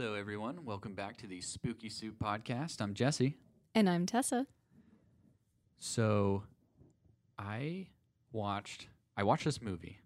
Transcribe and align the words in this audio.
Hello, 0.00 0.14
everyone. 0.14 0.64
Welcome 0.64 0.94
back 0.94 1.18
to 1.18 1.26
the 1.26 1.42
Spooky 1.42 1.90
Soup 1.90 2.18
podcast. 2.18 2.80
I'm 2.80 2.94
Jesse. 2.94 3.36
And 3.74 3.86
I'm 3.86 4.06
Tessa. 4.06 4.46
So, 5.78 6.44
I 7.38 7.88
watched 8.32 8.88
I 9.14 9.24
watched 9.24 9.44
this 9.44 9.60
movie 9.60 9.98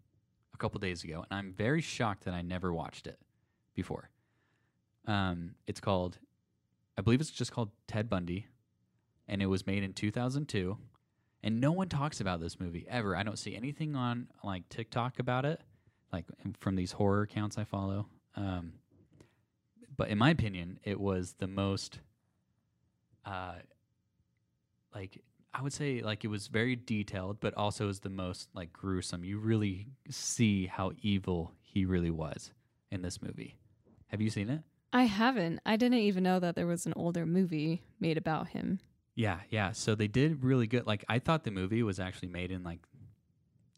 a 0.53 0.57
couple 0.57 0.81
days 0.81 1.05
ago, 1.05 1.25
and 1.31 1.39
I'm 1.39 1.53
very 1.53 1.81
shocked 1.81 2.25
that 2.25 2.35
I 2.35 2.43
never 2.43 2.75
watched 2.75 3.07
it 3.07 3.21
before. 3.73 4.11
Um, 5.07 5.55
it's 5.69 5.79
called, 5.79 6.19
I 6.99 7.03
believe 7.03 7.21
it's 7.21 7.31
just 7.31 7.53
called 7.53 7.71
Ted 7.87 8.11
Bundy, 8.11 8.49
and 9.29 9.41
it 9.41 9.47
was 9.47 9.65
made 9.65 9.85
in 9.85 9.93
2002. 9.93 10.77
And 11.45 11.61
no 11.61 11.71
one 11.71 11.89
talks 11.89 12.21
about 12.21 12.41
this 12.41 12.59
movie 12.59 12.85
ever. 12.91 13.15
I 13.15 13.23
don't 13.23 13.39
see 13.39 13.55
anything 13.55 13.95
on 13.95 14.27
like 14.43 14.69
TikTok 14.69 15.21
about 15.21 15.45
it, 15.45 15.61
like 16.13 16.25
from 16.59 16.75
these 16.75 16.91
horror 16.91 17.23
accounts 17.23 17.59
I 17.59 17.63
follow. 17.63 18.09
Um, 18.35 18.73
but 19.97 20.09
in 20.09 20.19
my 20.19 20.31
opinion, 20.31 20.79
it 20.85 21.01
was 21.01 21.35
the 21.39 21.47
most, 21.47 22.01
uh, 23.25 23.55
like 24.95 25.23
I 25.53 25.63
would 25.63 25.73
say, 25.73 26.01
like 26.03 26.25
it 26.25 26.29
was 26.29 26.49
very 26.49 26.77
detailed, 26.77 27.39
but 27.41 27.55
also 27.55 27.89
is 27.89 28.01
the 28.01 28.11
most 28.11 28.49
like 28.55 28.73
gruesome. 28.73 29.25
You 29.25 29.39
really 29.39 29.87
see 30.11 30.67
how 30.67 30.93
evil 31.01 31.53
he 31.61 31.85
really 31.85 32.11
was 32.11 32.53
in 32.91 33.03
this 33.03 33.23
movie. 33.23 33.57
Have 34.09 34.21
you 34.21 34.31
seen 34.31 34.51
it? 34.51 34.61
I 34.93 35.05
haven't. 35.05 35.61
I 35.67 35.77
didn't 35.77 35.99
even 35.99 36.23
know 36.23 36.39
that 36.41 36.55
there 36.55 36.67
was 36.67 36.87
an 36.87 36.93
older 36.97 37.27
movie 37.27 37.83
made 37.99 38.17
about 38.17 38.49
him. 38.49 38.81
Yeah, 39.17 39.41
yeah. 39.51 39.73
So 39.73 39.95
they 39.95 40.09
did 40.09 40.45
really 40.45 40.67
good. 40.67 40.87
Like 40.87 41.05
I 41.09 41.19
thought 41.19 41.45
the 41.45 41.51
movie 41.51 41.83
was 41.83 42.01
actually 42.01 42.29
made 42.29 42.51
in 42.51 42.63
like 42.63 42.81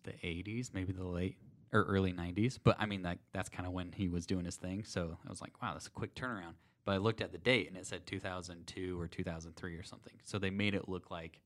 the 0.04 0.12
80s, 0.12 0.72
maybe 0.72 0.92
the 0.92 1.04
late 1.04 1.36
or 1.72 1.82
early 1.82 2.12
90s, 2.12 2.58
but 2.62 2.76
I 2.78 2.86
mean 2.86 3.02
that 3.02 3.18
that's 3.32 3.48
kind 3.48 3.66
of 3.66 3.72
when 3.72 3.92
he 3.92 4.08
was 4.08 4.26
doing 4.26 4.44
his 4.44 4.56
thing. 4.56 4.84
So 4.84 5.18
I 5.24 5.28
was 5.30 5.40
like, 5.40 5.60
wow, 5.62 5.72
that's 5.72 5.86
a 5.86 5.90
quick 5.90 6.14
turnaround. 6.14 6.54
But 6.84 6.92
I 6.92 6.96
looked 6.98 7.20
at 7.20 7.32
the 7.32 7.38
date 7.38 7.68
and 7.68 7.76
it 7.76 7.86
said 7.86 8.06
2002 8.06 9.00
or 9.00 9.08
2003 9.08 9.74
or 9.74 9.82
something. 9.82 10.12
So 10.22 10.38
they 10.38 10.50
made 10.50 10.74
it 10.74 10.88
look 10.88 11.10
like 11.10 11.40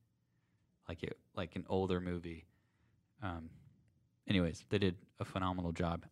like 0.89 1.03
it 1.03 1.17
like 1.35 1.57
an 1.57 1.65
older 1.69 2.01
movie. 2.01 2.45
Um 3.23 3.51
anyways, 4.29 4.65
they 4.69 4.79
did 4.79 4.97
a 5.19 5.25
phenomenal 5.25 5.73
job. 5.73 6.05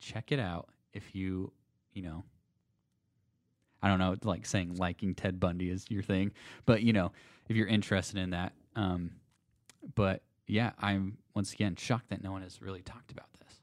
Check 0.00 0.32
it 0.32 0.40
out 0.40 0.68
if 0.92 1.14
you, 1.14 1.52
you 1.92 2.02
know, 2.02 2.24
I 3.82 3.88
don't 3.88 3.98
know, 3.98 4.16
like 4.24 4.44
saying 4.46 4.76
liking 4.76 5.14
Ted 5.14 5.38
Bundy 5.38 5.70
is 5.70 5.86
your 5.88 6.02
thing, 6.02 6.32
but 6.66 6.82
you 6.82 6.92
know, 6.92 7.12
if 7.48 7.56
you're 7.56 7.68
interested 7.68 8.18
in 8.18 8.30
that. 8.30 8.52
Um, 8.74 9.12
but 9.94 10.22
yeah, 10.48 10.72
I'm 10.78 11.18
once 11.34 11.52
again 11.52 11.76
shocked 11.76 12.08
that 12.10 12.22
no 12.22 12.32
one 12.32 12.42
has 12.42 12.60
really 12.60 12.82
talked 12.82 13.12
about 13.12 13.32
this. 13.38 13.60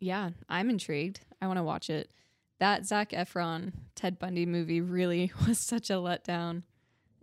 Yeah, 0.00 0.30
I'm 0.48 0.68
intrigued. 0.68 1.20
I 1.40 1.46
want 1.46 1.58
to 1.58 1.62
watch 1.62 1.88
it. 1.88 2.10
That 2.58 2.86
Zac 2.86 3.10
Efron 3.10 3.72
Ted 3.94 4.18
Bundy 4.18 4.46
movie 4.46 4.80
really 4.80 5.32
was 5.46 5.58
such 5.66 5.90
a 5.90 5.94
letdown. 5.94 6.62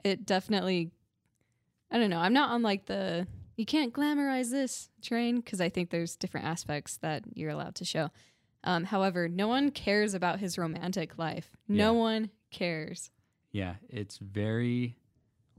It 0.04 0.26
definitely, 0.26 0.92
I 1.92 1.98
don't 1.98 2.10
know. 2.10 2.20
I'm 2.20 2.34
not 2.34 2.52
on 2.52 2.62
like 2.62 2.86
the 2.86 3.28
you 3.58 3.66
can't 3.66 3.94
glamorize 3.94 4.52
this 4.52 4.90
train 5.02 5.42
because 5.42 5.60
I 5.60 5.68
think 5.68 5.90
there's 5.90 6.16
different 6.16 6.46
aspects 6.48 6.98
that 7.02 7.24
you're 7.36 7.50
allowed 7.52 7.76
to 7.76 7.86
show. 7.86 8.10
Um, 8.64 8.86
however, 8.86 9.28
no 9.28 9.48
one 9.50 9.72
cares 9.72 10.14
about 10.14 10.40
his 10.40 10.58
romantic 10.58 11.18
life. 11.18 11.52
No 11.68 11.94
Yeah. 11.94 12.00
one 12.00 12.30
cares. 12.52 13.10
Yeah, 13.52 13.76
it's 13.90 14.18
very 14.18 14.96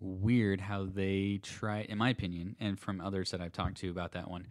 weird 0.00 0.60
how 0.60 0.86
they 0.86 1.40
try, 1.42 1.82
in 1.82 1.98
my 1.98 2.10
opinion, 2.10 2.56
and 2.58 2.78
from 2.78 3.00
others 3.00 3.30
that 3.30 3.40
I've 3.40 3.52
talked 3.52 3.76
to 3.78 3.90
about 3.90 4.12
that 4.12 4.30
one, 4.30 4.46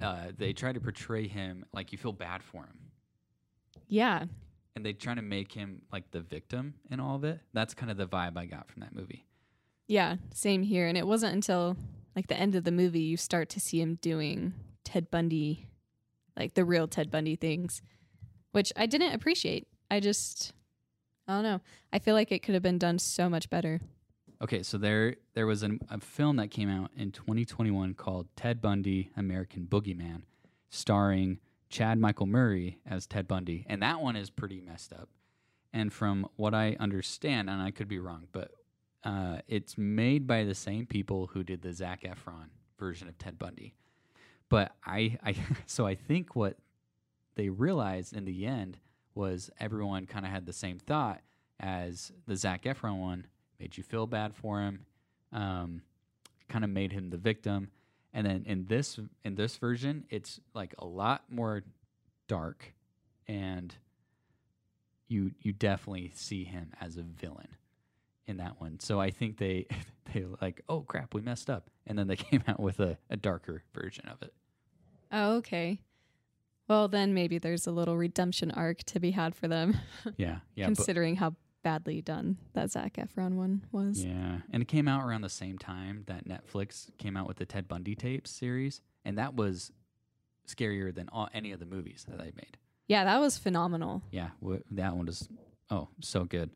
uh, 0.00 0.26
they 0.36 0.52
try 0.52 0.72
to 0.72 0.80
portray 0.80 1.28
him 1.28 1.64
like 1.72 1.92
you 1.92 1.98
feel 1.98 2.12
bad 2.12 2.42
for 2.42 2.62
him. 2.62 2.78
Yeah, 3.88 4.24
And 4.74 4.84
they 4.86 4.94
try 4.94 5.14
to 5.14 5.22
make 5.22 5.52
him 5.52 5.82
like 5.92 6.10
the 6.10 6.20
victim 6.20 6.74
in 6.90 6.98
all 6.98 7.16
of 7.16 7.24
it. 7.24 7.40
That's 7.52 7.74
kind 7.74 7.90
of 7.90 7.98
the 7.98 8.06
vibe 8.06 8.36
I 8.38 8.46
got 8.46 8.68
from 8.68 8.80
that 8.80 8.94
movie. 8.94 9.26
Yeah, 9.86 10.16
same 10.32 10.62
here. 10.62 10.86
And 10.86 10.96
it 10.96 11.06
wasn't 11.06 11.34
until 11.34 11.76
like 12.16 12.28
the 12.28 12.36
end 12.38 12.54
of 12.54 12.64
the 12.64 12.72
movie 12.72 13.00
you 13.00 13.16
start 13.18 13.48
to 13.50 13.60
see 13.60 13.80
him 13.82 13.96
doing 14.00 14.54
Ted 14.84 15.10
Bundy, 15.10 15.68
like 16.36 16.54
the 16.54 16.64
real 16.64 16.88
Ted 16.88 17.10
Bundy 17.10 17.36
things, 17.36 17.82
which 18.52 18.72
I 18.76 18.86
didn't 18.86 19.12
appreciate. 19.12 19.68
I 19.90 20.00
just, 20.00 20.52
I 21.28 21.34
don't 21.34 21.42
know. 21.42 21.60
I 21.92 21.98
feel 21.98 22.14
like 22.14 22.32
it 22.32 22.42
could 22.42 22.54
have 22.54 22.62
been 22.62 22.78
done 22.78 22.98
so 22.98 23.28
much 23.28 23.50
better. 23.50 23.80
Okay, 24.42 24.64
so 24.64 24.76
there 24.76 25.14
there 25.34 25.46
was 25.46 25.62
an, 25.62 25.78
a 25.88 26.00
film 26.00 26.36
that 26.36 26.50
came 26.50 26.68
out 26.68 26.90
in 26.96 27.12
2021 27.12 27.94
called 27.94 28.26
Ted 28.34 28.60
Bundy: 28.60 29.10
American 29.16 29.66
Boogeyman, 29.66 30.22
starring 30.68 31.38
Chad 31.68 31.98
Michael 31.98 32.26
Murray 32.26 32.78
as 32.84 33.06
Ted 33.06 33.28
Bundy, 33.28 33.64
and 33.68 33.80
that 33.82 34.00
one 34.00 34.16
is 34.16 34.30
pretty 34.30 34.60
messed 34.60 34.92
up. 34.92 35.08
And 35.72 35.92
from 35.92 36.28
what 36.36 36.54
I 36.54 36.76
understand, 36.80 37.48
and 37.48 37.62
I 37.62 37.70
could 37.70 37.88
be 37.88 38.00
wrong, 38.00 38.26
but 38.32 38.50
uh, 39.04 39.38
it's 39.46 39.78
made 39.78 40.26
by 40.26 40.42
the 40.42 40.54
same 40.56 40.86
people 40.86 41.28
who 41.28 41.44
did 41.44 41.62
the 41.62 41.72
Zac 41.72 42.02
Efron 42.02 42.48
version 42.78 43.08
of 43.08 43.16
Ted 43.18 43.38
Bundy. 43.38 43.74
But 44.48 44.72
I, 44.84 45.18
I 45.24 45.36
so 45.66 45.86
I 45.86 45.94
think 45.94 46.34
what 46.34 46.56
they 47.36 47.48
realized 47.48 48.12
in 48.12 48.24
the 48.24 48.44
end 48.44 48.78
was 49.14 49.50
everyone 49.60 50.06
kind 50.06 50.26
of 50.26 50.32
had 50.32 50.46
the 50.46 50.52
same 50.52 50.80
thought 50.80 51.20
as 51.60 52.10
the 52.26 52.34
Zac 52.34 52.64
Efron 52.64 52.98
one 52.98 53.26
made 53.62 53.76
you 53.76 53.84
feel 53.84 54.06
bad 54.06 54.34
for 54.34 54.60
him, 54.60 54.84
um, 55.32 55.82
kind 56.48 56.64
of 56.64 56.70
made 56.70 56.92
him 56.92 57.10
the 57.10 57.16
victim. 57.16 57.68
And 58.12 58.26
then 58.26 58.44
in 58.46 58.66
this 58.66 58.98
in 59.24 59.36
this 59.36 59.56
version, 59.56 60.04
it's 60.10 60.40
like 60.52 60.74
a 60.78 60.84
lot 60.84 61.24
more 61.30 61.62
dark, 62.28 62.74
and 63.26 63.74
you 65.08 65.30
you 65.40 65.52
definitely 65.52 66.12
see 66.14 66.44
him 66.44 66.72
as 66.80 66.96
a 66.98 67.02
villain 67.02 67.56
in 68.26 68.36
that 68.38 68.60
one. 68.60 68.80
So 68.80 69.00
I 69.00 69.10
think 69.10 69.38
they 69.38 69.66
they 70.12 70.24
like, 70.42 70.60
oh 70.68 70.80
crap, 70.80 71.14
we 71.14 71.22
messed 71.22 71.48
up, 71.48 71.70
and 71.86 71.98
then 71.98 72.08
they 72.08 72.16
came 72.30 72.42
out 72.46 72.60
with 72.60 72.80
a, 72.80 72.98
a 73.08 73.16
darker 73.16 73.62
version 73.72 74.06
of 74.08 74.20
it. 74.22 74.34
Oh, 75.10 75.36
okay. 75.36 75.80
Well, 76.68 76.88
then 76.88 77.12
maybe 77.14 77.38
there's 77.38 77.66
a 77.66 77.72
little 77.72 77.96
redemption 77.96 78.50
arc 78.50 78.82
to 78.84 79.00
be 79.00 79.10
had 79.10 79.34
for 79.34 79.48
them, 79.48 79.78
Yeah, 80.16 80.38
yeah, 80.54 80.66
considering 80.66 81.16
how 81.16 81.34
badly 81.62 82.00
done 82.00 82.38
that 82.54 82.70
Zac 82.70 82.94
Efron 82.94 83.34
one 83.34 83.64
was. 83.72 84.04
Yeah, 84.04 84.38
and 84.52 84.62
it 84.62 84.68
came 84.68 84.88
out 84.88 85.04
around 85.04 85.22
the 85.22 85.28
same 85.28 85.58
time 85.58 86.04
that 86.06 86.26
Netflix 86.26 86.90
came 86.98 87.16
out 87.16 87.28
with 87.28 87.36
the 87.36 87.46
Ted 87.46 87.68
Bundy 87.68 87.94
tapes 87.94 88.30
series, 88.30 88.80
and 89.04 89.16
that 89.18 89.34
was 89.34 89.72
scarier 90.46 90.94
than 90.94 91.08
all, 91.10 91.28
any 91.32 91.52
of 91.52 91.60
the 91.60 91.66
movies 91.66 92.04
that 92.08 92.18
they 92.18 92.32
made. 92.36 92.58
Yeah, 92.88 93.04
that 93.04 93.20
was 93.20 93.38
phenomenal. 93.38 94.02
Yeah, 94.10 94.30
w- 94.40 94.62
that 94.72 94.96
one 94.96 95.06
was 95.06 95.28
oh 95.70 95.88
so 96.00 96.24
good. 96.24 96.50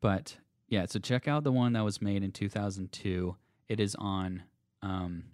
But 0.00 0.36
yeah, 0.68 0.86
so 0.86 0.98
check 0.98 1.28
out 1.28 1.44
the 1.44 1.52
one 1.52 1.74
that 1.74 1.84
was 1.84 2.00
made 2.00 2.22
in 2.22 2.32
2002. 2.32 3.36
It 3.68 3.80
is 3.80 3.94
on 3.96 4.42
um, 4.80 5.24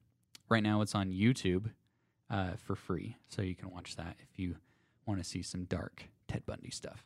right 0.48 0.62
now. 0.62 0.80
It's 0.80 0.94
on 0.94 1.10
YouTube 1.10 1.70
uh, 2.30 2.52
for 2.56 2.74
free, 2.74 3.16
so 3.28 3.42
you 3.42 3.54
can 3.54 3.70
watch 3.70 3.96
that 3.96 4.16
if 4.20 4.38
you 4.38 4.56
want 5.06 5.22
to 5.22 5.24
see 5.24 5.42
some 5.42 5.64
dark 5.64 6.04
Ted 6.26 6.44
Bundy 6.46 6.70
stuff. 6.70 7.04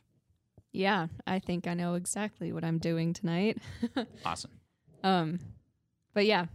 Yeah, 0.73 1.07
I 1.27 1.37
think 1.37 1.67
I 1.67 1.75
know 1.75 1.93
exactly 1.93 2.51
what 2.51 2.63
I'm 2.63 2.79
doing 2.79 3.13
tonight. 3.13 3.59
Awesome. 4.25 4.51
Um, 5.03 5.39
but 6.13 6.25
yeah, 6.25 6.45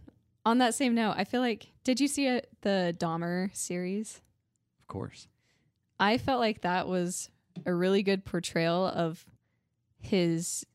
on 0.44 0.58
that 0.58 0.74
same 0.74 0.94
note, 0.94 1.14
I 1.16 1.24
feel 1.24 1.40
like 1.40 1.68
did 1.84 2.00
you 2.00 2.08
see 2.08 2.26
it, 2.26 2.48
the 2.62 2.96
Dahmer 2.98 3.54
series? 3.54 4.20
Of 4.80 4.88
course. 4.88 5.28
I 6.00 6.18
felt 6.18 6.40
like 6.40 6.62
that 6.62 6.88
was 6.88 7.30
a 7.66 7.74
really 7.74 8.02
good 8.02 8.24
portrayal 8.24 8.86
of 8.86 9.24
his 10.00 10.66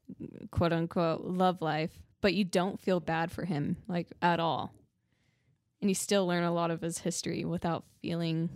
quote 0.51 0.71
unquote 0.71 1.21
love 1.21 1.61
life, 1.61 1.91
but 2.21 2.33
you 2.33 2.45
don't 2.45 2.79
feel 2.79 2.99
bad 2.99 3.31
for 3.31 3.45
him 3.45 3.77
like 3.87 4.07
at 4.21 4.39
all. 4.39 4.73
And 5.81 5.89
you 5.89 5.95
still 5.95 6.25
learn 6.25 6.43
a 6.43 6.53
lot 6.53 6.71
of 6.71 6.81
his 6.81 6.99
history 6.99 7.43
without 7.43 7.83
feeling 8.01 8.49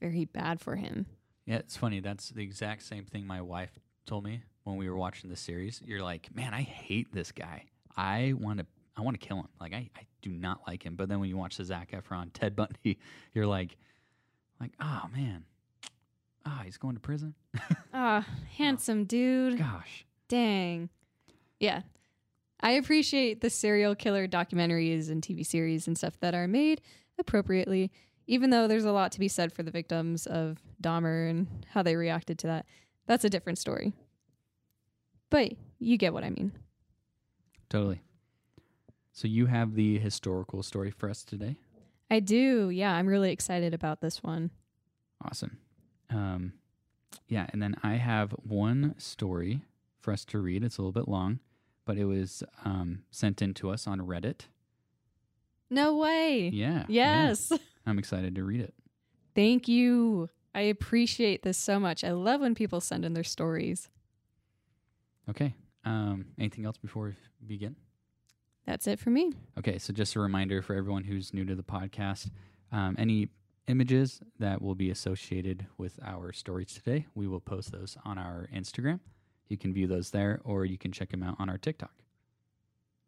very 0.00 0.26
bad 0.26 0.60
for 0.60 0.76
him. 0.76 1.06
Yeah, 1.46 1.56
it's 1.56 1.76
funny. 1.76 2.00
That's 2.00 2.30
the 2.30 2.42
exact 2.42 2.82
same 2.82 3.04
thing 3.04 3.26
my 3.26 3.40
wife 3.40 3.78
told 4.06 4.24
me 4.24 4.42
when 4.64 4.76
we 4.76 4.88
were 4.88 4.96
watching 4.96 5.30
the 5.30 5.36
series. 5.36 5.82
You're 5.84 6.02
like, 6.02 6.34
man, 6.34 6.54
I 6.54 6.62
hate 6.62 7.12
this 7.12 7.32
guy. 7.32 7.64
I 7.96 8.34
want 8.38 8.60
to, 8.60 8.66
I 8.96 9.02
want 9.02 9.20
to 9.20 9.26
kill 9.26 9.38
him. 9.38 9.48
Like, 9.60 9.72
I, 9.72 9.90
I 9.96 10.06
do 10.22 10.30
not 10.30 10.60
like 10.66 10.84
him. 10.84 10.96
But 10.96 11.08
then 11.08 11.20
when 11.20 11.28
you 11.28 11.36
watch 11.36 11.56
the 11.56 11.64
Zac 11.64 11.92
Efron, 11.92 12.30
Ted 12.34 12.56
Bundy, 12.56 12.98
you're 13.34 13.46
like, 13.46 13.76
like, 14.60 14.72
oh 14.80 15.02
man, 15.14 15.44
ah, 16.46 16.62
he's 16.64 16.78
going 16.78 16.94
to 16.94 17.00
prison. 17.00 17.34
Ah, 17.98 18.26
handsome 18.58 19.04
dude. 19.04 19.56
Gosh, 19.56 20.04
Dang. 20.28 20.90
Yeah. 21.58 21.80
I 22.60 22.72
appreciate 22.72 23.40
the 23.40 23.48
serial 23.48 23.94
killer 23.94 24.28
documentaries 24.28 25.08
and 25.08 25.22
TV 25.22 25.46
series 25.46 25.86
and 25.86 25.96
stuff 25.96 26.20
that 26.20 26.34
are 26.34 26.46
made 26.46 26.82
appropriately, 27.18 27.90
even 28.26 28.50
though 28.50 28.68
there's 28.68 28.84
a 28.84 28.92
lot 28.92 29.12
to 29.12 29.18
be 29.18 29.28
said 29.28 29.50
for 29.50 29.62
the 29.62 29.70
victims 29.70 30.26
of 30.26 30.58
Dahmer 30.82 31.30
and 31.30 31.46
how 31.70 31.82
they 31.82 31.96
reacted 31.96 32.38
to 32.40 32.46
that. 32.48 32.66
That's 33.06 33.24
a 33.24 33.30
different 33.30 33.58
story. 33.58 33.92
But 35.30 35.52
you 35.78 35.96
get 35.96 36.12
what 36.12 36.24
I 36.24 36.30
mean. 36.30 36.52
totally. 37.68 38.00
So 39.12 39.26
you 39.26 39.46
have 39.46 39.74
the 39.74 39.98
historical 39.98 40.62
story 40.62 40.90
for 40.90 41.08
us 41.08 41.24
today. 41.24 41.56
I 42.10 42.20
do. 42.20 42.68
Yeah, 42.68 42.92
I'm 42.92 43.06
really 43.06 43.32
excited 43.32 43.72
about 43.72 44.02
this 44.02 44.22
one. 44.22 44.50
Awesome. 45.24 45.56
Um, 46.10 46.52
yeah, 47.26 47.46
and 47.50 47.62
then 47.62 47.76
I 47.82 47.94
have 47.94 48.32
one 48.32 48.94
story 48.98 49.62
for 50.00 50.12
us 50.12 50.24
to 50.26 50.38
read. 50.38 50.62
It's 50.62 50.76
a 50.76 50.82
little 50.82 50.92
bit 50.92 51.08
long, 51.08 51.40
but 51.86 51.96
it 51.96 52.04
was 52.04 52.42
um, 52.64 53.04
sent 53.10 53.40
in 53.40 53.54
to 53.54 53.70
us 53.70 53.86
on 53.86 54.00
Reddit. 54.00 54.42
No 55.70 55.96
way. 55.96 56.50
Yeah. 56.52 56.84
yeah. 56.88 57.28
Yes. 57.28 57.52
I'm 57.86 57.98
excited 57.98 58.34
to 58.34 58.44
read 58.44 58.60
it. 58.60 58.74
Thank 59.34 59.66
you. 59.66 60.28
I 60.56 60.62
appreciate 60.62 61.42
this 61.42 61.58
so 61.58 61.78
much. 61.78 62.02
I 62.02 62.12
love 62.12 62.40
when 62.40 62.54
people 62.54 62.80
send 62.80 63.04
in 63.04 63.12
their 63.12 63.22
stories. 63.22 63.90
Okay. 65.28 65.54
Um, 65.84 66.26
anything 66.38 66.64
else 66.64 66.78
before 66.78 67.14
we 67.40 67.46
begin? 67.46 67.76
That's 68.66 68.86
it 68.86 68.98
for 68.98 69.10
me. 69.10 69.32
Okay, 69.58 69.78
so 69.78 69.92
just 69.92 70.16
a 70.16 70.20
reminder 70.20 70.62
for 70.62 70.74
everyone 70.74 71.04
who's 71.04 71.32
new 71.32 71.44
to 71.44 71.54
the 71.54 71.62
podcast 71.62 72.30
um, 72.72 72.96
any 72.98 73.28
images 73.68 74.20
that 74.38 74.60
will 74.60 74.74
be 74.74 74.90
associated 74.90 75.66
with 75.78 75.98
our 76.04 76.32
stories 76.32 76.72
today, 76.72 77.06
we 77.14 77.26
will 77.26 77.40
post 77.40 77.72
those 77.72 77.96
on 78.04 78.18
our 78.18 78.48
Instagram. 78.54 79.00
You 79.48 79.56
can 79.56 79.72
view 79.72 79.86
those 79.86 80.10
there, 80.10 80.40
or 80.44 80.64
you 80.64 80.78
can 80.78 80.90
check 80.90 81.10
them 81.10 81.22
out 81.22 81.36
on 81.38 81.48
our 81.48 81.58
TikTok. 81.58 81.92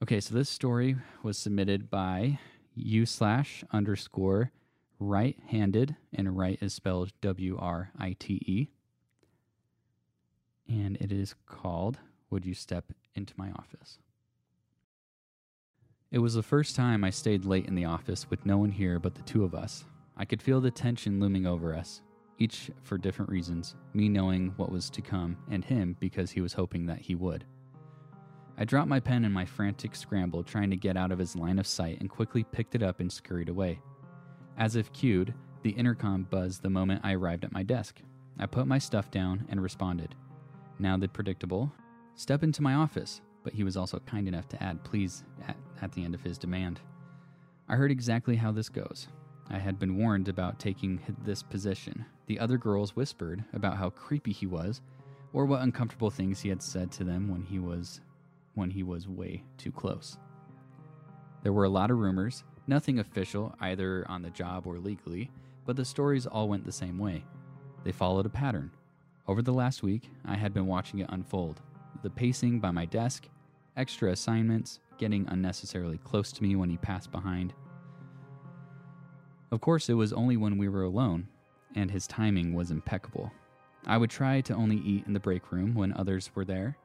Okay, 0.03 0.21
so 0.21 0.35
this 0.35 0.49
story 0.49 0.97
was 1.23 1.37
submitted 1.37 1.91
by 1.91 2.39
u 2.75 3.05
slash 3.05 3.65
underscore 3.73 4.53
right 4.99 5.37
handed, 5.49 5.97
and 6.13 6.37
right 6.37 6.59
is 6.61 6.75
spelled 6.75 7.13
W 7.21 7.57
R 7.59 7.91
I 7.99 8.17
T 8.19 8.35
E. 8.47 8.69
And 10.69 10.97
it 10.97 11.13
is 11.13 11.35
called 11.47 11.99
Would 12.31 12.45
You 12.45 12.55
Step 12.55 12.93
Into 13.15 13.35
My 13.37 13.51
Office? 13.53 13.99
It 16.11 16.19
was 16.19 16.35
the 16.35 16.43
first 16.43 16.75
time 16.75 17.05
I 17.05 17.11
stayed 17.11 17.45
late 17.45 17.67
in 17.67 17.75
the 17.75 17.85
office 17.85 18.29
with 18.31 18.47
no 18.47 18.59
one 18.59 18.71
here 18.71 18.99
but 18.99 19.15
the 19.15 19.23
two 19.23 19.45
of 19.45 19.55
us. 19.55 19.85
I 20.17 20.25
could 20.25 20.43
feel 20.43 20.61
the 20.61 20.71
tension 20.71 21.21
looming 21.21 21.47
over 21.47 21.75
us, 21.75 22.03
each 22.39 22.71
for 22.83 22.99
different 22.99 23.31
reasons, 23.31 23.77
me 23.95 24.09
knowing 24.09 24.53
what 24.57 24.73
was 24.73 24.91
to 24.91 25.03
come, 25.03 25.37
and 25.51 25.65
him 25.65 25.97
because 26.01 26.31
he 26.31 26.41
was 26.41 26.55
hoping 26.55 26.87
that 26.87 27.01
he 27.01 27.15
would. 27.15 27.45
I 28.57 28.65
dropped 28.65 28.89
my 28.89 29.01
pen 29.01 29.25
in 29.25 29.33
my 29.33 29.45
frantic 29.45 29.95
scramble 29.95 30.43
trying 30.43 30.71
to 30.71 30.77
get 30.77 30.97
out 30.97 31.13
of 31.13 31.19
his 31.19 31.37
line 31.37 31.59
of 31.59 31.67
sight 31.67 32.01
and 32.01 32.11
quickly 32.11 32.43
picked 32.43 32.75
it 32.75 32.83
up 32.83 33.01
and 33.01 33.13
scurried 33.13 33.49
away. 33.49 33.81
As 34.59 34.75
if 34.75 34.93
cued, 34.93 35.35
the 35.63 35.71
intercom 35.71 36.25
buzzed 36.25 36.63
the 36.63 36.71
moment 36.71 37.01
I 37.05 37.15
arrived 37.15 37.45
at 37.45 37.53
my 37.53 37.63
desk. 37.63 38.01
I 38.41 38.47
put 38.47 38.67
my 38.67 38.79
stuff 38.79 39.11
down 39.11 39.47
and 39.49 39.63
responded. 39.63 40.17
Now 40.81 40.97
the 40.97 41.09
predictable 41.09 41.73
step 42.17 42.43
into 42.43 42.63
my 42.63 42.75
office, 42.75 43.21
but 43.45 43.53
he 43.53 43.63
was 43.63 43.77
also 43.77 44.01
kind 44.01 44.27
enough 44.27 44.49
to 44.49 44.63
add 44.63 44.83
please 44.83 45.25
at, 45.47 45.57
at 45.81 45.93
the 45.93 46.05
end 46.05 46.15
of 46.15 46.23
his 46.23 46.39
demand. 46.39 46.81
I 47.69 47.77
heard 47.77 47.93
exactly 47.93 48.35
how 48.35 48.51
this 48.51 48.69
goes. 48.69 49.07
I 49.49 49.59
had 49.59 49.79
been 49.79 49.97
warned 49.97 50.29
about 50.29 50.59
taking 50.59 51.01
this 51.25 51.43
position. 51.43 52.05
The 52.27 52.41
other 52.41 52.59
girls 52.59 52.97
whispered 52.97 53.45
about 53.53 53.77
how 53.77 53.91
creepy 53.91 54.33
he 54.33 54.47
was 54.47 54.81
or 55.33 55.47
what 55.47 55.63
uncomfortable 55.63 56.11
things 56.11 56.41
he 56.41 56.49
had 56.49 56.63
said 56.63 56.91
to 56.93 57.05
them 57.05 57.29
when 57.29 57.43
he 57.43 57.59
was 57.61 58.01
when 58.55 58.71
he 58.71 58.83
was 58.83 59.07
way 59.07 59.45
too 59.57 59.71
close. 59.71 60.19
There 61.45 61.53
were 61.53 61.65
a 61.65 61.69
lot 61.71 61.93
of 61.93 61.99
rumors, 61.99 62.43
nothing 62.69 62.99
official 62.99 63.55
either 63.61 64.05
on 64.09 64.23
the 64.23 64.31
job 64.31 64.67
or 64.67 64.79
legally, 64.79 65.31
but 65.67 65.77
the 65.77 65.85
stories 65.85 66.27
all 66.27 66.49
went 66.49 66.65
the 66.65 66.73
same 66.73 66.99
way. 66.99 67.25
They 67.85 67.93
followed 67.93 68.27
a 68.27 68.31
pattern. 68.31 68.71
Over 69.27 69.43
the 69.43 69.53
last 69.53 69.83
week, 69.83 70.11
I 70.25 70.37
had 70.37 70.55
been 70.55 70.67
watching 70.67 71.01
it 71.01 71.11
unfold. 71.11 71.61
The 72.03 72.11
pacing 72.11 72.61
by 72.61 72.71
my 72.71 72.87
desk, 72.87 73.29
extra 73.77 74.13
assignments, 74.13 74.81
getting 74.99 75.27
unnecessarily 75.29 75.99
close 75.99 76.33
to 76.33 76.43
me 76.43 76.57
when 76.57 76.71
he 76.71 76.77
passed 76.77 77.13
behind. 77.13 77.55
Of 79.51 79.61
course, 79.61 79.89
it 79.89 79.95
was 79.95 80.13
only 80.13 80.37
when 80.37 80.59
we 80.59 80.69
were 80.69 80.83
alone, 80.83 81.29
and 81.75 81.91
his 81.91 82.07
timing 82.07 82.55
was 82.55 82.71
impeccable. 82.71 83.33
I 83.87 83.97
would 83.97 84.11
try 84.11 84.41
to 84.43 84.55
only 84.55 84.77
eat 84.79 85.07
in 85.07 85.13
the 85.13 85.21
break 85.21 85.53
room 85.53 85.75
when 85.75 85.93
others 85.93 86.31
were 86.35 86.45
there, 86.45 86.77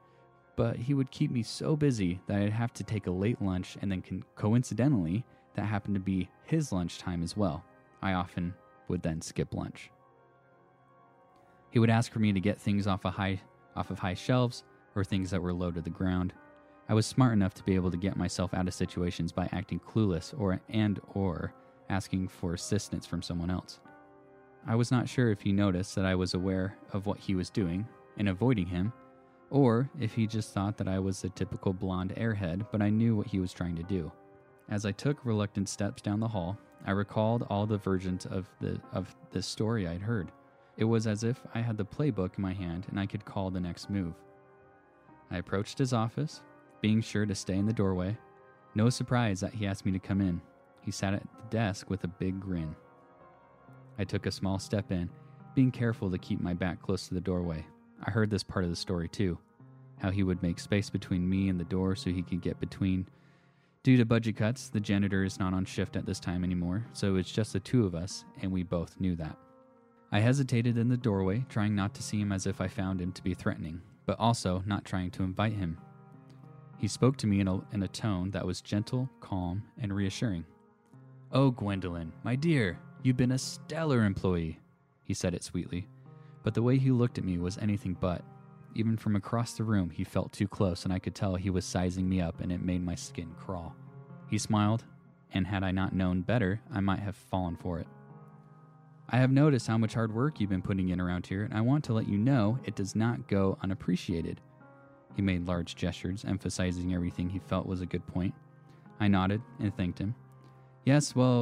but 0.56 0.78
he 0.78 0.94
would 0.94 1.12
keep 1.12 1.32
me 1.32 1.44
so 1.44 1.76
busy 1.76 2.22
that 2.28 2.42
I'd 2.42 2.54
have 2.54 2.74
to 2.74 2.84
take 2.84 3.08
a 3.08 3.12
late 3.12 3.42
lunch, 3.42 3.78
and 3.82 3.92
then 3.92 4.02
con- 4.02 4.24
coincidentally, 4.36 5.26
that 5.56 5.66
happened 5.66 5.96
to 5.96 6.02
be 6.02 6.30
his 6.46 6.72
lunchtime 6.72 7.24
as 7.24 7.38
well. 7.38 7.64
I 8.02 8.14
often 8.14 8.54
would 8.88 9.02
then 9.02 9.22
skip 9.22 9.54
lunch. 9.54 9.92
He 11.72 11.80
would 11.80 11.90
ask 11.90 12.12
for 12.12 12.20
me 12.20 12.34
to 12.34 12.40
get 12.40 12.60
things 12.60 12.86
off, 12.86 13.06
a 13.06 13.12
high, 13.12 13.42
off 13.76 13.90
of 13.90 14.00
high 14.00 14.14
shelves 14.14 14.64
or 14.96 15.04
things 15.04 15.32
that 15.32 15.42
were 15.42 15.54
low 15.54 15.72
to 15.72 15.82
the 15.82 15.90
ground. 15.90 16.34
I 16.90 16.94
was 16.94 17.06
smart 17.06 17.34
enough 17.34 17.54
to 17.56 17.64
be 17.64 17.76
able 17.76 17.92
to 17.92 17.98
get 17.98 18.18
myself 18.18 18.54
out 18.54 18.68
of 18.68 18.74
situations 18.74 19.32
by 19.32 19.50
acting 19.52 19.80
clueless 19.80 20.38
or 20.38 20.60
and 20.70 21.00
or 21.14 21.54
asking 21.90 22.28
for 22.28 22.54
assistance 22.54 23.06
from 23.06 23.22
someone 23.22 23.50
else. 23.50 23.80
I 24.68 24.76
was 24.76 24.92
not 24.92 25.10
sure 25.10 25.32
if 25.32 25.42
he 25.42 25.52
noticed 25.52 25.96
that 25.96 26.06
I 26.06 26.16
was 26.16 26.34
aware 26.34 26.78
of 26.92 27.06
what 27.06 27.20
he 27.20 27.36
was 27.36 27.50
doing 27.50 27.88
and 28.18 28.30
avoiding 28.30 28.68
him, 28.68 28.94
or 29.50 29.90
if 30.00 30.14
he 30.14 30.28
just 30.28 30.54
thought 30.54 30.78
that 30.78 30.88
I 30.88 31.00
was 31.00 31.24
a 31.24 31.30
typical 31.30 31.74
blonde 31.74 32.14
airhead, 32.16 32.66
but 32.72 32.82
I 32.82 32.90
knew 32.90 33.16
what 33.16 33.28
he 33.28 33.40
was 33.40 33.54
trying 33.54 33.76
to 33.76 33.84
do. 33.84 34.12
As 34.74 34.88
I 34.88 34.92
took 34.92 35.24
reluctant 35.24 35.70
steps 35.70 36.02
down 36.02 36.20
the 36.20 36.28
hall, 36.28 36.58
I 36.84 36.92
recalled 36.94 37.46
all 37.48 37.68
the 37.68 37.78
versions 37.78 38.26
of 38.26 38.50
the 38.60 38.82
of 38.92 39.16
this 39.32 39.46
story 39.46 39.88
I'd 39.88 40.02
heard. 40.02 40.32
It 40.78 40.86
was 40.86 41.06
as 41.06 41.24
if 41.24 41.40
I 41.54 41.60
had 41.60 41.78
the 41.78 41.86
playbook 41.86 42.40
in 42.40 42.42
my 42.42 42.54
hand 42.54 42.88
and 42.90 43.00
I 43.00 43.06
could 43.06 43.24
call 43.24 43.52
the 43.52 43.60
next 43.60 43.92
move. 43.92 44.16
I 45.30 45.38
approached 45.38 45.78
his 45.78 45.94
office, 45.94 46.42
being 46.82 47.02
sure 47.02 47.28
to 47.28 47.36
stay 47.36 47.54
in 47.54 47.68
the 47.68 47.72
doorway. 47.72 48.18
No 48.74 48.90
surprise 48.90 49.42
that 49.42 49.54
he 49.54 49.68
asked 49.68 49.86
me 49.86 49.92
to 49.92 50.00
come 50.00 50.22
in. 50.22 50.42
He 50.82 50.90
sat 50.90 51.14
at 51.14 51.22
the 51.22 51.56
desk 51.56 51.92
with 51.92 52.04
a 52.04 52.08
big 52.08 52.40
grin. 52.40 52.76
I 54.00 54.06
took 54.06 54.26
a 54.26 54.32
small 54.32 54.58
step 54.58 54.92
in, 54.92 55.08
being 55.54 55.70
careful 55.70 56.10
to 56.10 56.18
keep 56.18 56.42
my 56.42 56.56
back 56.56 56.82
close 56.82 57.08
to 57.10 57.14
the 57.14 57.22
doorway. 57.22 57.64
I 58.04 58.10
heard 58.10 58.32
this 58.32 58.42
part 58.42 58.66
of 58.66 58.72
the 58.72 58.76
story 58.76 59.08
too 59.08 59.38
how 60.00 60.10
he 60.10 60.24
would 60.24 60.42
make 60.42 60.60
space 60.60 60.90
between 60.90 61.30
me 61.30 61.48
and 61.48 61.60
the 61.60 61.64
door 61.66 61.96
so 61.96 62.10
he 62.10 62.24
could 62.24 62.42
get 62.42 62.60
between. 62.60 63.08
Due 63.84 63.98
to 63.98 64.06
budget 64.06 64.38
cuts, 64.38 64.70
the 64.70 64.80
janitor 64.80 65.26
is 65.26 65.40
not 65.40 65.54
on 65.54 65.66
shift 65.66 65.98
at 65.98 66.06
this 66.06 66.20
time 66.20 66.46
anymore, 66.46 66.86
so 66.94 67.18
it's 67.18 67.34
just 67.34 67.52
the 67.52 67.60
two 67.60 67.86
of 67.86 67.94
us, 67.94 68.24
and 68.42 68.50
we 68.50 68.64
both 68.64 68.98
knew 68.98 69.14
that. 69.14 69.36
I 70.10 70.22
hesitated 70.22 70.78
in 70.78 70.88
the 70.88 70.96
doorway, 70.96 71.46
trying 71.50 71.76
not 71.76 71.94
to 71.96 72.04
seem 72.04 72.32
as 72.32 72.48
if 72.48 72.62
I 72.62 72.68
found 72.70 73.02
him 73.02 73.12
to 73.12 73.22
be 73.22 73.34
threatening, 73.34 73.82
but 74.06 74.18
also 74.20 74.64
not 74.66 74.86
trying 74.86 75.12
to 75.12 75.24
invite 75.24 75.52
him. 75.52 75.78
He 76.78 76.88
spoke 76.88 77.18
to 77.18 77.28
me 77.28 77.42
in 77.42 77.50
a, 77.50 77.60
in 77.74 77.84
a 77.84 77.90
tone 77.90 78.32
that 78.32 78.46
was 78.46 78.62
gentle, 78.62 79.10
calm, 79.20 79.64
and 79.82 79.94
reassuring. 79.94 80.46
Oh, 81.34 81.52
Gwendolyn, 81.52 82.14
my 82.24 82.38
dear, 82.38 82.80
you've 83.02 83.18
been 83.18 83.34
a 83.34 83.38
stellar 83.38 84.06
employee, 84.06 84.62
he 85.04 85.14
said 85.14 85.34
it 85.34 85.44
sweetly. 85.44 85.90
But 86.42 86.54
the 86.54 86.64
way 86.64 86.78
he 86.78 86.92
looked 86.92 87.18
at 87.18 87.26
me 87.26 87.38
was 87.38 87.58
anything 87.58 87.98
but. 88.00 88.24
Even 88.76 88.98
from 88.98 89.16
across 89.16 89.54
the 89.54 89.64
room, 89.64 89.90
he 89.90 90.04
felt 90.04 90.34
too 90.34 90.48
close, 90.48 90.84
and 90.84 90.94
I 90.94 91.00
could 91.00 91.14
tell 91.14 91.36
he 91.36 91.50
was 91.50 91.66
sizing 91.66 92.10
me 92.10 92.22
up, 92.22 92.42
and 92.42 92.52
it 92.52 92.62
made 92.62 92.84
my 92.84 92.96
skin 92.96 93.34
crawl. 93.38 93.76
He 94.30 94.38
smiled, 94.38 94.84
and 95.32 95.46
had 95.46 95.64
I 95.64 95.72
not 95.72 95.94
known 95.94 96.22
better, 96.22 96.60
I 96.72 96.80
might 96.80 97.00
have 97.00 97.16
fallen 97.16 97.56
for 97.56 97.80
it. 97.80 97.88
I 99.10 99.18
have 99.18 99.32
noticed 99.32 99.68
how 99.68 99.78
much 99.78 99.94
hard 99.94 100.14
work 100.14 100.40
you've 100.40 100.50
been 100.50 100.62
putting 100.62 100.90
in 100.90 101.00
around 101.00 101.28
here, 101.28 101.44
and 101.44 101.54
I 101.54 101.62
want 101.62 101.84
to 101.86 101.94
let 101.94 102.08
you 102.08 102.18
know 102.18 102.58
it 102.64 102.76
does 102.76 102.96
not 102.96 103.28
go 103.28 103.58
unappreciated. 103.62 104.42
He 105.16 105.22
made 105.22 105.46
large 105.46 105.76
gestures, 105.76 106.26
emphasizing 106.26 106.94
everything 106.94 107.30
he 107.30 107.40
felt 107.40 107.68
was 107.68 107.82
a 107.82 107.86
good 107.86 108.06
point. 108.08 108.34
I 109.00 109.08
nodded 109.08 109.42
and 109.60 109.76
thanked 109.76 110.00
him. 110.00 110.16
Yes, 110.86 111.16
well, 111.16 111.42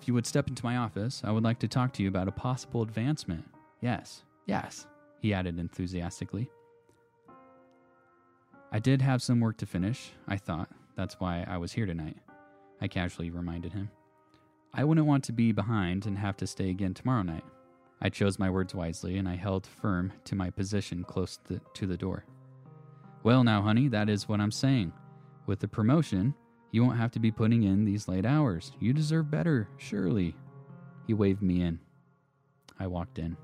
if, 0.00 0.08
you 0.08 0.14
would 0.14 0.26
step 0.26 0.48
into 0.48 0.64
my 0.64 0.76
office, 0.76 1.22
I 1.24 1.30
would 1.30 1.44
like 1.44 1.58
to 1.60 1.68
talk 1.68 1.92
to 1.94 2.02
you 2.02 2.08
about 2.08 2.28
a 2.28 2.32
possible 2.32 2.82
advancement. 2.82 3.44
Yes, 3.80 4.24
yes, 4.46 4.86
he 5.20 5.32
added 5.32 5.58
enthusiastically. 5.58 6.50
I 8.72 8.78
did 8.78 9.00
have 9.00 9.22
some 9.22 9.40
work 9.40 9.56
to 9.58 9.66
finish, 9.66 10.12
I 10.26 10.36
thought. 10.36 10.68
That's 10.96 11.20
why 11.20 11.46
I 11.48 11.56
was 11.58 11.72
here 11.72 11.86
tonight. 11.86 12.16
I 12.80 12.88
casually 12.88 13.30
reminded 13.30 13.72
him. 13.72 13.90
I 14.74 14.84
wouldn't 14.84 15.06
want 15.06 15.24
to 15.24 15.32
be 15.32 15.52
behind 15.52 16.06
and 16.06 16.18
have 16.18 16.36
to 16.38 16.46
stay 16.46 16.70
again 16.70 16.92
tomorrow 16.92 17.22
night. 17.22 17.44
I 18.02 18.10
chose 18.10 18.38
my 18.38 18.50
words 18.50 18.74
wisely 18.74 19.16
and 19.16 19.28
I 19.28 19.36
held 19.36 19.66
firm 19.66 20.12
to 20.24 20.34
my 20.34 20.50
position 20.50 21.04
close 21.04 21.38
to, 21.48 21.60
to 21.74 21.86
the 21.86 21.96
door. 21.96 22.24
Well, 23.22 23.42
now, 23.42 23.62
honey, 23.62 23.88
that 23.88 24.08
is 24.08 24.28
what 24.28 24.40
I'm 24.40 24.50
saying. 24.50 24.92
With 25.46 25.60
the 25.60 25.68
promotion, 25.68 26.34
you 26.72 26.84
won't 26.84 26.98
have 26.98 27.12
to 27.12 27.20
be 27.20 27.30
putting 27.30 27.62
in 27.62 27.84
these 27.84 28.08
late 28.08 28.26
hours. 28.26 28.72
You 28.80 28.92
deserve 28.92 29.30
better, 29.30 29.68
surely. 29.78 30.36
He 31.06 31.14
waved 31.14 31.42
me 31.42 31.62
in. 31.62 31.78
I 32.78 32.86
walked 32.86 33.18
in. 33.18 33.36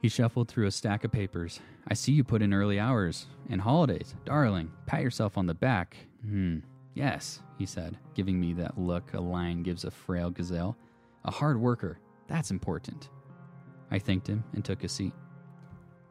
He 0.00 0.08
shuffled 0.08 0.48
through 0.48 0.66
a 0.66 0.70
stack 0.70 1.04
of 1.04 1.10
papers. 1.10 1.60
I 1.88 1.94
see 1.94 2.12
you 2.12 2.22
put 2.22 2.42
in 2.42 2.54
early 2.54 2.78
hours 2.78 3.26
and 3.50 3.60
holidays. 3.60 4.14
Darling, 4.24 4.70
pat 4.86 5.02
yourself 5.02 5.36
on 5.36 5.46
the 5.46 5.54
back. 5.54 5.96
Hmm, 6.22 6.58
yes, 6.94 7.40
he 7.58 7.66
said, 7.66 7.98
giving 8.14 8.40
me 8.40 8.52
that 8.54 8.78
look 8.78 9.12
a 9.14 9.20
lion 9.20 9.62
gives 9.62 9.84
a 9.84 9.90
frail 9.90 10.30
gazelle. 10.30 10.76
A 11.24 11.30
hard 11.30 11.60
worker. 11.60 11.98
That's 12.28 12.50
important. 12.50 13.08
I 13.90 13.98
thanked 13.98 14.28
him 14.28 14.44
and 14.54 14.64
took 14.64 14.84
a 14.84 14.88
seat. 14.88 15.12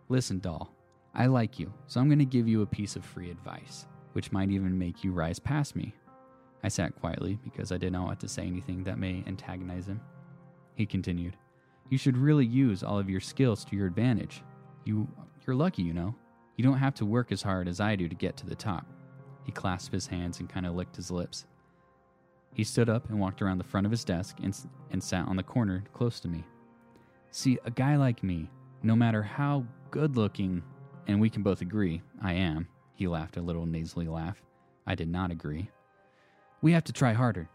Listen, 0.10 0.40
doll, 0.40 0.74
I 1.14 1.28
like 1.28 1.60
you, 1.60 1.72
so 1.86 2.00
I'm 2.00 2.08
going 2.08 2.20
to 2.20 2.26
give 2.26 2.48
you 2.48 2.62
a 2.62 2.68
piece 2.68 2.96
of 2.96 3.06
free 3.06 3.32
advice, 3.32 3.86
which 4.14 4.32
might 4.32 4.52
even 4.52 4.78
make 4.78 5.04
you 5.04 5.12
rise 5.12 5.40
past 5.40 5.76
me. 5.76 5.94
I 6.64 6.70
sat 6.70 6.96
quietly 7.00 7.40
because 7.44 7.72
I 7.72 7.78
did 7.78 7.94
not 7.94 8.06
want 8.06 8.20
to 8.22 8.28
say 8.28 8.44
anything 8.44 8.84
that 8.84 8.98
may 8.98 9.24
antagonize 9.28 9.88
him. 9.88 10.02
He 10.76 10.86
continued, 10.86 11.38
You 11.90 11.98
should 11.98 12.18
really 12.18 12.46
use 12.46 12.84
all 12.84 13.00
of 13.00 13.10
your 13.10 13.22
skills 13.22 13.64
to 13.66 13.76
your 13.76 13.88
advantage. 13.88 14.44
You, 14.84 15.08
you're 15.46 15.56
lucky, 15.56 15.84
you 15.84 15.94
know. 15.94 16.16
You 16.56 16.64
don't 16.64 16.78
have 16.78 16.96
to 16.96 17.06
work 17.06 17.32
as 17.32 17.42
hard 17.42 17.68
as 17.68 17.80
I 17.80 17.96
do 17.96 18.10
to 18.10 18.16
get 18.16 18.36
to 18.38 18.46
the 18.46 18.56
top. 18.56 18.86
He 19.44 19.52
clasped 19.52 19.94
his 19.94 20.08
hands 20.08 20.40
and 20.40 20.50
kind 20.50 20.66
of 20.66 20.76
licked 20.76 20.96
his 20.96 21.12
lips. 21.12 21.46
He 22.54 22.64
stood 22.64 22.90
up 22.90 23.10
and 23.10 23.20
walked 23.20 23.42
around 23.42 23.60
the 23.60 23.64
front 23.64 23.86
of 23.86 23.92
his 23.92 24.04
desk 24.04 24.38
and, 24.42 24.58
and 24.92 25.02
sat 25.02 25.28
on 25.28 25.36
the 25.36 25.44
corner 25.44 25.84
close 25.94 26.20
to 26.22 26.28
me. 26.28 26.44
See, 27.32 27.60
a 27.66 27.72
guy 27.72 27.96
like 27.96 28.24
me, 28.24 28.50
no 28.84 28.96
matter 28.96 29.22
how 29.22 29.66
good 29.92 30.18
looking, 30.18 30.64
and 31.08 31.22
we 31.22 31.30
can 31.30 31.44
both 31.44 31.62
agree 31.62 32.02
I 32.22 32.34
am, 32.34 32.68
he 32.96 33.08
laughed 33.08 33.38
a 33.38 33.42
little 33.42 33.66
nasally 33.66 34.08
laugh. 34.08 34.42
I 34.88 34.96
did 34.96 35.08
not 35.08 35.32
agree. 35.32 35.70
We 36.62 36.72
have 36.72 36.84
to 36.86 36.94
try 36.94 37.14
harder. 37.14 37.48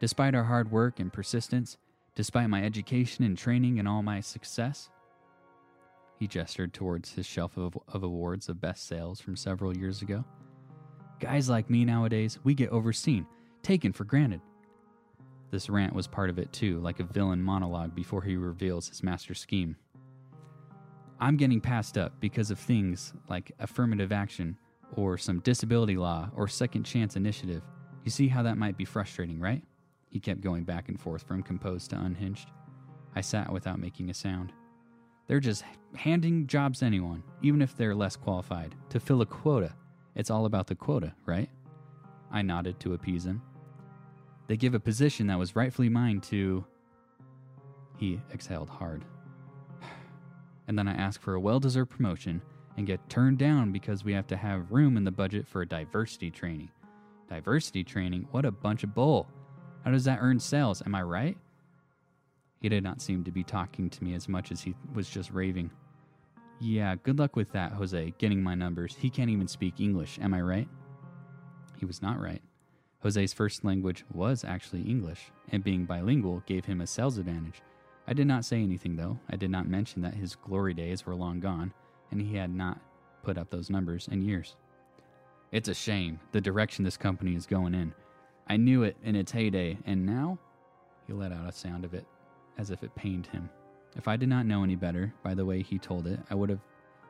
Despite 0.00 0.34
our 0.34 0.44
hard 0.44 0.70
work 0.70 0.98
and 0.98 1.12
persistence, 1.12 1.76
despite 2.18 2.50
my 2.50 2.64
education 2.64 3.24
and 3.24 3.38
training 3.38 3.78
and 3.78 3.86
all 3.86 4.02
my 4.02 4.18
success, 4.18 4.90
he 6.18 6.26
gestured 6.26 6.74
towards 6.74 7.12
his 7.12 7.24
shelf 7.24 7.56
of, 7.56 7.78
of 7.86 8.02
awards 8.02 8.48
of 8.48 8.60
best 8.60 8.88
sales 8.88 9.20
from 9.20 9.36
several 9.36 9.76
years 9.76 10.02
ago. 10.02 10.24
Guys 11.20 11.48
like 11.48 11.70
me 11.70 11.84
nowadays, 11.84 12.40
we 12.42 12.54
get 12.54 12.70
overseen, 12.70 13.24
taken 13.62 13.92
for 13.92 14.02
granted. 14.02 14.40
This 15.52 15.70
rant 15.70 15.94
was 15.94 16.08
part 16.08 16.28
of 16.28 16.40
it 16.40 16.52
too, 16.52 16.80
like 16.80 16.98
a 16.98 17.04
villain 17.04 17.40
monologue 17.40 17.94
before 17.94 18.22
he 18.22 18.36
reveals 18.36 18.88
his 18.88 19.04
master 19.04 19.32
scheme. 19.32 19.76
I'm 21.20 21.36
getting 21.36 21.60
passed 21.60 21.96
up 21.96 22.18
because 22.18 22.50
of 22.50 22.58
things 22.58 23.12
like 23.28 23.52
affirmative 23.60 24.10
action 24.10 24.58
or 24.96 25.18
some 25.18 25.38
disability 25.38 25.96
law 25.96 26.30
or 26.34 26.48
second 26.48 26.82
chance 26.82 27.14
initiative. 27.14 27.62
You 28.02 28.10
see 28.10 28.26
how 28.26 28.42
that 28.42 28.58
might 28.58 28.76
be 28.76 28.84
frustrating, 28.84 29.38
right? 29.38 29.62
He 30.10 30.20
kept 30.20 30.40
going 30.40 30.64
back 30.64 30.88
and 30.88 30.98
forth 30.98 31.22
from 31.22 31.42
composed 31.42 31.90
to 31.90 31.96
unhinged. 32.00 32.50
I 33.14 33.20
sat 33.20 33.52
without 33.52 33.78
making 33.78 34.10
a 34.10 34.14
sound. 34.14 34.52
They're 35.26 35.40
just 35.40 35.64
handing 35.94 36.46
jobs 36.46 36.78
to 36.78 36.86
anyone, 36.86 37.22
even 37.42 37.60
if 37.60 37.76
they're 37.76 37.94
less 37.94 38.16
qualified, 38.16 38.74
to 38.88 39.00
fill 39.00 39.20
a 39.20 39.26
quota. 39.26 39.74
It's 40.14 40.30
all 40.30 40.46
about 40.46 40.66
the 40.66 40.74
quota, 40.74 41.14
right? 41.26 41.50
I 42.30 42.42
nodded 42.42 42.80
to 42.80 42.94
appease 42.94 43.26
him. 43.26 43.42
They 44.46 44.56
give 44.56 44.74
a 44.74 44.80
position 44.80 45.26
that 45.26 45.38
was 45.38 45.54
rightfully 45.54 45.90
mine 45.90 46.20
to. 46.22 46.64
He 47.98 48.20
exhaled 48.32 48.70
hard. 48.70 49.04
And 50.66 50.78
then 50.78 50.86
I 50.86 50.92
ask 50.92 51.22
for 51.22 51.32
a 51.32 51.40
well 51.40 51.60
deserved 51.60 51.90
promotion 51.90 52.42
and 52.76 52.86
get 52.86 53.08
turned 53.08 53.38
down 53.38 53.72
because 53.72 54.04
we 54.04 54.12
have 54.12 54.26
to 54.26 54.36
have 54.36 54.70
room 54.70 54.98
in 54.98 55.04
the 55.04 55.10
budget 55.10 55.48
for 55.48 55.62
a 55.62 55.66
diversity 55.66 56.30
training. 56.30 56.68
Diversity 57.28 57.82
training? 57.82 58.28
What 58.32 58.44
a 58.44 58.50
bunch 58.50 58.84
of 58.84 58.94
bull. 58.94 59.28
How 59.84 59.90
does 59.90 60.04
that 60.04 60.18
earn 60.20 60.38
sales? 60.38 60.82
Am 60.84 60.94
I 60.94 61.02
right? 61.02 61.36
He 62.60 62.68
did 62.68 62.82
not 62.82 63.00
seem 63.00 63.24
to 63.24 63.30
be 63.30 63.44
talking 63.44 63.88
to 63.90 64.04
me 64.04 64.14
as 64.14 64.28
much 64.28 64.50
as 64.50 64.60
he 64.60 64.74
was 64.94 65.08
just 65.08 65.30
raving. 65.30 65.70
Yeah, 66.60 66.96
good 66.96 67.18
luck 67.18 67.36
with 67.36 67.52
that, 67.52 67.72
Jose, 67.72 68.14
getting 68.18 68.42
my 68.42 68.54
numbers. 68.54 68.96
He 68.98 69.10
can't 69.10 69.30
even 69.30 69.46
speak 69.46 69.80
English, 69.80 70.18
am 70.20 70.34
I 70.34 70.40
right? 70.40 70.68
He 71.78 71.86
was 71.86 72.02
not 72.02 72.20
right. 72.20 72.42
Jose's 73.00 73.32
first 73.32 73.64
language 73.64 74.04
was 74.12 74.44
actually 74.44 74.82
English, 74.82 75.30
and 75.52 75.62
being 75.62 75.84
bilingual 75.84 76.42
gave 76.46 76.64
him 76.64 76.80
a 76.80 76.86
sales 76.86 77.16
advantage. 77.16 77.62
I 78.08 78.12
did 78.12 78.26
not 78.26 78.44
say 78.44 78.60
anything, 78.60 78.96
though. 78.96 79.20
I 79.30 79.36
did 79.36 79.50
not 79.50 79.68
mention 79.68 80.02
that 80.02 80.14
his 80.14 80.34
glory 80.34 80.74
days 80.74 81.06
were 81.06 81.14
long 81.14 81.38
gone, 81.38 81.72
and 82.10 82.20
he 82.20 82.34
had 82.34 82.52
not 82.52 82.80
put 83.22 83.38
up 83.38 83.50
those 83.50 83.70
numbers 83.70 84.08
in 84.10 84.22
years. 84.22 84.56
It's 85.52 85.68
a 85.68 85.74
shame, 85.74 86.18
the 86.32 86.40
direction 86.40 86.84
this 86.84 86.96
company 86.96 87.36
is 87.36 87.46
going 87.46 87.74
in. 87.74 87.94
I 88.48 88.56
knew 88.56 88.82
it 88.82 88.96
in 89.04 89.14
its 89.14 89.32
heyday, 89.32 89.78
and 89.84 90.06
now? 90.06 90.38
He 91.06 91.12
let 91.12 91.32
out 91.32 91.48
a 91.48 91.52
sound 91.52 91.84
of 91.84 91.94
it, 91.94 92.06
as 92.56 92.70
if 92.70 92.82
it 92.82 92.94
pained 92.94 93.26
him. 93.26 93.50
If 93.96 94.08
I 94.08 94.16
did 94.16 94.28
not 94.28 94.46
know 94.46 94.62
any 94.62 94.76
better, 94.76 95.12
by 95.22 95.34
the 95.34 95.44
way 95.44 95.62
he 95.62 95.78
told 95.78 96.06
it, 96.06 96.20
I 96.30 96.34
would 96.34 96.50
have 96.50 96.60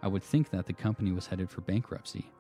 I 0.00 0.06
would 0.06 0.22
think 0.22 0.50
that 0.50 0.66
the 0.66 0.72
company 0.72 1.10
was 1.10 1.26
headed 1.26 1.50
for 1.50 1.60
bankruptcy. 1.60 2.30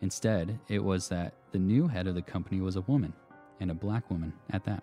Instead, 0.00 0.60
it 0.68 0.82
was 0.82 1.08
that 1.08 1.34
the 1.50 1.58
new 1.58 1.88
head 1.88 2.06
of 2.06 2.14
the 2.14 2.22
company 2.22 2.60
was 2.60 2.76
a 2.76 2.82
woman, 2.82 3.12
and 3.58 3.70
a 3.70 3.74
black 3.74 4.08
woman 4.10 4.32
at 4.50 4.64
that. 4.64 4.82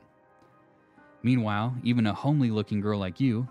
Meanwhile, 1.24 1.76
even 1.84 2.06
a 2.06 2.14
homely 2.14 2.52
looking 2.52 2.82
girl 2.82 3.00
like 3.00 3.20
you 3.20 3.48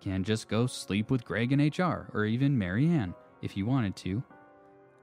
can 0.00 0.24
just 0.24 0.48
go 0.48 0.66
sleep 0.66 1.10
with 1.10 1.24
Greg 1.24 1.52
in 1.52 1.60
HR 1.60 2.08
or 2.12 2.24
even 2.24 2.58
Marianne 2.58 3.14
if 3.40 3.56
you 3.56 3.66
wanted 3.66 3.96
to. 3.96 4.22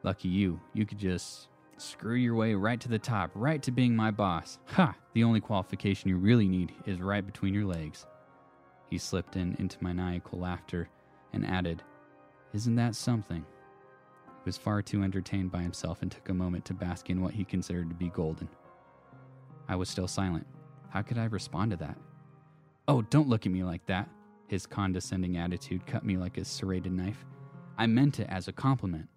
Lucky 0.04 0.30
you, 0.30 0.60
you 0.74 0.86
could 0.86 0.98
just 0.98 1.49
screw 1.82 2.16
your 2.16 2.36
way 2.36 2.54
right 2.54 2.80
to 2.80 2.90
the 2.90 3.00
top, 3.00 3.32
right 3.34 3.62
to 3.64 3.72
being 3.72 3.96
my 3.96 4.12
boss. 4.12 4.60
Ha! 4.68 4.96
The 5.14 5.24
only 5.24 5.40
qualification 5.40 6.10
you 6.10 6.18
really 6.18 6.48
need 6.48 6.74
is 6.86 7.00
right 7.00 7.26
between 7.26 7.54
your 7.54 7.66
legs. 7.66 8.06
He 8.90 8.98
slipped 8.98 9.36
in 9.36 9.56
into 9.60 9.84
maniacal 9.84 10.40
laughter 10.40 10.90
and 11.34 11.46
added, 11.46 11.84
Isn't 12.54 12.76
that 12.76 12.96
something? 12.96 13.46
He 14.26 14.46
was 14.46 14.58
far 14.58 14.82
too 14.82 15.04
entertained 15.04 15.52
by 15.52 15.62
himself 15.62 16.02
and 16.02 16.12
took 16.12 16.30
a 16.30 16.34
moment 16.34 16.66
to 16.66 16.74
bask 16.74 17.10
in 17.10 17.22
what 17.22 17.34
he 17.34 17.44
considered 17.44 17.90
to 17.90 17.96
be 17.96 18.10
golden. 18.10 18.50
I 19.68 19.76
was 19.76 19.90
still 19.90 20.08
silent. 20.08 20.48
How 20.90 21.02
could 21.02 21.18
I 21.18 21.26
respond 21.26 21.72
to 21.72 21.78
that? 21.78 21.98
Oh, 22.88 23.04
don't 23.04 23.30
look 23.30 23.46
at 23.46 23.52
me 23.52 23.64
like 23.64 23.86
that. 23.86 24.10
His 24.48 24.66
condescending 24.66 25.38
attitude 25.38 25.86
cut 25.86 26.04
me 26.04 26.18
like 26.18 26.38
a 26.40 26.46
serrated 26.46 26.92
knife. 26.92 27.24
I 27.78 27.86
meant 27.86 28.20
it 28.20 28.28
as 28.30 28.48
a 28.48 28.52
compliment. 28.52 29.08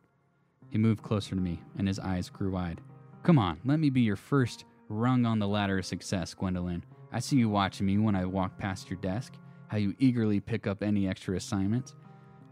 He 0.73 0.79
moved 0.79 1.03
closer 1.03 1.35
to 1.35 1.41
me, 1.41 1.61
and 1.77 1.87
his 1.87 1.99
eyes 1.99 2.31
grew 2.31 2.53
wide. 2.53 2.81
Come 3.23 3.39
on, 3.39 3.61
let 3.67 3.79
me 3.79 3.91
be 3.91 4.01
your 4.01 4.17
first 4.17 4.65
rung 4.89 5.27
on 5.27 5.39
the 5.39 5.47
ladder 5.47 5.79
of 5.79 5.85
success, 5.85 6.33
Gwendolyn. 6.33 6.83
I 7.13 7.21
see 7.21 7.37
you 7.37 7.51
watching 7.51 7.87
me 7.87 7.99
when 7.99 8.17
I 8.17 8.25
walk 8.25 8.57
past 8.57 8.89
your 8.89 8.99
desk, 8.99 9.35
how 9.69 9.77
you 9.77 9.95
eagerly 9.99 10.41
pick 10.41 10.67
up 10.67 10.83
any 10.83 11.07
extra 11.07 11.37
assignments. 11.37 11.95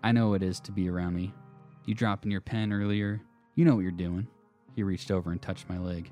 I 0.04 0.12
know 0.12 0.34
it 0.34 0.42
is 0.42 0.60
to 0.60 0.72
be 0.72 0.90
around 0.90 1.14
me. 1.14 1.32
You 1.86 1.94
dropping 1.94 2.30
your 2.30 2.42
pen 2.42 2.74
earlier. 2.74 3.22
You 3.54 3.64
know 3.64 3.74
what 3.74 3.82
you're 3.82 3.90
doing. 3.90 4.28
He 4.76 4.82
reached 4.82 5.10
over 5.10 5.32
and 5.32 5.40
touched 5.40 5.70
my 5.70 5.78
leg. 5.78 6.10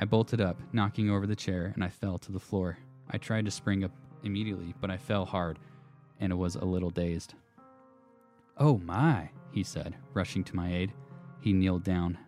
I 0.00 0.04
bolted 0.04 0.40
up, 0.40 0.60
knocking 0.72 1.10
over 1.10 1.28
the 1.28 1.36
chair, 1.36 1.70
and 1.74 1.84
I 1.84 1.90
fell 1.90 2.18
to 2.18 2.32
the 2.32 2.40
floor. 2.40 2.76
I 3.08 3.18
tried 3.18 3.44
to 3.44 3.52
spring 3.52 3.84
up 3.84 3.92
immediately, 4.24 4.74
but 4.80 4.90
I 4.90 4.96
fell 4.96 5.24
hard 5.24 5.60
and 6.18 6.36
was 6.36 6.56
a 6.56 6.64
little 6.64 6.90
dazed. 6.90 7.34
Oh 8.58 8.78
my, 8.78 9.30
he 9.52 9.62
said, 9.62 9.94
rushing 10.12 10.42
to 10.42 10.56
my 10.56 10.74
aid. 10.74 10.92
He 11.46 11.52
kneeled 11.52 11.84
down, 11.84 12.18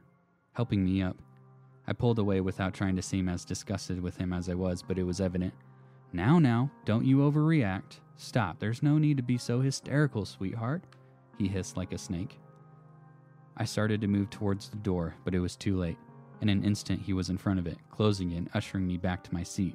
helping 0.52 0.84
me 0.84 1.02
up. 1.02 1.16
I 1.88 1.92
pulled 1.92 2.20
away 2.20 2.40
without 2.40 2.72
trying 2.72 2.94
to 2.94 3.02
seem 3.02 3.28
as 3.28 3.44
disgusted 3.44 4.00
with 4.00 4.16
him 4.16 4.32
as 4.32 4.48
I 4.48 4.54
was, 4.54 4.80
but 4.80 4.96
it 4.96 5.02
was 5.02 5.20
evident. 5.20 5.52
Now, 6.12 6.38
now, 6.38 6.70
don't 6.84 7.04
you 7.04 7.16
overreact. 7.16 7.98
Stop, 8.14 8.60
there's 8.60 8.80
no 8.80 8.96
need 8.96 9.16
to 9.16 9.25
be 9.25 9.37
so 9.37 9.60
hysterical, 9.60 10.25
sweetheart, 10.25 10.84
he 11.37 11.48
hissed 11.48 11.76
like 11.76 11.92
a 11.92 11.98
snake. 11.98 12.38
I 13.56 13.64
started 13.64 14.00
to 14.02 14.06
move 14.06 14.30
towards 14.30 14.68
the 14.68 14.76
door, 14.76 15.16
but 15.25 15.34
it 15.34 15.40
was 15.40 15.56
too 15.56 15.76
late. 15.76 15.98
In 16.40 16.48
an 16.48 16.62
instant, 16.62 17.02
he 17.02 17.12
was 17.12 17.28
in 17.28 17.38
front 17.38 17.58
of 17.58 17.66
it, 17.66 17.78
closing 17.90 18.30
it 18.30 18.37
and 18.37 18.50
ushering 18.54 18.87
me 18.87 18.98
back 18.98 19.25
to 19.25 19.34
my 19.34 19.42
seat. 19.42 19.75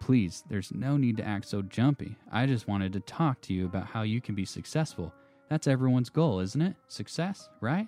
Please, 0.00 0.42
there's 0.50 0.74
no 0.74 0.96
need 0.96 1.16
to 1.18 1.24
act 1.24 1.46
so 1.46 1.62
jumpy. 1.62 2.16
I 2.32 2.46
just 2.46 2.66
wanted 2.66 2.92
to 2.94 3.00
talk 3.00 3.40
to 3.42 3.54
you 3.54 3.66
about 3.66 3.86
how 3.86 4.02
you 4.02 4.20
can 4.20 4.34
be 4.34 4.44
successful. 4.44 5.14
That's 5.48 5.68
everyone's 5.68 6.10
goal, 6.10 6.40
isn't 6.40 6.60
it? 6.60 6.74
Success, 6.88 7.48
right? 7.60 7.86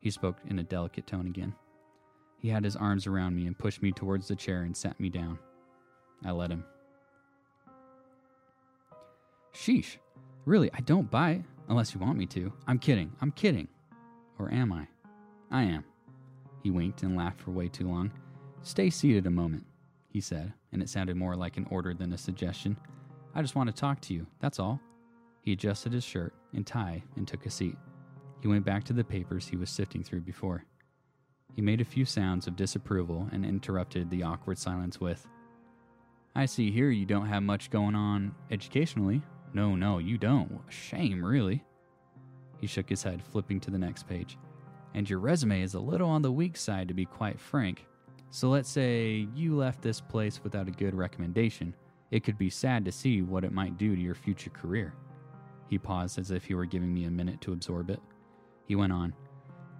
He 0.00 0.10
spoke 0.10 0.38
in 0.46 0.58
a 0.58 0.62
delicate 0.62 1.06
tone 1.06 1.26
again. 1.26 1.54
He 2.38 2.48
had 2.48 2.64
his 2.64 2.76
arms 2.76 3.06
around 3.06 3.34
me 3.34 3.46
and 3.46 3.58
pushed 3.58 3.82
me 3.82 3.92
towards 3.92 4.28
the 4.28 4.36
chair 4.36 4.62
and 4.62 4.76
sat 4.76 4.98
me 5.00 5.08
down. 5.08 5.38
I 6.24 6.30
let 6.30 6.50
him. 6.50 6.64
Sheesh. 9.54 9.96
Really, 10.44 10.70
I 10.72 10.80
don't 10.80 11.10
it 11.10 11.42
unless 11.68 11.92
you 11.94 12.00
want 12.00 12.18
me 12.18 12.26
to. 12.26 12.52
I'm 12.66 12.78
kidding. 12.78 13.10
I'm 13.20 13.32
kidding. 13.32 13.68
Or 14.38 14.52
am 14.52 14.72
I? 14.72 14.86
I 15.50 15.62
am. 15.62 15.84
He 16.62 16.70
winked 16.70 17.02
and 17.02 17.16
laughed 17.16 17.40
for 17.40 17.50
way 17.50 17.68
too 17.68 17.88
long. 17.88 18.12
Stay 18.62 18.90
seated 18.90 19.26
a 19.26 19.30
moment, 19.30 19.64
he 20.08 20.20
said, 20.20 20.52
and 20.72 20.82
it 20.82 20.88
sounded 20.88 21.16
more 21.16 21.36
like 21.36 21.56
an 21.56 21.66
order 21.70 21.94
than 21.94 22.12
a 22.12 22.18
suggestion. 22.18 22.76
I 23.34 23.42
just 23.42 23.54
want 23.54 23.68
to 23.68 23.74
talk 23.74 24.00
to 24.02 24.14
you, 24.14 24.26
that's 24.40 24.58
all. 24.58 24.80
He 25.42 25.52
adjusted 25.52 25.92
his 25.92 26.04
shirt 26.04 26.34
and 26.52 26.66
tie 26.66 27.02
and 27.16 27.26
took 27.26 27.46
a 27.46 27.50
seat. 27.50 27.76
He 28.46 28.52
went 28.52 28.64
back 28.64 28.84
to 28.84 28.92
the 28.92 29.02
papers 29.02 29.48
he 29.48 29.56
was 29.56 29.70
sifting 29.70 30.04
through 30.04 30.20
before. 30.20 30.64
He 31.56 31.60
made 31.60 31.80
a 31.80 31.84
few 31.84 32.04
sounds 32.04 32.46
of 32.46 32.54
disapproval 32.54 33.28
and 33.32 33.44
interrupted 33.44 34.08
the 34.08 34.22
awkward 34.22 34.56
silence 34.56 35.00
with, 35.00 35.26
I 36.36 36.46
see 36.46 36.70
here 36.70 36.90
you 36.90 37.06
don't 37.06 37.26
have 37.26 37.42
much 37.42 37.70
going 37.70 37.96
on 37.96 38.36
educationally. 38.52 39.20
No, 39.52 39.74
no, 39.74 39.98
you 39.98 40.16
don't. 40.16 40.60
Shame, 40.68 41.24
really. 41.24 41.64
He 42.60 42.68
shook 42.68 42.88
his 42.88 43.02
head, 43.02 43.20
flipping 43.20 43.58
to 43.58 43.72
the 43.72 43.80
next 43.80 44.06
page. 44.06 44.38
And 44.94 45.10
your 45.10 45.18
resume 45.18 45.60
is 45.60 45.74
a 45.74 45.80
little 45.80 46.08
on 46.08 46.22
the 46.22 46.30
weak 46.30 46.56
side, 46.56 46.86
to 46.86 46.94
be 46.94 47.04
quite 47.04 47.40
frank. 47.40 47.84
So 48.30 48.48
let's 48.48 48.70
say 48.70 49.26
you 49.34 49.56
left 49.56 49.82
this 49.82 50.00
place 50.00 50.40
without 50.44 50.68
a 50.68 50.70
good 50.70 50.94
recommendation. 50.94 51.74
It 52.12 52.22
could 52.22 52.38
be 52.38 52.50
sad 52.50 52.84
to 52.84 52.92
see 52.92 53.22
what 53.22 53.42
it 53.42 53.50
might 53.50 53.76
do 53.76 53.96
to 53.96 54.00
your 54.00 54.14
future 54.14 54.50
career. 54.50 54.94
He 55.68 55.78
paused 55.78 56.20
as 56.20 56.30
if 56.30 56.44
he 56.44 56.54
were 56.54 56.64
giving 56.64 56.94
me 56.94 57.06
a 57.06 57.10
minute 57.10 57.40
to 57.40 57.52
absorb 57.52 57.90
it. 57.90 57.98
He 58.66 58.74
went 58.74 58.92
on 58.92 59.14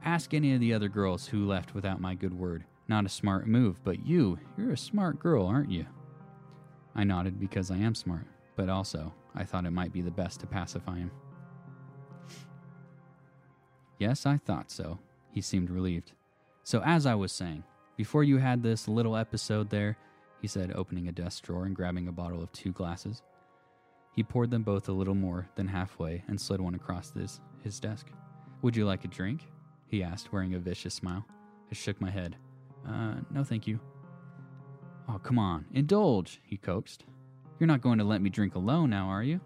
Ask 0.05 0.35
any 0.35 0.55
of 0.55 0.61
the 0.61 0.73
other 0.73 0.89
girls 0.89 1.27
who 1.27 1.47
left 1.47 1.75
without 1.75 2.01
my 2.01 2.15
good 2.15 2.33
word. 2.33 2.65
Not 2.87 3.05
a 3.05 3.09
smart 3.09 3.49
move, 3.49 3.83
but 3.83 4.07
you, 4.07 4.39
you're 4.57 4.73
a 4.73 4.79
smart 4.79 5.19
girl, 5.19 5.47
aren't 5.47 5.71
you? 5.73 5.85
I 6.95 7.03
nodded 7.03 7.41
because 7.41 7.73
I 7.73 7.79
am 7.79 7.95
smart, 7.97 8.27
but 8.55 8.69
also 8.69 9.13
I 9.35 9.43
thought 9.43 9.67
it 9.67 9.73
might 9.73 9.93
be 9.93 10.03
the 10.03 10.11
best 10.13 10.39
to 10.41 10.47
pacify 10.47 10.99
him. 10.99 11.11
Yes, 13.99 14.27
I 14.27 14.37
thought 14.37 14.71
so. 14.71 15.01
He 15.33 15.41
seemed 15.41 15.71
relieved. 15.71 16.13
So, 16.63 16.81
as 16.85 17.05
I 17.05 17.17
was 17.17 17.33
saying, 17.33 17.65
before 17.97 18.23
you 18.23 18.39
had 18.39 18.63
this 18.63 18.87
little 18.87 19.17
episode 19.17 19.71
there, 19.71 19.97
he 20.41 20.47
said, 20.47 20.73
opening 20.75 21.09
a 21.09 21.13
desk 21.13 21.43
drawer 21.43 21.65
and 21.65 21.75
grabbing 21.75 22.07
a 22.07 22.13
bottle 22.13 22.43
of 22.43 22.53
two 22.53 22.71
glasses. 22.71 23.23
He 24.13 24.23
poured 24.23 24.51
them 24.51 24.63
both 24.63 24.89
a 24.89 24.93
little 24.93 25.15
more 25.15 25.49
than 25.57 25.67
halfway 25.67 26.23
and 26.29 26.41
slid 26.41 26.61
one 26.61 26.75
across 26.75 27.13
his, 27.13 27.41
his 27.65 27.81
desk. 27.81 28.07
Would 28.63 28.77
you 28.77 28.87
like 28.87 29.05
a 29.05 29.09
drink? 29.09 29.43
He 29.87 30.03
asked, 30.03 30.33
wearing 30.33 30.55
a 30.55 30.59
vicious 30.59 30.95
smile. 30.95 31.25
I 31.71 31.75
shook 31.75 32.01
my 32.01 32.11
head. 32.11 32.37
Uh, 32.87 33.15
no, 33.31 33.45
thank 33.45 33.67
you. 33.67 33.79
Oh, 35.09 35.19
come 35.19 35.39
on, 35.39 35.67
indulge, 35.73 36.41
he 36.45 36.57
coaxed. 36.57 37.05
You're 37.59 37.69
not 37.69 37.81
going 37.81 37.99
to 37.99 38.05
let 38.05 38.21
me 38.21 38.31
drink 38.31 38.55
alone 38.55 38.91
now, 38.91 39.09
are 39.09 39.23
you? 39.23 39.41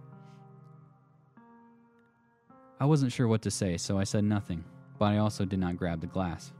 I 2.81 2.87
wasn't 2.87 3.13
sure 3.13 3.29
what 3.29 3.43
to 3.43 3.51
say, 3.51 3.77
so 3.77 3.99
I 3.99 4.05
said 4.05 4.25
nothing, 4.25 4.65
but 4.99 5.07
I 5.07 5.19
also 5.19 5.45
did 5.45 5.59
not 5.59 5.77
grab 5.77 6.01
the 6.01 6.07
glass. 6.07 6.53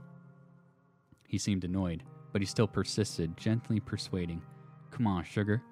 He 1.27 1.39
seemed 1.39 1.65
annoyed, 1.65 2.03
but 2.33 2.43
he 2.43 2.47
still 2.47 2.69
persisted, 2.69 3.37
gently 3.37 3.81
persuading. 3.81 4.43
Come 4.91 5.07
on, 5.07 5.25
sugar. 5.25 5.63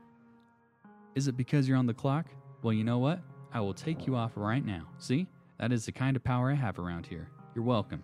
Is 1.15 1.29
it 1.29 1.37
because 1.37 1.69
you're 1.69 1.77
on 1.77 1.87
the 1.87 1.95
clock? 1.95 2.27
Well, 2.63 2.73
you 2.73 2.85
know 2.85 2.99
what? 2.99 3.21
I 3.53 3.61
will 3.61 3.75
take 3.75 4.07
you 4.07 4.17
off 4.17 4.33
right 4.37 4.65
now. 4.65 4.87
See? 4.99 5.27
That 5.59 5.73
is 5.73 5.87
the 5.87 5.93
kind 5.93 6.17
of 6.17 6.23
power 6.23 6.51
I 6.51 6.55
have 6.55 6.79
around 6.79 7.07
here. 7.07 7.29
You're 7.55 7.65
welcome, 7.65 8.03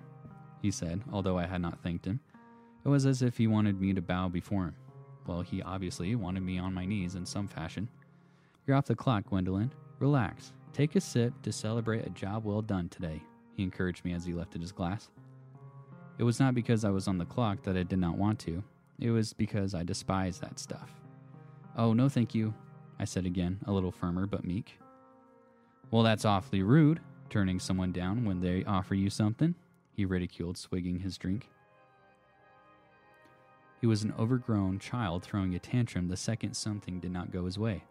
he 0.61 0.71
said, 0.71 1.03
although 1.13 1.39
I 1.39 1.47
had 1.47 1.61
not 1.61 1.83
thanked 1.83 2.05
him. 2.05 2.21
It 2.85 2.89
was 2.89 3.07
as 3.07 3.23
if 3.23 3.37
he 3.37 3.47
wanted 3.47 3.81
me 3.81 3.93
to 3.93 4.03
bow 4.03 4.29
before 4.29 4.65
him. 4.65 4.75
Well, 5.27 5.41
he 5.41 5.63
obviously 5.63 6.15
wanted 6.17 6.43
me 6.43 6.59
on 6.59 6.75
my 6.75 6.85
knees 6.85 7.15
in 7.15 7.25
some 7.25 7.47
fashion. 7.47 7.89
You're 8.67 8.77
off 8.77 8.87
the 8.87 8.95
clock, 8.95 9.27
Gwendolyn. 9.29 9.73
Relax. 10.01 10.53
Take 10.73 10.97
a 10.97 11.01
sip 11.01 11.33
to 11.43 11.53
celebrate 11.53 12.07
a 12.07 12.11
job 12.11 12.45
well 12.45 12.61
done 12.61 12.89
today, 12.89 13.23
he 13.57 13.63
encouraged 13.63 14.05
me 14.05 14.13
as 14.13 14.25
he 14.25 14.33
lifted 14.33 14.61
his 14.61 14.73
glass. 14.73 15.09
It 16.19 16.25
was 16.25 16.41
not 16.41 16.55
because 16.55 16.85
I 16.85 16.91
was 16.91 17.07
on 17.07 17.19
the 17.19 17.25
clock 17.25 17.63
that 17.63 17.77
I 17.77 17.85
did 17.85 17.99
not 18.01 18.19
want 18.19 18.41
to, 18.41 18.63
it 18.99 19.11
was 19.11 19.33
because 19.33 19.75
I 19.75 19.85
despise 19.85 20.39
that 20.41 20.59
stuff. 20.59 20.93
Oh, 21.77 21.93
no, 21.93 22.09
thank 22.09 22.35
you, 22.35 22.53
I 22.99 23.05
said 23.05 23.27
again, 23.27 23.59
a 23.67 23.73
little 23.73 23.93
firmer 23.93 24.27
but 24.27 24.45
meek. 24.45 24.79
Well, 25.91 26.03
that's 26.03 26.25
awfully 26.25 26.63
rude, 26.63 27.01
turning 27.35 27.59
someone 27.59 27.91
down 27.91 28.25
when 28.25 28.41
they 28.41 28.63
offer 28.63 28.95
you 28.95 29.11
something, 29.11 29.57
he 29.97 30.05
ridiculed, 30.05 30.57
swigging 30.57 31.01
his 31.01 31.19
drink. 31.19 31.49
He 33.81 33.89
was 33.89 34.05
an 34.05 34.15
overgrown 34.17 34.79
child 34.79 35.25
throwing 35.25 35.53
a 35.57 35.59
tantrum 35.59 36.07
the 36.07 36.17
second 36.17 36.55
something 36.55 37.01
did 37.01 37.11
not 37.11 37.33
go 37.33 37.45
his 37.45 37.59
way. 37.59 37.83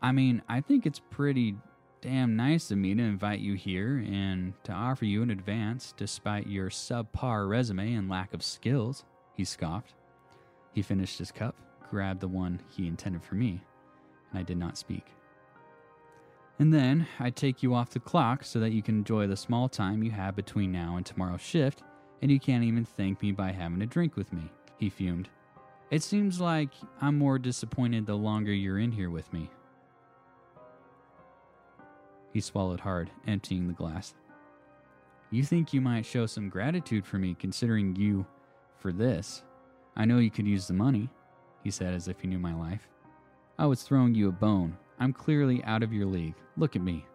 I 0.00 0.12
mean, 0.12 0.40
I 0.48 0.62
think 0.62 0.86
it's 0.86 1.02
pretty 1.10 1.54
damn 2.00 2.34
nice 2.34 2.70
of 2.70 2.78
me 2.78 2.94
to 2.94 3.02
invite 3.02 3.40
you 3.40 3.56
here 3.56 4.02
and 4.10 4.54
to 4.64 4.72
offer 4.72 5.04
you 5.04 5.22
an 5.22 5.30
advance 5.30 5.92
despite 5.94 6.46
your 6.46 6.70
subpar 6.70 7.46
resume 7.50 7.92
and 7.92 8.08
lack 8.08 8.32
of 8.32 8.42
skills, 8.42 9.04
he 9.34 9.44
scoffed. 9.44 9.92
He 10.72 10.80
finished 10.80 11.18
his 11.18 11.30
cup, 11.30 11.56
grabbed 11.90 12.20
the 12.20 12.28
one 12.28 12.62
he 12.74 12.86
intended 12.86 13.22
for 13.22 13.34
me, 13.34 13.60
and 14.30 14.40
I 14.40 14.42
did 14.44 14.56
not 14.56 14.78
speak. 14.78 15.15
And 16.58 16.72
then 16.72 17.06
I 17.20 17.30
take 17.30 17.62
you 17.62 17.74
off 17.74 17.90
the 17.90 18.00
clock 18.00 18.44
so 18.44 18.60
that 18.60 18.72
you 18.72 18.82
can 18.82 18.96
enjoy 18.96 19.26
the 19.26 19.36
small 19.36 19.68
time 19.68 20.02
you 20.02 20.10
have 20.10 20.34
between 20.34 20.72
now 20.72 20.96
and 20.96 21.04
tomorrow's 21.04 21.42
shift, 21.42 21.82
and 22.22 22.30
you 22.30 22.40
can't 22.40 22.64
even 22.64 22.84
thank 22.84 23.20
me 23.20 23.32
by 23.32 23.52
having 23.52 23.82
a 23.82 23.86
drink 23.86 24.16
with 24.16 24.32
me 24.32 24.50
he 24.78 24.90
fumed. 24.90 25.28
It 25.90 26.02
seems 26.02 26.40
like 26.40 26.70
I'm 27.00 27.18
more 27.18 27.38
disappointed 27.38 28.06
the 28.06 28.16
longer 28.16 28.52
you're 28.52 28.78
in 28.78 28.92
here 28.92 29.10
with 29.10 29.32
me. 29.32 29.50
He 32.32 32.40
swallowed 32.40 32.80
hard, 32.80 33.10
emptying 33.26 33.66
the 33.66 33.72
glass. 33.72 34.14
You 35.30 35.42
think 35.42 35.72
you 35.72 35.80
might 35.80 36.04
show 36.04 36.26
some 36.26 36.48
gratitude 36.48 37.06
for 37.06 37.18
me 37.18 37.36
considering 37.38 37.96
you 37.96 38.26
for 38.78 38.92
this? 38.92 39.42
I 39.96 40.04
know 40.04 40.18
you 40.18 40.30
could 40.30 40.46
use 40.46 40.66
the 40.66 40.74
money, 40.74 41.08
he 41.64 41.70
said 41.70 41.94
as 41.94 42.08
if 42.08 42.20
he 42.20 42.28
knew 42.28 42.38
my 42.38 42.54
life. 42.54 42.88
I 43.58 43.66
was 43.66 43.82
throwing 43.82 44.14
you 44.14 44.28
a 44.28 44.32
bone. 44.32 44.76
I'm 44.98 45.12
clearly 45.12 45.62
out 45.64 45.82
of 45.82 45.92
your 45.92 46.06
league. 46.06 46.34
Look 46.56 46.76
at 46.76 46.82
me. 46.82 47.06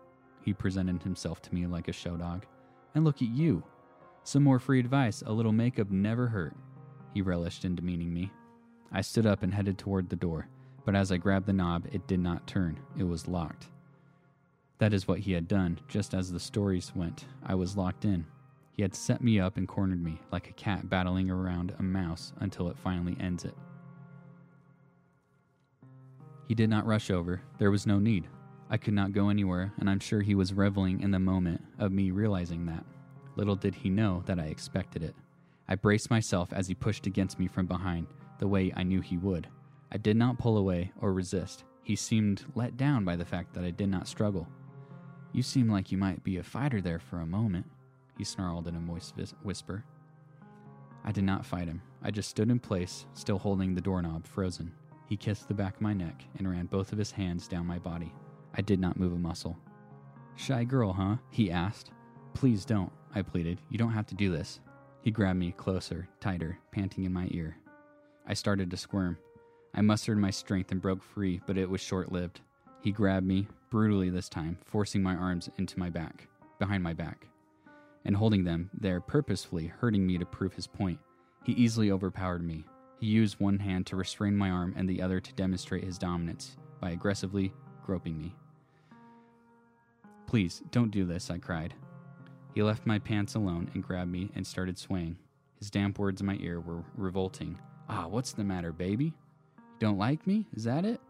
He 0.44 0.54
presented 0.54 1.02
himself 1.04 1.42
to 1.44 1.54
me 1.54 1.66
like 1.68 1.88
a 1.88 1.94
show 1.94 2.18
dog. 2.18 2.46
And 2.96 3.04
look 3.04 3.22
at 3.22 3.30
you. 3.30 3.64
Some 4.24 4.44
more 4.44 4.60
free 4.60 4.80
advice. 4.80 5.24
A 5.26 5.32
little 5.32 5.52
makeup 5.52 5.90
never 5.90 6.28
hurt. 6.28 6.56
He 7.14 7.22
relished 7.22 7.66
in 7.66 7.76
demeaning 7.76 8.14
me. 8.14 8.32
I 8.92 9.02
stood 9.02 9.26
up 9.26 9.42
and 9.44 9.54
headed 9.54 9.78
toward 9.78 10.10
the 10.10 10.16
door, 10.16 10.48
but 10.86 10.96
as 10.96 11.12
I 11.12 11.18
grabbed 11.18 11.46
the 11.46 11.54
knob, 11.54 11.88
it 11.92 12.08
did 12.08 12.20
not 12.20 12.46
turn. 12.46 12.80
It 12.98 13.04
was 13.04 13.28
locked. 13.28 13.68
That 14.80 14.94
is 14.94 15.08
what 15.08 15.20
he 15.20 15.32
had 15.32 15.48
done, 15.48 15.80
just 15.88 16.14
as 16.14 16.32
the 16.32 16.40
stories 16.40 16.92
went. 16.96 17.26
I 17.46 17.56
was 17.56 17.78
locked 17.78 18.06
in. 18.06 18.26
He 18.74 18.82
had 18.82 18.96
set 18.96 19.24
me 19.24 19.40
up 19.40 19.58
and 19.58 19.68
cornered 19.68 20.04
me, 20.04 20.20
like 20.32 20.50
a 20.50 20.54
cat 20.54 20.90
battling 20.90 21.30
around 21.30 21.74
a 21.78 21.84
mouse 21.84 22.34
until 22.40 22.70
it 22.70 22.78
finally 22.78 23.16
ends 23.20 23.46
it. 23.46 23.56
He 26.52 26.56
did 26.56 26.70
not 26.70 26.86
rush 26.86 27.10
over. 27.10 27.42
There 27.60 27.72
was 27.72 27.88
no 27.88 27.98
need. 27.98 28.28
I 28.70 28.76
could 28.76 28.94
not 28.94 29.14
go 29.14 29.30
anywhere, 29.30 29.72
and 29.80 29.90
I'm 29.90 30.02
sure 30.02 30.20
he 30.20 30.36
was 30.36 30.52
reveling 30.52 31.00
in 31.00 31.12
the 31.12 31.18
moment 31.18 31.62
of 31.80 31.94
me 31.94 32.12
realizing 32.12 32.66
that. 32.66 32.84
Little 33.38 33.56
did 33.56 33.74
he 33.74 33.90
know 33.90 34.22
that 34.26 34.38
I 34.38 34.48
expected 34.48 35.02
it. 35.02 35.16
I 35.70 35.76
braced 35.76 36.10
myself 36.10 36.52
as 36.52 36.68
he 36.68 36.76
pushed 36.76 37.08
against 37.08 37.40
me 37.40 37.48
from 37.48 37.68
behind, 37.68 38.08
the 38.40 38.50
way 38.50 38.74
I 38.76 38.84
knew 38.84 39.00
he 39.00 39.16
would. 39.16 39.48
I 39.94 39.98
did 39.98 40.18
not 40.18 40.40
pull 40.40 40.58
away 40.58 40.92
or 41.00 41.14
resist. 41.14 41.64
He 41.84 41.96
seemed 41.96 42.44
let 42.54 42.76
down 42.76 43.06
by 43.06 43.16
the 43.16 43.24
fact 43.24 43.54
that 43.54 43.64
I 43.64 43.72
did 43.72 43.88
not 43.88 44.10
struggle. 44.10 44.46
You 45.32 45.44
seem 45.44 45.72
like 45.72 45.90
you 45.90 45.98
might 45.98 46.22
be 46.22 46.36
a 46.36 46.44
fighter 46.44 46.82
there 46.82 47.00
for 47.00 47.22
a 47.22 47.26
moment, 47.26 47.66
he 48.18 48.26
snarled 48.26 48.68
in 48.68 48.76
a 48.76 48.82
moist 48.82 49.16
vis- 49.16 49.36
whisper. 49.42 49.86
I 51.06 51.14
did 51.14 51.24
not 51.24 51.46
fight 51.46 51.70
him. 51.70 51.82
I 52.04 52.12
just 52.12 52.30
stood 52.30 52.52
in 52.52 52.60
place, 52.60 53.06
still 53.14 53.40
holding 53.40 53.74
the 53.74 53.80
doorknob 53.80 54.28
frozen. 54.28 54.74
He 55.12 55.18
kissed 55.18 55.50
the 55.50 55.54
back 55.54 55.76
of 55.76 55.82
my 55.82 55.92
neck 55.92 56.24
and 56.38 56.50
ran 56.50 56.68
both 56.68 56.94
of 56.94 56.98
his 56.98 57.12
hands 57.12 57.46
down 57.46 57.68
my 57.68 57.78
body. 57.78 58.14
I 58.56 58.62
did 58.62 58.80
not 58.80 58.98
move 58.98 59.12
a 59.12 59.18
muscle. 59.18 59.58
Shy 60.38 60.64
girl, 60.64 60.94
huh? 60.94 61.18
He 61.32 61.52
asked. 61.52 61.92
Please 62.34 62.64
don't, 62.64 62.94
I 63.14 63.22
pleaded. 63.22 63.60
You 63.68 63.78
don't 63.78 63.92
have 63.92 64.08
to 64.08 64.16
do 64.16 64.32
this. 64.32 64.62
He 65.02 65.12
grabbed 65.12 65.38
me 65.38 65.52
closer, 65.52 66.08
tighter, 66.22 66.58
panting 66.72 67.04
in 67.04 67.12
my 67.12 67.28
ear. 67.32 67.58
I 68.26 68.34
started 68.36 68.72
to 68.72 68.78
squirm. 68.78 69.18
I 69.74 69.82
mustered 69.82 70.18
my 70.18 70.30
strength 70.30 70.72
and 70.72 70.82
broke 70.82 71.04
free, 71.04 71.42
but 71.46 71.58
it 71.58 71.70
was 71.70 71.82
short 71.82 72.14
lived. 72.14 72.40
He 72.82 72.94
grabbed 72.94 73.28
me, 73.28 73.50
brutally 73.70 74.10
this 74.10 74.30
time, 74.30 74.60
forcing 74.64 75.04
my 75.04 75.16
arms 75.16 75.50
into 75.58 75.78
my 75.78 75.90
back, 75.90 76.30
behind 76.58 76.84
my 76.84 76.94
back, 76.94 77.28
and 78.06 78.16
holding 78.16 78.46
them 78.46 78.70
there 78.74 79.02
purposefully, 79.02 79.68
hurting 79.68 80.08
me 80.08 80.18
to 80.18 80.26
prove 80.26 80.54
his 80.54 80.68
point. 80.68 81.00
He 81.44 81.52
easily 81.52 81.92
overpowered 81.92 82.44
me. 82.44 82.64
He 83.02 83.08
used 83.08 83.40
one 83.40 83.58
hand 83.58 83.88
to 83.88 83.96
restrain 83.96 84.38
my 84.38 84.52
arm 84.52 84.76
and 84.78 84.88
the 84.88 85.02
other 85.02 85.20
to 85.20 85.34
demonstrate 85.34 85.84
his 85.84 85.98
dominance 85.98 86.56
by 86.80 86.92
aggressively 86.92 87.52
groping 87.84 88.16
me. 88.16 88.36
Please, 90.28 90.62
don't 90.70 90.92
do 90.92 91.04
this, 91.04 91.32
I 91.32 91.40
cried. 91.40 91.74
He 92.54 92.62
left 92.62 92.86
my 92.86 93.00
pants 93.00 93.34
alone 93.34 93.72
and 93.74 93.84
grabbed 93.84 94.12
me 94.12 94.30
and 94.36 94.46
started 94.46 94.78
swaying. 94.78 95.18
His 95.58 95.72
damp 95.72 95.98
words 95.98 96.22
in 96.22 96.28
my 96.28 96.38
ear 96.42 96.60
were 96.60 96.84
revolting. 96.96 97.58
Ah, 97.90 98.06
what's 98.08 98.34
the 98.34 98.44
matter, 98.44 98.72
baby? 98.72 99.06
You 99.06 99.80
don't 99.80 99.98
like 99.98 100.28
me? 100.28 100.46
Is 100.54 100.66
that 100.66 100.86
it? 100.86 101.02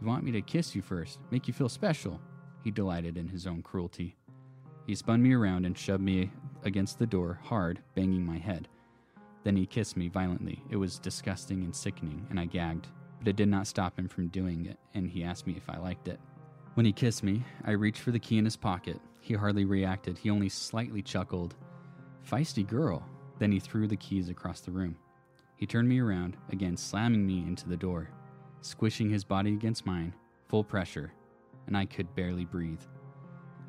You 0.00 0.06
want 0.06 0.24
me 0.24 0.32
to 0.32 0.40
kiss 0.40 0.74
you 0.74 0.80
first, 0.80 1.18
make 1.30 1.46
you 1.46 1.52
feel 1.52 1.68
special? 1.68 2.18
He 2.64 2.70
delighted 2.70 3.18
in 3.18 3.28
his 3.28 3.46
own 3.46 3.60
cruelty. 3.60 4.16
He 4.86 4.94
spun 4.94 5.22
me 5.22 5.34
around 5.34 5.66
and 5.66 5.76
shoved 5.76 6.02
me 6.02 6.30
against 6.64 6.98
the 6.98 7.06
door 7.06 7.38
hard, 7.44 7.80
banging 7.94 8.24
my 8.24 8.38
head. 8.38 8.66
Then 9.42 9.56
he 9.56 9.66
kissed 9.66 9.96
me 9.96 10.08
violently. 10.08 10.62
It 10.70 10.76
was 10.76 10.98
disgusting 10.98 11.64
and 11.64 11.74
sickening, 11.74 12.26
and 12.30 12.38
I 12.38 12.44
gagged. 12.44 12.88
But 13.18 13.28
it 13.28 13.36
did 13.36 13.48
not 13.48 13.66
stop 13.66 13.98
him 13.98 14.08
from 14.08 14.28
doing 14.28 14.66
it, 14.66 14.78
and 14.94 15.08
he 15.08 15.24
asked 15.24 15.46
me 15.46 15.54
if 15.56 15.68
I 15.68 15.78
liked 15.78 16.08
it. 16.08 16.20
When 16.74 16.86
he 16.86 16.92
kissed 16.92 17.22
me, 17.22 17.44
I 17.64 17.72
reached 17.72 18.00
for 18.00 18.10
the 18.10 18.18
key 18.18 18.38
in 18.38 18.44
his 18.44 18.56
pocket. 18.56 19.00
He 19.20 19.34
hardly 19.34 19.64
reacted. 19.64 20.18
He 20.18 20.30
only 20.30 20.48
slightly 20.48 21.02
chuckled. 21.02 21.54
Feisty 22.28 22.66
girl. 22.66 23.06
Then 23.38 23.52
he 23.52 23.60
threw 23.60 23.86
the 23.86 23.96
keys 23.96 24.28
across 24.28 24.60
the 24.60 24.70
room. 24.70 24.96
He 25.56 25.66
turned 25.66 25.88
me 25.88 25.98
around, 25.98 26.36
again 26.50 26.76
slamming 26.76 27.26
me 27.26 27.38
into 27.40 27.68
the 27.68 27.76
door, 27.76 28.08
squishing 28.62 29.10
his 29.10 29.24
body 29.24 29.52
against 29.52 29.84
mine, 29.84 30.14
full 30.48 30.64
pressure, 30.64 31.12
and 31.66 31.76
I 31.76 31.84
could 31.84 32.14
barely 32.14 32.44
breathe. 32.44 32.80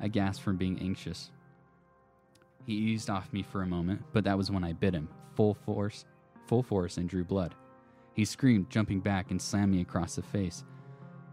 I 0.00 0.08
gasped 0.08 0.42
from 0.42 0.56
being 0.56 0.78
anxious. 0.80 1.30
He 2.66 2.74
eased 2.74 3.10
off 3.10 3.32
me 3.32 3.42
for 3.42 3.62
a 3.62 3.66
moment, 3.66 4.02
but 4.12 4.24
that 4.24 4.38
was 4.38 4.50
when 4.50 4.64
I 4.64 4.72
bit 4.72 4.94
him, 4.94 5.08
full 5.34 5.54
force, 5.54 6.04
full 6.46 6.62
force, 6.62 6.96
and 6.96 7.08
drew 7.08 7.24
blood. 7.24 7.54
He 8.14 8.24
screamed, 8.24 8.70
jumping 8.70 9.00
back 9.00 9.30
and 9.30 9.40
slammed 9.40 9.72
me 9.72 9.80
across 9.80 10.16
the 10.16 10.22
face. 10.22 10.64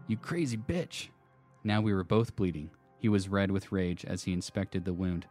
You 0.06 0.16
crazy 0.16 0.56
bitch! 0.56 1.08
Now 1.62 1.80
we 1.80 1.92
were 1.92 2.04
both 2.04 2.34
bleeding. 2.34 2.70
He 2.98 3.08
was 3.08 3.28
red 3.28 3.50
with 3.50 3.72
rage 3.72 4.04
as 4.04 4.24
he 4.24 4.32
inspected 4.32 4.84
the 4.84 4.92
wound. 4.92 5.26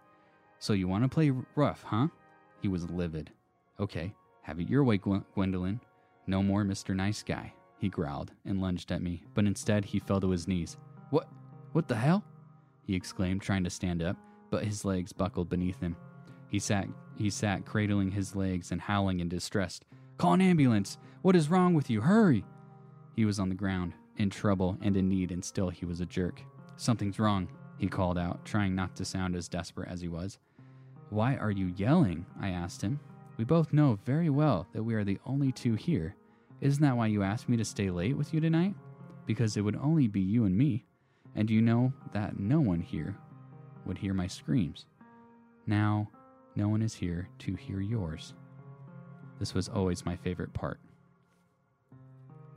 So 0.59 0.73
you 0.73 0.87
want 0.87 1.03
to 1.03 1.09
play 1.09 1.31
rough, 1.55 1.83
huh? 1.83 2.07
He 2.61 2.67
was 2.67 2.89
livid. 2.89 3.31
Okay, 3.79 4.13
have 4.41 4.59
it 4.59 4.69
your 4.69 4.83
way, 4.83 4.97
Gwendolyn. 4.97 5.79
No 6.27 6.43
more 6.43 6.63
Mr. 6.63 6.95
Nice 6.95 7.23
Guy, 7.23 7.53
he 7.79 7.89
growled 7.89 8.31
and 8.45 8.61
lunged 8.61 8.91
at 8.91 9.01
me, 9.01 9.23
but 9.33 9.45
instead 9.45 9.85
he 9.85 9.99
fell 9.99 10.21
to 10.21 10.29
his 10.29 10.47
knees. 10.47 10.77
What? 11.09 11.27
What 11.71 11.87
the 11.87 11.95
hell? 11.95 12.23
He 12.83 12.95
exclaimed, 12.95 13.41
trying 13.41 13.63
to 13.63 13.69
stand 13.69 14.01
up, 14.01 14.17
but 14.49 14.63
his 14.63 14.85
legs 14.85 15.13
buckled 15.13 15.49
beneath 15.49 15.79
him. 15.79 15.95
He 16.47 16.59
sat, 16.59 16.87
he 17.15 17.29
sat 17.29 17.65
cradling 17.65 18.11
his 18.11 18.35
legs 18.35 18.71
and 18.71 18.81
howling 18.81 19.19
in 19.19 19.29
distress. 19.29 19.79
Call 20.17 20.33
an 20.33 20.41
ambulance! 20.41 20.97
What 21.21 21.35
is 21.35 21.49
wrong 21.49 21.73
with 21.73 21.89
you? 21.89 22.01
Hurry! 22.01 22.43
He 23.15 23.25
was 23.25 23.39
on 23.39 23.49
the 23.49 23.55
ground, 23.55 23.93
in 24.17 24.29
trouble 24.29 24.77
and 24.81 24.97
in 24.97 25.07
need, 25.07 25.31
and 25.31 25.43
still 25.43 25.69
he 25.69 25.85
was 25.85 26.01
a 26.01 26.05
jerk. 26.05 26.41
Something's 26.77 27.19
wrong, 27.19 27.49
he 27.77 27.87
called 27.87 28.17
out, 28.17 28.43
trying 28.45 28.75
not 28.75 28.95
to 28.95 29.05
sound 29.05 29.35
as 29.35 29.47
desperate 29.47 29.89
as 29.89 30.01
he 30.01 30.07
was. 30.07 30.39
Why 31.09 31.35
are 31.35 31.51
you 31.51 31.73
yelling? 31.75 32.25
I 32.39 32.49
asked 32.49 32.81
him. 32.81 32.99
We 33.37 33.45
both 33.45 33.73
know 33.73 33.99
very 34.05 34.29
well 34.29 34.67
that 34.73 34.83
we 34.83 34.95
are 34.95 35.03
the 35.03 35.19
only 35.25 35.51
two 35.51 35.75
here. 35.75 36.15
Isn't 36.61 36.81
that 36.81 36.97
why 36.97 37.07
you 37.07 37.23
asked 37.23 37.47
me 37.47 37.57
to 37.57 37.65
stay 37.65 37.89
late 37.89 38.17
with 38.17 38.33
you 38.33 38.41
tonight? 38.41 38.75
Because 39.25 39.55
it 39.55 39.61
would 39.61 39.77
only 39.77 40.07
be 40.07 40.19
you 40.19 40.45
and 40.45 40.57
me, 40.57 40.85
and 41.35 41.49
you 41.49 41.61
know 41.61 41.93
that 42.11 42.39
no 42.39 42.59
one 42.59 42.81
here 42.81 43.15
would 43.89 43.97
hear 43.97 44.13
my 44.13 44.27
screams. 44.27 44.85
Now, 45.65 46.09
no 46.55 46.69
one 46.69 46.83
is 46.83 46.93
here 46.93 47.27
to 47.39 47.55
hear 47.55 47.81
yours. 47.81 48.35
This 49.39 49.55
was 49.55 49.67
always 49.67 50.05
my 50.05 50.15
favorite 50.15 50.53
part. 50.53 50.79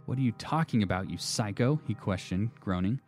What 0.05 0.19
are 0.19 0.23
you 0.23 0.33
talking 0.33 0.83
about, 0.83 1.09
you 1.09 1.17
psycho? 1.17 1.81
he 1.87 1.95
questioned, 1.95 2.51
groaning. 2.61 3.01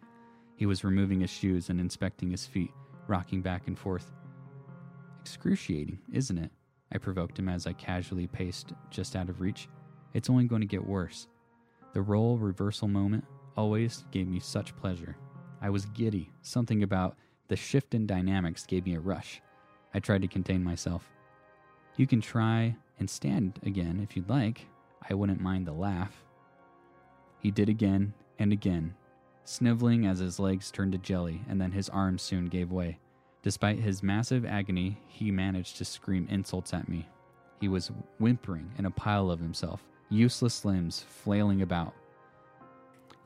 He 0.56 0.64
was 0.64 0.84
removing 0.84 1.20
his 1.20 1.28
shoes 1.28 1.68
and 1.68 1.78
inspecting 1.78 2.30
his 2.30 2.46
feet, 2.46 2.70
rocking 3.08 3.42
back 3.42 3.66
and 3.66 3.78
forth. 3.78 4.10
Excruciating, 5.20 5.98
isn't 6.10 6.38
it? 6.38 6.50
I 6.92 6.98
provoked 6.98 7.38
him 7.38 7.50
as 7.50 7.66
I 7.66 7.74
casually 7.74 8.26
paced 8.26 8.72
just 8.88 9.16
out 9.16 9.28
of 9.28 9.42
reach. 9.42 9.68
It's 10.14 10.30
only 10.30 10.44
going 10.44 10.62
to 10.62 10.66
get 10.66 10.86
worse. 10.86 11.28
The 11.92 12.00
role 12.00 12.38
reversal 12.38 12.88
moment 12.88 13.24
always 13.54 14.06
gave 14.12 14.28
me 14.28 14.40
such 14.40 14.74
pleasure. 14.76 15.14
I 15.60 15.68
was 15.68 15.84
giddy. 15.86 16.30
Something 16.40 16.82
about 16.84 17.18
the 17.48 17.56
shift 17.56 17.94
in 17.94 18.06
dynamics 18.06 18.66
gave 18.66 18.86
me 18.86 18.94
a 18.94 19.00
rush. 19.00 19.40
I 19.92 20.00
tried 20.00 20.22
to 20.22 20.28
contain 20.28 20.64
myself. 20.64 21.10
You 21.96 22.06
can 22.06 22.20
try 22.20 22.76
and 22.98 23.08
stand 23.08 23.60
again 23.64 24.00
if 24.02 24.16
you'd 24.16 24.28
like. 24.28 24.66
I 25.08 25.14
wouldn't 25.14 25.40
mind 25.40 25.66
the 25.66 25.72
laugh. 25.72 26.24
He 27.40 27.50
did 27.50 27.68
again 27.68 28.14
and 28.38 28.52
again, 28.52 28.94
sniveling 29.44 30.06
as 30.06 30.18
his 30.18 30.38
legs 30.38 30.70
turned 30.70 30.92
to 30.92 30.98
jelly, 30.98 31.42
and 31.48 31.60
then 31.60 31.72
his 31.72 31.88
arms 31.90 32.22
soon 32.22 32.46
gave 32.46 32.72
way. 32.72 32.98
Despite 33.42 33.78
his 33.78 34.02
massive 34.02 34.46
agony, 34.46 34.98
he 35.06 35.30
managed 35.30 35.76
to 35.76 35.84
scream 35.84 36.26
insults 36.30 36.72
at 36.72 36.88
me. 36.88 37.06
He 37.60 37.68
was 37.68 37.92
whimpering 38.18 38.72
in 38.78 38.86
a 38.86 38.90
pile 38.90 39.30
of 39.30 39.40
himself, 39.40 39.84
useless 40.08 40.64
limbs 40.64 41.04
flailing 41.06 41.60
about. 41.62 41.94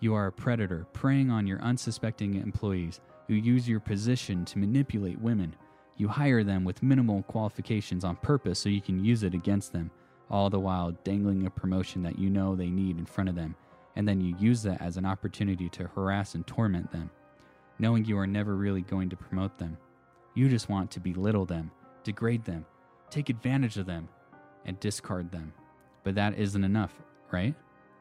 You 0.00 0.14
are 0.14 0.26
a 0.26 0.32
predator 0.32 0.86
preying 0.92 1.30
on 1.30 1.46
your 1.46 1.60
unsuspecting 1.60 2.34
employees 2.34 3.00
who 3.28 3.34
use 3.34 3.68
your 3.68 3.78
position 3.78 4.44
to 4.46 4.58
manipulate 4.58 5.20
women. 5.20 5.54
You 5.98 6.08
hire 6.08 6.42
them 6.42 6.64
with 6.64 6.82
minimal 6.82 7.22
qualifications 7.24 8.04
on 8.04 8.16
purpose 8.16 8.58
so 8.58 8.68
you 8.68 8.80
can 8.80 9.04
use 9.04 9.22
it 9.22 9.34
against 9.34 9.72
them, 9.72 9.90
all 10.30 10.50
the 10.50 10.58
while 10.58 10.92
dangling 11.04 11.46
a 11.46 11.50
promotion 11.50 12.02
that 12.02 12.18
you 12.18 12.30
know 12.30 12.56
they 12.56 12.70
need 12.70 12.98
in 12.98 13.06
front 13.06 13.28
of 13.28 13.36
them, 13.36 13.54
and 13.96 14.08
then 14.08 14.20
you 14.20 14.34
use 14.38 14.62
that 14.62 14.80
as 14.80 14.96
an 14.96 15.04
opportunity 15.04 15.68
to 15.68 15.88
harass 15.88 16.34
and 16.34 16.46
torment 16.46 16.90
them, 16.90 17.10
knowing 17.78 18.04
you 18.04 18.18
are 18.18 18.26
never 18.26 18.56
really 18.56 18.82
going 18.82 19.10
to 19.10 19.16
promote 19.16 19.58
them. 19.58 19.76
You 20.34 20.48
just 20.48 20.68
want 20.68 20.90
to 20.92 21.00
belittle 21.00 21.44
them, 21.44 21.70
degrade 22.04 22.44
them, 22.44 22.64
take 23.10 23.28
advantage 23.28 23.76
of 23.76 23.86
them, 23.86 24.08
and 24.64 24.78
discard 24.80 25.30
them. 25.32 25.52
But 26.04 26.14
that 26.14 26.38
isn't 26.38 26.64
enough, 26.64 26.94
right? 27.30 27.54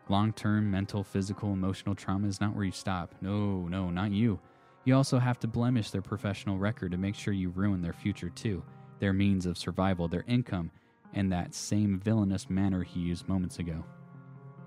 Long 0.07 0.31
term 0.31 0.69
mental, 0.71 1.03
physical, 1.03 1.51
emotional 1.51 1.95
trauma 1.95 2.27
is 2.27 2.39
not 2.39 2.55
where 2.55 2.65
you 2.65 2.71
stop. 2.71 3.15
No, 3.21 3.67
no, 3.67 3.89
not 3.89 4.11
you. 4.11 4.39
You 4.87 4.95
also 4.95 5.19
have 5.19 5.37
to 5.41 5.49
blemish 5.49 5.91
their 5.91 6.01
professional 6.01 6.57
record 6.57 6.93
to 6.93 6.97
make 6.97 7.13
sure 7.13 7.33
you 7.33 7.49
ruin 7.49 7.81
their 7.81 7.91
future 7.91 8.29
too, 8.29 8.63
their 8.99 9.11
means 9.11 9.45
of 9.45 9.57
survival, 9.57 10.07
their 10.07 10.23
income, 10.29 10.71
and 11.13 11.29
that 11.29 11.53
same 11.53 11.99
villainous 11.99 12.49
manner 12.49 12.83
he 12.83 13.01
used 13.01 13.27
moments 13.27 13.59
ago. 13.59 13.83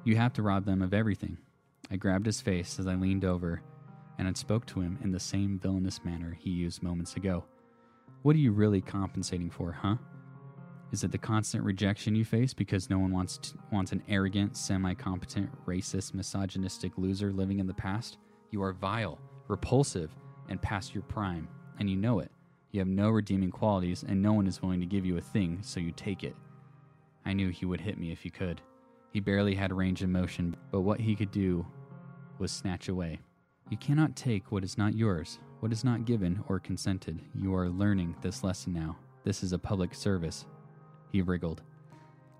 You 0.04 0.16
have 0.16 0.35
to 0.35 0.42
rob 0.42 0.66
them 0.66 0.83
of 0.83 0.92
everything. 0.92 1.38
I 1.90 1.96
grabbed 1.96 2.26
his 2.26 2.42
face 2.42 2.78
as 2.78 2.87
I 2.87 2.96
leaned 2.96 3.24
over 3.24 3.62
and 4.18 4.28
I 4.28 4.33
spoke 4.35 4.66
to 4.66 4.80
him 4.83 4.98
in 5.02 5.11
the 5.11 5.18
same 5.18 5.59
villainous 5.59 6.04
manner 6.04 6.37
he 6.38 6.50
used 6.50 6.83
moments 6.83 7.16
ago. 7.16 7.46
What 8.20 8.37
are 8.37 8.40
you 8.40 8.52
really 8.52 8.83
compensating 8.83 9.48
for, 9.48 9.72
huh? 9.72 9.96
Is 10.92 11.02
it 11.02 11.12
the 11.12 11.16
constant 11.16 11.64
rejection 11.64 12.14
you 12.14 12.26
face 12.26 12.52
because 12.52 12.90
no 12.90 12.98
one 12.98 13.11
wants 13.11 13.38
to, 13.38 13.54
wants 13.72 13.92
an 13.92 14.02
arrogant, 14.06 14.54
semi-competent, 14.54 15.48
racist, 15.64 16.12
misogynistic 16.12 16.98
loser 16.98 17.33
living 17.33 17.59
in 17.59 17.66
the 17.66 17.72
past? 17.72 18.18
You 18.50 18.62
are 18.62 18.74
vile, 18.74 19.18
repulsive, 19.51 20.11
and 20.49 20.63
past 20.63 20.95
your 20.95 21.03
prime, 21.03 21.49
and 21.79 21.91
you 21.91 21.97
know 21.97 22.21
it. 22.21 22.31
You 22.73 22.81
have 22.81 22.89
no 22.89 23.11
redeeming 23.11 23.51
qualities, 23.51 24.05
and 24.07 24.23
no 24.23 24.33
one 24.33 24.47
is 24.47 24.63
willing 24.63 24.81
to 24.81 24.87
give 24.87 25.05
you 25.05 25.17
a 25.17 25.23
thing, 25.23 25.59
so 25.63 25.81
you 25.81 25.93
take 25.93 26.23
it. 26.25 26.37
I 27.27 27.33
knew 27.33 27.51
he 27.51 27.67
would 27.67 27.81
hit 27.81 27.99
me 27.99 28.13
if 28.13 28.23
he 28.23 28.31
could. 28.31 28.61
He 29.13 29.21
barely 29.21 29.55
had 29.55 29.73
range 29.73 30.03
of 30.03 30.09
motion, 30.09 30.57
but 30.71 30.83
what 30.83 31.01
he 31.01 31.17
could 31.17 31.33
do 31.33 31.67
was 32.39 32.53
snatch 32.53 32.89
away. 32.89 33.21
You 33.69 33.77
cannot 33.77 34.17
take 34.17 34.51
what 34.51 34.65
is 34.65 34.79
not 34.79 34.95
yours, 34.95 35.39
what 35.59 35.73
is 35.73 35.85
not 35.85 36.05
given 36.05 36.43
or 36.49 36.61
consented. 36.61 37.21
You 37.35 37.55
are 37.55 37.69
learning 37.69 38.17
this 38.23 38.45
lesson 38.45 38.73
now. 38.73 38.97
This 39.25 39.43
is 39.43 39.53
a 39.53 39.59
public 39.59 39.95
service. 39.95 40.47
He 41.13 41.23
wriggled. 41.23 41.63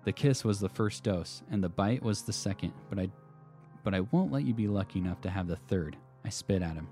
The 0.05 0.13
kiss 0.13 0.43
was 0.43 0.59
the 0.59 0.69
first 0.69 1.03
dose, 1.03 1.43
and 1.51 1.63
the 1.63 1.69
bite 1.69 2.01
was 2.01 2.23
the 2.23 2.33
second, 2.33 2.73
but 2.89 2.97
I 2.99 3.09
but 3.83 3.93
I 3.95 4.01
won't 4.01 4.31
let 4.31 4.43
you 4.43 4.53
be 4.53 4.67
lucky 4.67 4.99
enough 4.99 5.21
to 5.21 5.29
have 5.29 5.47
the 5.47 5.55
third. 5.55 5.97
I 6.23 6.29
spit 6.29 6.61
at 6.61 6.75
him. 6.75 6.87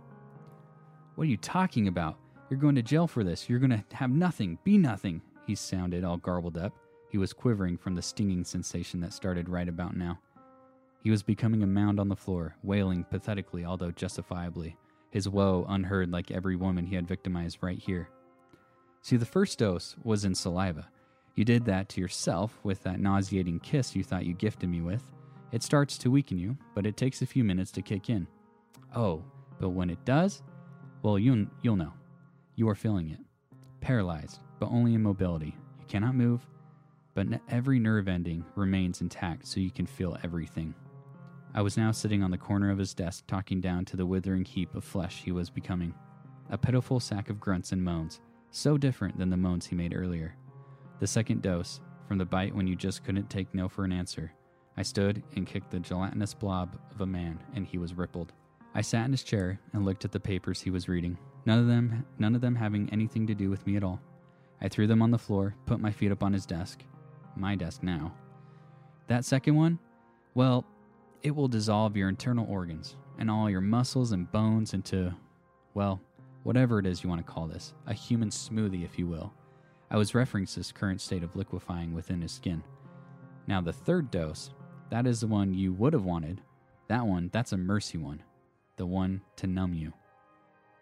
What 1.20 1.26
are 1.26 1.32
you 1.32 1.36
talking 1.36 1.90
about? 1.90 2.18
You're 2.50 2.62
going 2.62 2.76
to 2.76 2.82
jail 2.82 3.06
for 3.06 3.26
this. 3.26 3.50
You're 3.50 3.60
going 3.60 3.72
to 3.72 3.84
have 3.92 4.10
nothing, 4.10 4.58
be 4.64 4.78
nothing. 4.78 5.22
He 5.46 5.54
sounded 5.54 6.06
all 6.06 6.16
garbled 6.16 6.58
up. 6.58 6.72
He 7.10 7.18
was 7.18 7.34
quivering 7.34 7.76
from 7.76 7.94
the 7.94 8.02
stinging 8.02 8.46
sensation 8.46 9.02
that 9.02 9.12
started 9.12 9.50
right 9.50 9.68
about 9.68 9.98
now. 9.98 10.18
He 11.04 11.12
was 11.12 11.22
becoming 11.22 11.62
a 11.62 11.68
mound 11.68 12.00
on 12.00 12.08
the 12.08 12.16
floor, 12.16 12.56
wailing 12.64 13.04
pathetically, 13.04 13.66
although 13.66 13.92
justifiably, 13.92 14.78
his 15.12 15.28
woe 15.28 15.66
unheard 15.68 16.10
like 16.10 16.32
every 16.32 16.56
woman 16.56 16.86
he 16.86 16.96
had 16.96 17.06
victimized 17.06 17.58
right 17.60 17.80
here. 17.80 18.08
See, 19.02 19.18
the 19.18 19.26
first 19.26 19.60
dose 19.60 19.98
was 20.06 20.24
in 20.24 20.34
saliva. 20.34 20.88
You 21.36 21.44
did 21.44 21.66
that 21.66 21.90
to 21.90 22.00
yourself 22.00 22.58
with 22.64 22.82
that 22.84 23.02
nauseating 23.02 23.60
kiss 23.60 23.94
you 23.94 24.06
thought 24.06 24.26
you 24.26 24.36
gifted 24.36 24.70
me 24.70 24.80
with. 24.80 25.04
It 25.52 25.64
starts 25.64 25.98
to 25.98 26.12
weaken 26.12 26.38
you, 26.38 26.58
but 26.74 26.86
it 26.86 26.96
takes 26.96 27.22
a 27.22 27.26
few 27.26 27.44
minutes 27.44 27.72
to 27.72 27.82
kick 27.82 28.10
in. 28.10 28.26
Oh, 28.96 29.22
but 29.60 29.72
when 29.72 29.90
it 29.90 30.06
does, 30.06 30.42
well, 31.02 31.18
you, 31.18 31.48
you'll 31.62 31.76
know. 31.76 31.94
You 32.56 32.68
are 32.70 32.76
feeling 32.76 33.10
it. 33.10 33.20
Paralyzed, 33.80 34.40
but 34.60 34.70
only 34.70 34.94
in 34.94 35.02
mobility. 35.02 35.56
You 35.80 35.86
cannot 35.88 36.16
move, 36.16 36.46
but 37.14 37.28
every 37.50 37.80
nerve 37.80 38.08
ending 38.08 38.46
remains 38.56 39.02
intact 39.02 39.48
so 39.48 39.60
you 39.60 39.72
can 39.72 39.86
feel 39.86 40.18
everything. 40.24 40.74
I 41.54 41.62
was 41.62 41.78
now 41.78 41.92
sitting 41.92 42.22
on 42.22 42.32
the 42.32 42.38
corner 42.38 42.70
of 42.70 42.78
his 42.78 42.94
desk, 42.94 43.26
talking 43.28 43.62
down 43.62 43.86
to 43.86 43.98
the 43.98 44.06
withering 44.06 44.46
heap 44.46 44.76
of 44.76 44.84
flesh 44.84 45.22
he 45.24 45.32
was 45.32 45.50
becoming. 45.50 45.94
A 46.50 46.58
pitiful 46.58 47.00
sack 47.00 47.30
of 47.30 47.40
grunts 47.40 47.72
and 47.72 47.84
moans, 47.84 48.20
so 48.52 48.78
different 48.78 49.18
than 49.18 49.30
the 49.30 49.38
moans 49.38 49.66
he 49.66 49.76
made 49.76 49.96
earlier. 49.96 50.36
The 51.00 51.08
second 51.08 51.42
dose, 51.42 51.80
from 52.08 52.18
the 52.18 52.26
bite 52.26 52.54
when 52.54 52.68
you 52.68 52.76
just 52.76 53.04
couldn't 53.04 53.30
take 53.30 53.54
no 53.54 53.70
for 53.70 53.86
an 53.86 53.92
answer. 53.92 54.32
I 54.78 54.82
stood 54.82 55.24
and 55.36 55.48
kicked 55.48 55.72
the 55.72 55.80
gelatinous 55.80 56.34
blob 56.34 56.78
of 56.92 57.02
a 57.02 57.06
man, 57.06 57.40
and 57.56 57.66
he 57.66 57.78
was 57.78 57.94
rippled. 57.94 58.34
I 58.74 58.82
sat 58.82 59.06
in 59.06 59.12
his 59.12 59.24
chair 59.24 59.60
and 59.74 59.86
looked 59.86 60.06
at 60.06 60.12
the 60.12 60.20
papers 60.20 60.62
he 60.62 60.70
was 60.70 60.88
reading, 60.88 61.18
none 61.46 61.60
of 61.60 61.68
them 61.68 62.06
none 62.18 62.36
of 62.36 62.42
them 62.42 62.56
having 62.56 62.90
anything 62.92 63.28
to 63.28 63.36
do 63.36 63.50
with 63.50 63.66
me 63.66 63.76
at 63.76 63.84
all. 63.84 64.00
I 64.62 64.68
threw 64.68 64.88
them 64.88 65.02
on 65.02 65.12
the 65.12 65.18
floor, 65.18 65.56
put 65.66 65.80
my 65.80 65.92
feet 65.92 66.12
up 66.12 66.24
on 66.24 66.34
his 66.34 66.46
desk. 66.46 66.84
My 67.36 67.56
desk 67.56 67.84
now. 67.84 68.14
That 69.08 69.26
second 69.26 69.56
one? 69.56 69.80
Well, 70.36 70.66
it 71.24 71.36
will 71.36 71.48
dissolve 71.48 71.98
your 71.98 72.10
internal 72.10 72.46
organs 72.50 72.96
and 73.18 73.30
all 73.30 73.50
your 73.50 73.62
muscles 73.62 74.12
and 74.12 74.32
bones 74.32 74.74
into, 74.74 75.14
well, 75.74 76.00
whatever 76.44 76.80
it 76.80 76.86
is 76.86 77.04
you 77.04 77.10
want 77.10 77.26
to 77.26 77.32
call 77.32 77.48
this, 77.48 77.74
a 77.88 77.94
human 77.94 78.30
smoothie, 78.30 78.86
if 78.86 78.98
you 78.98 79.08
will. 79.08 79.34
I 79.92 79.98
was 79.98 80.12
referencing 80.12 80.56
his 80.56 80.72
current 80.72 81.02
state 81.02 81.24
of 81.24 81.36
liquefying 81.36 81.94
within 81.94 82.22
his 82.22 82.32
skin. 82.32 82.64
Now, 83.48 83.62
the 83.62 83.74
third 83.74 84.12
dose, 84.12 84.52
that 84.90 85.08
is 85.08 85.22
the 85.22 85.28
one 85.28 85.54
you 85.54 85.74
would 85.74 85.94
have 85.94 86.06
wanted. 86.06 86.42
That 86.88 87.06
one, 87.06 87.30
that's 87.34 87.52
a 87.52 87.58
mercy 87.58 87.98
one, 87.98 88.22
the 88.80 88.86
one 88.86 89.22
to 89.36 89.46
numb 89.46 89.74
you. 89.74 89.94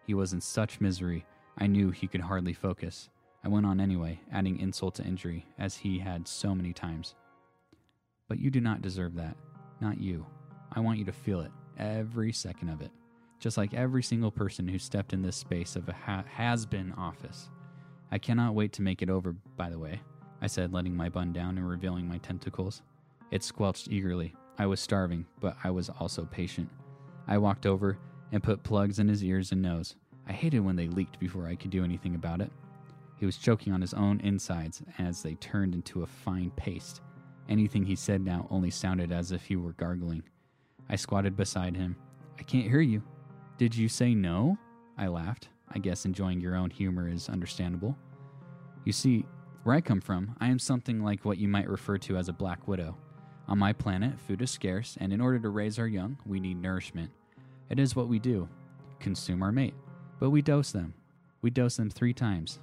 He 0.06 0.14
was 0.14 0.32
in 0.32 0.40
such 0.40 0.80
misery, 0.80 1.26
I 1.58 1.66
knew 1.66 1.90
he 1.90 2.06
could 2.06 2.20
hardly 2.20 2.52
focus. 2.52 3.10
I 3.44 3.48
went 3.48 3.66
on 3.66 3.80
anyway, 3.80 4.20
adding 4.32 4.60
insult 4.60 4.94
to 4.94 5.04
injury, 5.04 5.44
as 5.58 5.76
he 5.76 5.98
had 5.98 6.28
so 6.28 6.54
many 6.54 6.72
times. 6.72 7.16
But 8.28 8.38
you 8.38 8.50
do 8.50 8.60
not 8.60 8.82
deserve 8.82 9.16
that. 9.16 9.36
Not 9.80 10.00
you. 10.00 10.24
I 10.72 10.78
want 10.78 11.00
you 11.00 11.04
to 11.06 11.12
feel 11.12 11.40
it, 11.40 11.50
every 11.76 12.32
second 12.32 12.68
of 12.68 12.80
it. 12.82 12.92
Just 13.40 13.56
like 13.56 13.74
every 13.74 14.04
single 14.04 14.30
person 14.30 14.68
who 14.68 14.78
stepped 14.78 15.12
in 15.12 15.22
this 15.22 15.36
space 15.36 15.74
of 15.74 15.88
a 15.88 15.92
ha- 15.92 16.24
has 16.32 16.66
been 16.66 16.92
office. 16.92 17.50
I 18.12 18.18
cannot 18.18 18.54
wait 18.54 18.72
to 18.74 18.82
make 18.82 19.02
it 19.02 19.10
over, 19.10 19.34
by 19.56 19.70
the 19.70 19.78
way, 19.78 20.00
I 20.40 20.46
said, 20.46 20.72
letting 20.72 20.96
my 20.96 21.08
bun 21.08 21.32
down 21.32 21.58
and 21.58 21.68
revealing 21.68 22.08
my 22.08 22.18
tentacles. 22.18 22.82
It 23.32 23.42
squelched 23.42 23.88
eagerly. 23.90 24.36
I 24.56 24.66
was 24.66 24.78
starving, 24.78 25.26
but 25.40 25.56
I 25.64 25.70
was 25.70 25.90
also 25.90 26.24
patient. 26.24 26.70
I 27.28 27.38
walked 27.38 27.66
over 27.66 27.98
and 28.32 28.42
put 28.42 28.62
plugs 28.62 28.98
in 28.98 29.08
his 29.08 29.22
ears 29.22 29.52
and 29.52 29.62
nose. 29.62 29.94
I 30.26 30.32
hated 30.32 30.60
when 30.60 30.76
they 30.76 30.88
leaked 30.88 31.18
before 31.18 31.46
I 31.46 31.54
could 31.54 31.70
do 31.70 31.84
anything 31.84 32.14
about 32.14 32.40
it. 32.40 32.50
He 33.16 33.26
was 33.26 33.36
choking 33.36 33.72
on 33.72 33.80
his 33.80 33.94
own 33.94 34.20
insides 34.20 34.82
as 34.98 35.22
they 35.22 35.34
turned 35.34 35.74
into 35.74 36.02
a 36.02 36.06
fine 36.06 36.50
paste. 36.52 37.02
Anything 37.48 37.84
he 37.84 37.96
said 37.96 38.22
now 38.24 38.46
only 38.50 38.70
sounded 38.70 39.12
as 39.12 39.32
if 39.32 39.44
he 39.44 39.56
were 39.56 39.72
gargling. 39.72 40.22
I 40.88 40.96
squatted 40.96 41.36
beside 41.36 41.76
him. 41.76 41.96
I 42.38 42.42
can't 42.42 42.68
hear 42.68 42.80
you. 42.80 43.02
Did 43.58 43.76
you 43.76 43.88
say 43.88 44.14
no? 44.14 44.56
I 44.96 45.08
laughed. 45.08 45.48
I 45.70 45.78
guess 45.78 46.04
enjoying 46.04 46.40
your 46.40 46.56
own 46.56 46.70
humor 46.70 47.08
is 47.08 47.28
understandable. 47.28 47.96
You 48.84 48.92
see, 48.92 49.26
where 49.64 49.74
I 49.74 49.80
come 49.80 50.00
from, 50.00 50.34
I 50.40 50.48
am 50.48 50.58
something 50.58 51.02
like 51.02 51.24
what 51.24 51.38
you 51.38 51.48
might 51.48 51.68
refer 51.68 51.98
to 51.98 52.16
as 52.16 52.28
a 52.28 52.32
black 52.32 52.68
widow. 52.68 52.96
On 53.48 53.58
my 53.58 53.72
planet, 53.72 54.18
food 54.20 54.42
is 54.42 54.50
scarce, 54.50 54.96
and 55.00 55.12
in 55.12 55.20
order 55.20 55.38
to 55.38 55.48
raise 55.48 55.78
our 55.78 55.88
young, 55.88 56.18
we 56.24 56.38
need 56.38 56.60
nourishment. 56.60 57.10
It 57.70 57.78
is 57.78 57.94
what 57.94 58.08
we 58.08 58.18
do 58.18 58.48
consume 59.00 59.42
our 59.42 59.52
mate. 59.52 59.74
But 60.18 60.30
we 60.30 60.42
dose 60.42 60.72
them. 60.72 60.94
We 61.42 61.50
dose 61.50 61.76
them 61.76 61.90
three 61.90 62.12
times. 62.12 62.58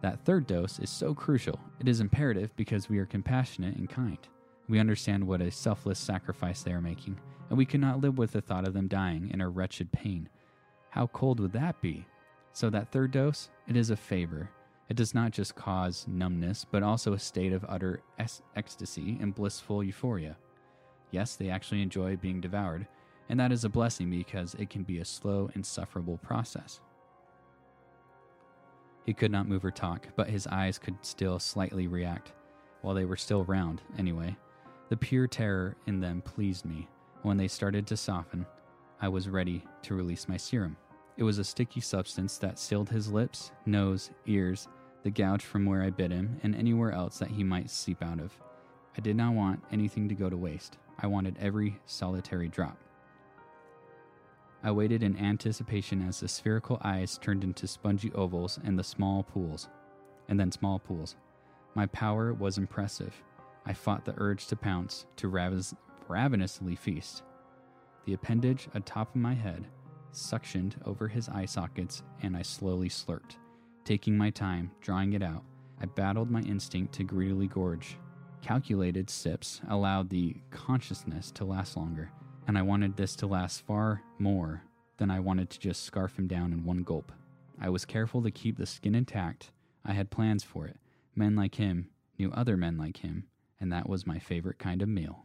That 0.00 0.24
third 0.24 0.46
dose 0.46 0.78
is 0.78 0.90
so 0.90 1.14
crucial. 1.14 1.60
It 1.80 1.88
is 1.88 2.00
imperative 2.00 2.54
because 2.56 2.88
we 2.88 2.98
are 2.98 3.06
compassionate 3.06 3.76
and 3.76 3.88
kind. 3.88 4.18
We 4.68 4.78
understand 4.78 5.26
what 5.26 5.42
a 5.42 5.50
selfless 5.50 5.98
sacrifice 5.98 6.62
they 6.62 6.72
are 6.72 6.80
making, 6.80 7.18
and 7.48 7.58
we 7.58 7.66
cannot 7.66 8.00
live 8.00 8.16
with 8.16 8.32
the 8.32 8.40
thought 8.40 8.66
of 8.66 8.72
them 8.72 8.88
dying 8.88 9.30
in 9.30 9.42
a 9.42 9.48
wretched 9.48 9.92
pain. 9.92 10.28
How 10.88 11.06
cold 11.08 11.40
would 11.40 11.52
that 11.52 11.80
be? 11.82 12.06
So, 12.52 12.70
that 12.70 12.92
third 12.92 13.10
dose, 13.10 13.50
it 13.66 13.76
is 13.76 13.90
a 13.90 13.96
favor. 13.96 14.48
It 14.88 14.96
does 14.96 15.14
not 15.14 15.32
just 15.32 15.56
cause 15.56 16.06
numbness, 16.08 16.64
but 16.70 16.82
also 16.82 17.12
a 17.12 17.18
state 17.18 17.52
of 17.52 17.64
utter 17.68 18.02
ecstasy 18.56 19.18
and 19.20 19.34
blissful 19.34 19.82
euphoria. 19.82 20.36
Yes, 21.10 21.36
they 21.36 21.50
actually 21.50 21.82
enjoy 21.82 22.16
being 22.16 22.40
devoured, 22.40 22.86
and 23.28 23.38
that 23.40 23.52
is 23.52 23.64
a 23.64 23.68
blessing 23.68 24.10
because 24.10 24.54
it 24.54 24.70
can 24.70 24.82
be 24.82 24.98
a 24.98 25.04
slow, 25.04 25.50
insufferable 25.54 26.18
process. 26.18 26.80
He 29.04 29.12
could 29.12 29.30
not 29.30 29.48
move 29.48 29.64
or 29.64 29.70
talk, 29.70 30.08
but 30.16 30.30
his 30.30 30.46
eyes 30.46 30.78
could 30.78 30.96
still 31.02 31.38
slightly 31.38 31.86
react, 31.86 32.32
while 32.80 32.94
they 32.94 33.04
were 33.04 33.16
still 33.16 33.44
round, 33.44 33.82
anyway. 33.98 34.36
The 34.88 34.96
pure 34.96 35.26
terror 35.26 35.76
in 35.86 36.00
them 36.00 36.22
pleased 36.22 36.64
me. 36.64 36.88
When 37.22 37.36
they 37.36 37.48
started 37.48 37.86
to 37.86 37.96
soften, 37.96 38.46
I 39.00 39.08
was 39.08 39.28
ready 39.28 39.64
to 39.82 39.94
release 39.94 40.28
my 40.28 40.36
serum. 40.36 40.76
It 41.16 41.22
was 41.22 41.38
a 41.38 41.44
sticky 41.44 41.80
substance 41.80 42.38
that 42.38 42.58
sealed 42.58 42.88
his 42.88 43.10
lips, 43.10 43.52
nose, 43.66 44.10
ears, 44.26 44.68
the 45.02 45.10
gouge 45.10 45.44
from 45.44 45.66
where 45.66 45.82
I 45.82 45.90
bit 45.90 46.10
him, 46.10 46.40
and 46.42 46.54
anywhere 46.54 46.92
else 46.92 47.18
that 47.18 47.30
he 47.30 47.44
might 47.44 47.70
seep 47.70 48.02
out 48.02 48.20
of. 48.20 48.32
I 48.96 49.00
did 49.00 49.16
not 49.16 49.34
want 49.34 49.62
anything 49.70 50.08
to 50.08 50.14
go 50.14 50.30
to 50.30 50.36
waste. 50.36 50.78
I 50.98 51.06
wanted 51.06 51.36
every 51.40 51.78
solitary 51.86 52.48
drop. 52.48 52.78
I 54.64 54.70
waited 54.70 55.02
in 55.02 55.18
anticipation 55.18 56.00
as 56.08 56.20
the 56.20 56.26
spherical 56.26 56.78
eyes 56.82 57.18
turned 57.18 57.44
into 57.44 57.66
spongy 57.66 58.10
ovals 58.14 58.58
and 58.64 58.78
the 58.78 58.82
small 58.82 59.22
pools, 59.22 59.68
and 60.26 60.40
then 60.40 60.50
small 60.50 60.78
pools. 60.78 61.16
My 61.74 61.84
power 61.84 62.32
was 62.32 62.56
impressive. 62.56 63.14
I 63.66 63.74
fought 63.74 64.06
the 64.06 64.14
urge 64.16 64.46
to 64.46 64.56
pounce, 64.56 65.04
to 65.16 65.30
ravis- 65.30 65.76
ravenously 66.08 66.76
feast. 66.76 67.24
The 68.06 68.14
appendage 68.14 68.68
atop 68.72 69.14
my 69.14 69.34
head 69.34 69.66
suctioned 70.14 70.76
over 70.86 71.08
his 71.08 71.28
eye 71.28 71.44
sockets, 71.44 72.02
and 72.22 72.34
I 72.34 72.40
slowly 72.40 72.88
slurped. 72.88 73.36
Taking 73.84 74.16
my 74.16 74.30
time, 74.30 74.70
drawing 74.80 75.12
it 75.12 75.22
out, 75.22 75.44
I 75.78 75.84
battled 75.84 76.30
my 76.30 76.40
instinct 76.40 76.94
to 76.94 77.04
greedily 77.04 77.48
gorge. 77.48 77.98
Calculated 78.40 79.10
sips 79.10 79.60
allowed 79.68 80.08
the 80.08 80.36
consciousness 80.50 81.30
to 81.32 81.44
last 81.44 81.76
longer, 81.76 82.10
and 82.46 82.58
I 82.58 82.62
wanted 82.62 82.96
this 82.96 83.16
to 83.16 83.26
last 83.26 83.64
far 83.66 84.02
more 84.18 84.62
than 84.98 85.10
I 85.10 85.20
wanted 85.20 85.50
to 85.50 85.58
just 85.58 85.84
scarf 85.84 86.18
him 86.18 86.26
down 86.26 86.52
in 86.52 86.64
one 86.64 86.82
gulp. 86.82 87.12
I 87.60 87.68
was 87.68 87.84
careful 87.84 88.22
to 88.22 88.30
keep 88.30 88.56
the 88.56 88.66
skin 88.66 88.94
intact. 88.94 89.50
I 89.84 89.92
had 89.92 90.10
plans 90.10 90.44
for 90.44 90.66
it. 90.66 90.76
Men 91.14 91.36
like 91.36 91.56
him 91.56 91.88
knew 92.18 92.30
other 92.32 92.56
men 92.56 92.76
like 92.78 92.98
him, 92.98 93.24
and 93.60 93.72
that 93.72 93.88
was 93.88 94.06
my 94.06 94.18
favorite 94.18 94.58
kind 94.58 94.82
of 94.82 94.88
meal. 94.88 95.24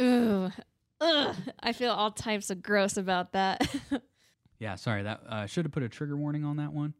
Ooh. 0.00 0.50
Ugh. 1.00 1.36
I 1.60 1.72
feel 1.72 1.92
all 1.92 2.10
types 2.10 2.50
of 2.50 2.62
gross 2.62 2.96
about 2.96 3.32
that. 3.32 3.66
Yeah, 4.58 4.76
sorry, 4.76 5.02
that 5.02 5.20
uh, 5.28 5.46
should 5.46 5.64
have 5.64 5.72
put 5.72 5.82
a 5.82 5.88
trigger 5.88 6.16
warning 6.16 6.44
on 6.44 6.56
that 6.56 6.72
one. 6.72 6.94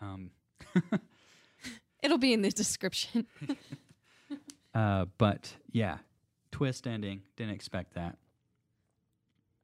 Um, 0.00 0.30
It'll 2.02 2.18
be 2.18 2.32
in 2.32 2.42
the 2.42 2.50
description. 2.50 3.26
uh, 4.74 5.06
but 5.16 5.54
yeah, 5.70 5.98
twist 6.50 6.86
ending. 6.86 7.22
Didn't 7.36 7.54
expect 7.54 7.94
that. 7.94 8.16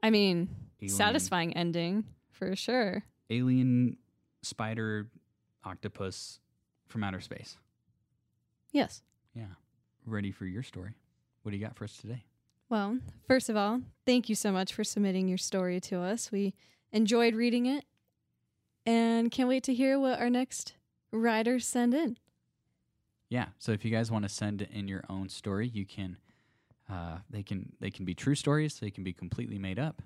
I 0.03 0.11
mean, 0.11 0.49
Alien- 0.83 0.97
satisfying 0.97 1.57
ending 1.57 2.05
for 2.31 2.55
sure. 2.55 3.05
Alien 3.31 3.97
spider 4.43 5.09
octopus 5.65 6.41
from 6.87 7.03
outer 7.05 7.21
space. 7.21 7.57
Yes. 8.73 9.03
Yeah. 9.35 9.47
Ready 10.05 10.31
for 10.31 10.45
your 10.45 10.63
story. 10.63 10.95
What 11.43 11.53
do 11.53 11.57
you 11.57 11.65
got 11.65 11.77
for 11.77 11.85
us 11.85 11.97
today? 11.97 12.25
Well, 12.69 12.99
first 13.27 13.49
of 13.49 13.57
all, 13.57 13.81
thank 14.05 14.29
you 14.29 14.35
so 14.35 14.51
much 14.53 14.75
for 14.75 14.85
submitting 14.85 15.29
your 15.29 15.39
story 15.39 15.81
to 15.83 16.01
us. 16.01 16.31
We 16.33 16.55
enjoyed 16.93 17.35
reading 17.35 17.67
it 17.67 17.85
and 18.85 19.31
can't 19.31 19.49
wait 19.49 19.63
to 19.65 19.75
hear 19.75 19.99
what 19.99 20.19
our 20.19 20.31
next 20.31 20.75
writers 21.13 21.67
send 21.67 21.95
in. 21.95 22.19
Yeah. 23.29 23.47
So 23.59 23.73
if 23.73 23.85
you 23.85 23.91
guys 23.91 24.11
want 24.11 24.25
to 24.25 24.29
send 24.29 24.63
in 24.63 24.89
your 24.89 25.05
own 25.09 25.29
story, 25.29 25.69
you 25.69 25.87
can. 25.87 26.19
Uh, 26.91 27.19
they 27.31 27.43
can 27.43 27.73
they 27.81 27.91
can 27.91 28.05
be 28.05 28.15
true 28.15 28.35
stories. 28.35 28.79
They 28.79 28.91
can 28.91 29.05
be 29.05 29.13
completely 29.13 29.59
made 29.59 29.79
up. 29.79 30.03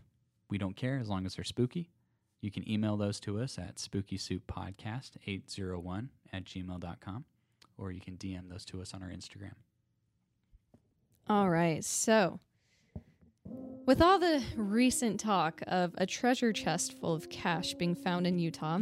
We 0.49 0.59
don't 0.59 0.77
care 0.77 0.99
as 0.99 1.09
long 1.09 1.27
as 1.27 1.35
they're 1.35 1.45
spooky. 1.45 1.91
You 2.41 2.51
can 2.51 2.69
email 2.71 2.97
those 2.97 3.21
to 3.21 3.41
us 3.41 3.59
at 3.59 3.77
spookysouppodcast801 3.77 6.09
at 6.33 6.45
gmail.com 6.45 7.25
or 7.79 7.93
you 7.93 8.01
can 8.01 8.17
DM 8.17 8.51
those 8.51 8.64
to 8.67 8.83
us 8.83 8.93
on 8.93 9.03
our 9.03 9.09
Instagram. 9.09 9.55
All 11.29 11.49
right. 11.49 11.85
So, 11.85 12.41
with 13.87 14.03
all 14.03 14.19
the 14.19 14.43
recent 14.57 15.21
talk 15.21 15.62
of 15.67 15.95
a 15.97 16.07
treasure 16.07 16.53
chest 16.53 16.99
full 16.99 17.14
of 17.14 17.31
cash 17.31 17.75
being 17.75 17.95
found 17.95 18.27
in 18.27 18.38
Utah, 18.38 18.81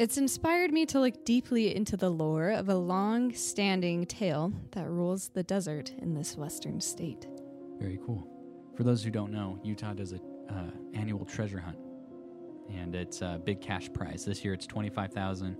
it's 0.00 0.16
inspired 0.16 0.72
me 0.72 0.86
to 0.86 0.98
look 0.98 1.26
deeply 1.26 1.76
into 1.76 1.94
the 1.94 2.08
lore 2.08 2.48
of 2.50 2.70
a 2.70 2.74
long 2.74 3.34
standing 3.34 4.06
tale 4.06 4.50
that 4.72 4.88
rules 4.88 5.28
the 5.28 5.42
desert 5.42 5.92
in 5.98 6.14
this 6.14 6.38
western 6.38 6.80
state. 6.80 7.28
Very 7.78 7.98
cool. 8.06 8.26
For 8.78 8.82
those 8.82 9.04
who 9.04 9.10
don't 9.10 9.30
know, 9.30 9.60
Utah 9.62 9.92
does 9.92 10.14
a 10.14 10.16
uh, 10.50 10.70
annual 10.94 11.26
treasure 11.26 11.60
hunt, 11.60 11.76
and 12.72 12.94
it's 12.94 13.20
a 13.20 13.42
big 13.44 13.60
cash 13.60 13.92
prize. 13.92 14.24
This 14.24 14.42
year, 14.42 14.54
it's 14.54 14.66
twenty 14.66 14.88
five 14.88 15.12
thousand, 15.12 15.58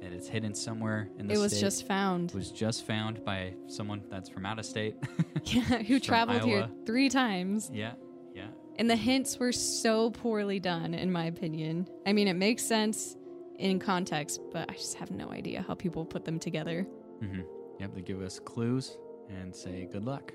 and 0.00 0.14
it's 0.14 0.28
hidden 0.28 0.54
somewhere 0.54 1.08
in 1.18 1.26
the 1.26 1.34
It 1.34 1.38
was 1.38 1.50
state. 1.50 1.60
just 1.60 1.88
found. 1.88 2.30
It 2.30 2.36
was 2.36 2.52
just 2.52 2.86
found 2.86 3.24
by 3.24 3.54
someone 3.66 4.02
that's 4.08 4.28
from 4.28 4.46
out 4.46 4.60
of 4.60 4.64
state. 4.66 4.94
Yeah, 5.42 5.62
who 5.82 5.98
traveled 5.98 6.42
here 6.42 6.68
three 6.84 7.08
times. 7.08 7.70
yeah, 7.72 7.92
yeah. 8.34 8.48
And 8.76 8.90
the 8.90 8.94
hints 8.94 9.38
were 9.38 9.52
so 9.52 10.10
poorly 10.10 10.60
done, 10.60 10.92
in 10.92 11.10
my 11.10 11.24
opinion. 11.24 11.88
I 12.06 12.12
mean, 12.12 12.28
it 12.28 12.34
makes 12.36 12.62
sense 12.62 13.16
in 13.60 13.78
context, 13.78 14.40
but 14.52 14.68
I 14.70 14.74
just 14.74 14.94
have 14.94 15.10
no 15.10 15.30
idea 15.30 15.62
how 15.66 15.74
people 15.74 16.04
put 16.04 16.24
them 16.24 16.38
together. 16.38 16.86
Mm-hmm. 17.22 17.42
Yep, 17.78 17.94
they 17.94 18.02
give 18.02 18.22
us 18.22 18.38
clues 18.38 18.96
and 19.28 19.54
say 19.54 19.88
good 19.92 20.04
luck. 20.04 20.32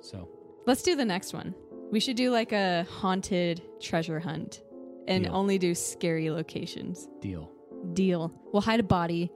So 0.00 0.28
Let's 0.66 0.82
do 0.82 0.94
the 0.96 1.04
next 1.04 1.32
one. 1.32 1.54
We 1.90 1.98
should 2.00 2.16
do 2.16 2.30
like 2.30 2.52
a 2.52 2.86
haunted 2.90 3.62
treasure 3.80 4.20
hunt 4.20 4.62
and 5.06 5.24
Deal. 5.24 5.34
only 5.34 5.58
do 5.58 5.74
scary 5.74 6.30
locations. 6.30 7.08
deal. 7.20 7.50
Deal. 7.94 8.32
We'll 8.52 8.60
hide 8.62 8.80
a 8.80 8.82
body. 8.84 9.32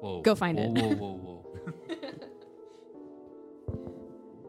Whoa. 0.00 0.22
Go 0.22 0.34
find 0.34 0.58
whoa, 0.58 0.64
it. 0.64 0.98
Whoa, 0.98 1.12
whoa, 1.14 1.14
whoa. 1.14 1.72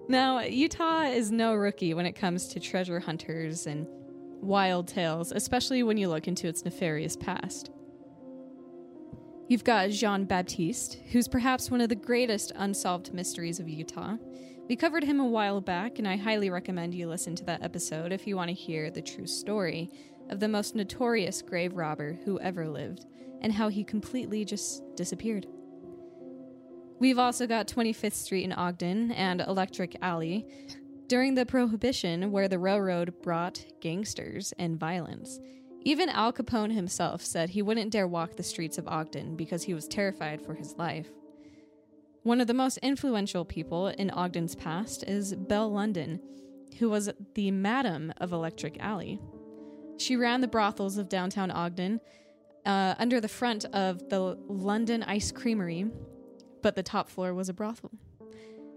Now, 0.10 0.40
Utah 0.40 1.04
is 1.04 1.32
no 1.34 1.54
rookie 1.54 1.94
when 1.94 2.06
it 2.06 2.14
comes 2.14 2.48
to 2.50 2.62
treasure 2.62 3.00
hunters 3.00 3.68
and 3.68 3.86
wild 4.42 4.88
tales, 4.88 5.34
especially 5.34 5.84
when 5.84 5.98
you 5.98 6.08
look 6.08 6.30
into 6.30 6.48
its 6.48 6.64
nefarious 6.64 7.18
past. 7.18 7.72
You've 9.50 9.64
got 9.64 9.92
Jean 9.92 10.26
Baptiste, 10.26 10.98
who's 11.14 11.30
perhaps 11.30 11.72
one 11.72 11.80
of 11.80 11.88
the 11.88 11.96
greatest 11.96 12.52
unsolved 12.58 13.14
mysteries 13.14 13.62
of 13.62 13.70
Utah. 13.70 14.18
We 14.68 14.76
covered 14.76 15.06
him 15.06 15.22
a 15.22 15.26
while 15.26 15.62
back, 15.62 16.00
and 16.00 16.08
I 16.08 16.18
highly 16.18 16.50
recommend 16.50 16.94
you 16.94 17.08
listen 17.08 17.34
to 17.38 17.46
that 17.46 17.64
episode 17.64 18.12
if 18.12 18.28
you 18.28 18.36
want 18.36 18.50
to 18.50 18.54
hear 18.54 18.92
the 18.92 19.02
true 19.02 19.26
story 19.26 19.90
of 20.30 20.42
the 20.42 20.50
most 20.50 20.76
notorious 20.76 21.42
grave 21.42 21.78
robber 21.78 22.20
who 22.26 22.38
ever 22.42 22.68
lived 22.68 23.06
and 23.40 23.54
how 23.54 23.70
he 23.70 23.86
completely 23.86 24.44
just 24.44 24.84
disappeared. 24.98 25.48
We've 27.00 27.20
also 27.20 27.48
got 27.48 27.70
25th 27.70 28.14
Street 28.16 28.44
in 28.44 28.52
Ogden 28.52 29.12
and 29.14 29.40
Electric 29.40 29.96
Alley 30.02 30.46
during 31.08 31.36
the 31.36 31.46
Prohibition, 31.46 32.34
where 32.34 32.50
the 32.50 32.60
railroad 32.60 33.14
brought 33.22 33.66
gangsters 33.80 34.54
and 34.60 34.78
violence. 34.78 35.40
Even 35.84 36.10
Al 36.10 36.34
Capone 36.34 36.74
himself 36.74 37.24
said 37.24 37.50
he 37.50 37.62
wouldn't 37.62 37.92
dare 37.92 38.08
walk 38.08 38.36
the 38.36 38.44
streets 38.44 38.78
of 38.78 38.88
Ogden 38.88 39.36
because 39.36 39.64
he 39.64 39.74
was 39.74 39.88
terrified 39.88 40.42
for 40.42 40.54
his 40.54 40.76
life. 40.78 41.08
One 42.24 42.42
of 42.42 42.48
the 42.48 42.54
most 42.54 42.78
influential 42.80 43.46
people 43.46 43.88
in 43.88 44.12
Ogden's 44.12 44.56
past 44.56 45.04
is 45.08 45.34
Belle 45.34 45.72
London, 45.72 46.20
who 46.78 46.90
was 46.90 47.10
the 47.36 47.52
madam 47.52 48.14
of 48.18 48.34
Electric 48.34 48.78
Alley. 48.82 49.20
She 49.98 50.16
ran 50.16 50.42
the 50.42 50.48
brothels 50.48 50.98
of 50.98 51.08
downtown 51.10 51.52
Ogden 51.52 52.02
uh, 52.66 52.96
under 53.00 53.22
the 53.22 53.30
front 53.30 53.66
of 53.66 54.10
the 54.10 54.38
London 54.48 55.04
Ice 55.04 55.32
Creamery, 55.32 55.88
but 56.62 56.76
the 56.76 56.84
top 56.84 57.10
floor 57.10 57.34
was 57.34 57.48
a 57.48 57.54
brothel. 57.54 57.92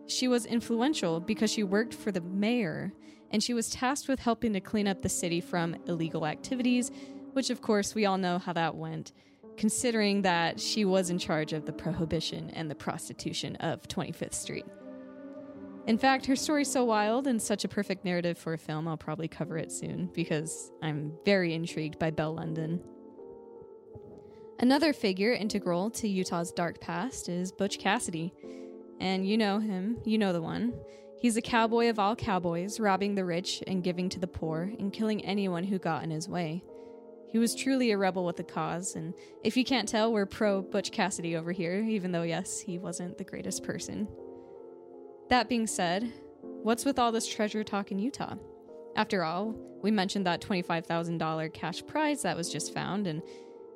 She 0.07 0.29
was 0.29 0.47
influential 0.47 1.21
because 1.21 1.51
she 1.51 1.63
worked 1.63 1.95
for 1.95 2.13
the 2.13 2.21
mayor 2.21 2.93
and 3.31 3.43
she 3.43 3.55
was 3.55 3.71
tasked 3.71 4.09
with 4.09 4.21
helping 4.21 4.53
to 4.53 4.61
clean 4.61 4.89
up 4.89 5.03
the 5.03 5.09
city 5.09 5.41
from 5.41 5.77
illegal 5.87 6.27
activities, 6.27 6.91
which, 7.33 7.51
of 7.51 7.63
course, 7.63 7.95
we 7.95 8.07
all 8.07 8.19
know 8.19 8.39
how 8.39 8.53
that 8.53 8.75
went, 8.75 9.13
considering 9.57 10.23
that 10.23 10.61
she 10.61 10.85
was 10.85 11.11
in 11.11 11.19
charge 11.19 11.53
of 11.53 11.67
the 11.67 11.73
prohibition 11.73 12.51
and 12.51 12.71
the 12.71 12.75
prostitution 12.75 13.57
of 13.57 13.83
25th 13.83 14.35
Street. 14.35 14.67
In 15.87 15.97
fact, 15.99 16.27
her 16.27 16.37
story's 16.37 16.71
so 16.71 16.85
wild 16.85 17.27
and 17.27 17.41
such 17.41 17.65
a 17.65 17.69
perfect 17.69 18.05
narrative 18.05 18.37
for 18.37 18.53
a 18.53 18.59
film, 18.59 18.87
I'll 18.87 18.97
probably 18.97 19.29
cover 19.29 19.57
it 19.57 19.73
soon 19.73 20.11
because 20.13 20.71
I'm 20.83 21.13
very 21.25 21.55
intrigued 21.55 21.99
by 21.99 22.11
Belle 22.11 22.35
London. 22.35 22.83
Another 24.59 24.93
figure 24.93 25.33
integral 25.33 25.91
to 25.93 26.07
Utah's 26.07 26.53
dark 26.53 26.81
past 26.81 27.31
is 27.31 27.51
Butch 27.51 27.79
Cassidy. 27.79 28.35
And 29.01 29.27
you 29.27 29.39
know 29.39 29.59
him, 29.59 29.97
you 30.05 30.19
know 30.19 30.35
the 30.35 30.43
one. 30.43 30.75
He's 31.21 31.37
a 31.37 31.43
cowboy 31.43 31.91
of 31.91 31.99
all 31.99 32.17
cowboys, 32.17 32.81
robbing 32.81 33.15
the 33.15 33.27
rich 33.27 33.63
and 33.67 33.85
giving 33.85 34.09
to 34.09 34.19
the 34.19 34.27
poor, 34.27 34.73
and 34.79 34.91
killing 34.91 35.23
anyone 35.23 35.65
who 35.65 35.79
got 35.79 36.03
in 36.03 36.11
his 36.11 36.29
way. 36.29 36.65
He 37.29 37.39
was 37.39 37.55
truly 37.55 37.91
a 37.91 37.99
rebel 37.99 38.25
with 38.25 38.41
a 38.41 38.43
cause, 38.43 38.97
and 38.97 39.13
if 39.45 39.55
you 39.55 39.63
can't 39.63 39.87
tell, 39.87 40.13
we're 40.13 40.25
pro 40.25 40.63
Butch 40.63 40.91
Cassidy 40.91 41.37
over 41.37 41.53
here, 41.53 41.77
even 41.77 42.11
though, 42.11 42.23
yes, 42.23 42.59
he 42.59 42.79
wasn't 42.79 43.19
the 43.19 43.25
greatest 43.25 43.63
person. 43.63 44.09
That 45.29 45.49
being 45.49 45.67
said, 45.67 46.11
what's 46.41 46.87
with 46.87 46.99
all 46.99 47.13
this 47.13 47.29
treasure 47.29 47.65
talk 47.65 47.93
in 47.93 47.99
Utah? 47.99 48.37
After 48.97 49.23
all, 49.23 49.55
we 49.83 49.91
mentioned 49.91 50.27
that 50.27 50.41
$25,000 50.41 51.53
cash 51.53 51.87
prize 51.87 52.23
that 52.23 52.37
was 52.37 52.51
just 52.51 52.73
found, 52.73 53.07
and 53.07 53.23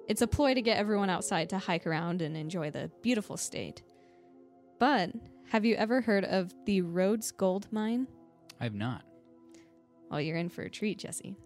it's 0.09 0.23
a 0.23 0.27
ploy 0.27 0.55
to 0.55 0.63
get 0.63 0.79
everyone 0.79 1.11
outside 1.11 1.51
to 1.51 1.59
hike 1.59 1.87
around 1.87 2.23
and 2.23 2.37
enjoy 2.37 2.71
the 2.71 2.91
beautiful 3.03 3.37
state. 3.37 3.83
But 4.81 5.11
have 5.55 5.65
you 5.65 5.77
ever 5.77 6.01
heard 6.01 6.25
of 6.25 6.53
the 6.67 6.83
Rhoads 6.83 7.31
Gold 7.37 7.69
Mine? 7.71 8.09
I've 8.61 8.75
not. 8.75 9.05
Well, 10.11 10.21
you're 10.21 10.37
in 10.37 10.49
for 10.49 10.63
a 10.63 10.69
treat, 10.69 10.99
Jesse. 10.99 11.37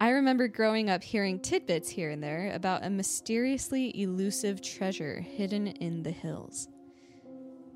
I 0.00 0.08
remember 0.08 0.48
growing 0.48 0.88
up 0.88 1.02
hearing 1.02 1.38
tidbits 1.38 1.90
here 1.90 2.08
and 2.08 2.22
there 2.22 2.52
about 2.54 2.86
a 2.86 2.88
mysteriously 2.88 4.00
elusive 4.00 4.62
treasure 4.62 5.20
hidden 5.20 5.66
in 5.66 6.02
the 6.02 6.10
hills. 6.10 6.68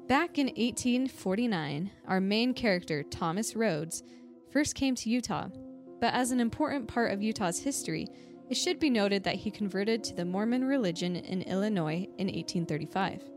Back 0.09 0.39
in 0.39 0.47
1849, 0.47 1.91
our 2.09 2.19
main 2.19 2.55
character, 2.55 3.03
Thomas 3.03 3.53
Rhoads, 3.53 4.05
first 4.51 4.75
came 4.75 4.95
to 4.95 5.11
Utah, 5.11 5.49
but 6.01 6.15
as 6.15 6.31
an 6.31 6.41
important 6.41 6.89
part 6.89 7.13
of 7.13 7.23
Utah's 7.23 7.59
history, 7.59 8.07
it 8.49 8.57
should 8.57 8.81
be 8.81 8.89
noted 8.89 9.23
that 9.25 9.35
he 9.35 9.51
converted 9.51 10.03
to 10.05 10.15
the 10.15 10.25
Mormon 10.25 10.65
religion 10.65 11.15
in 11.15 11.43
Illinois 11.43 12.09
in 12.17 12.29
1835. 12.29 13.36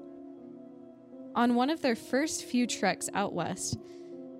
On 1.35 1.55
one 1.55 1.69
of 1.69 1.81
their 1.81 1.95
first 1.95 2.45
few 2.45 2.65
treks 2.67 3.09
out 3.13 3.33
west, 3.33 3.77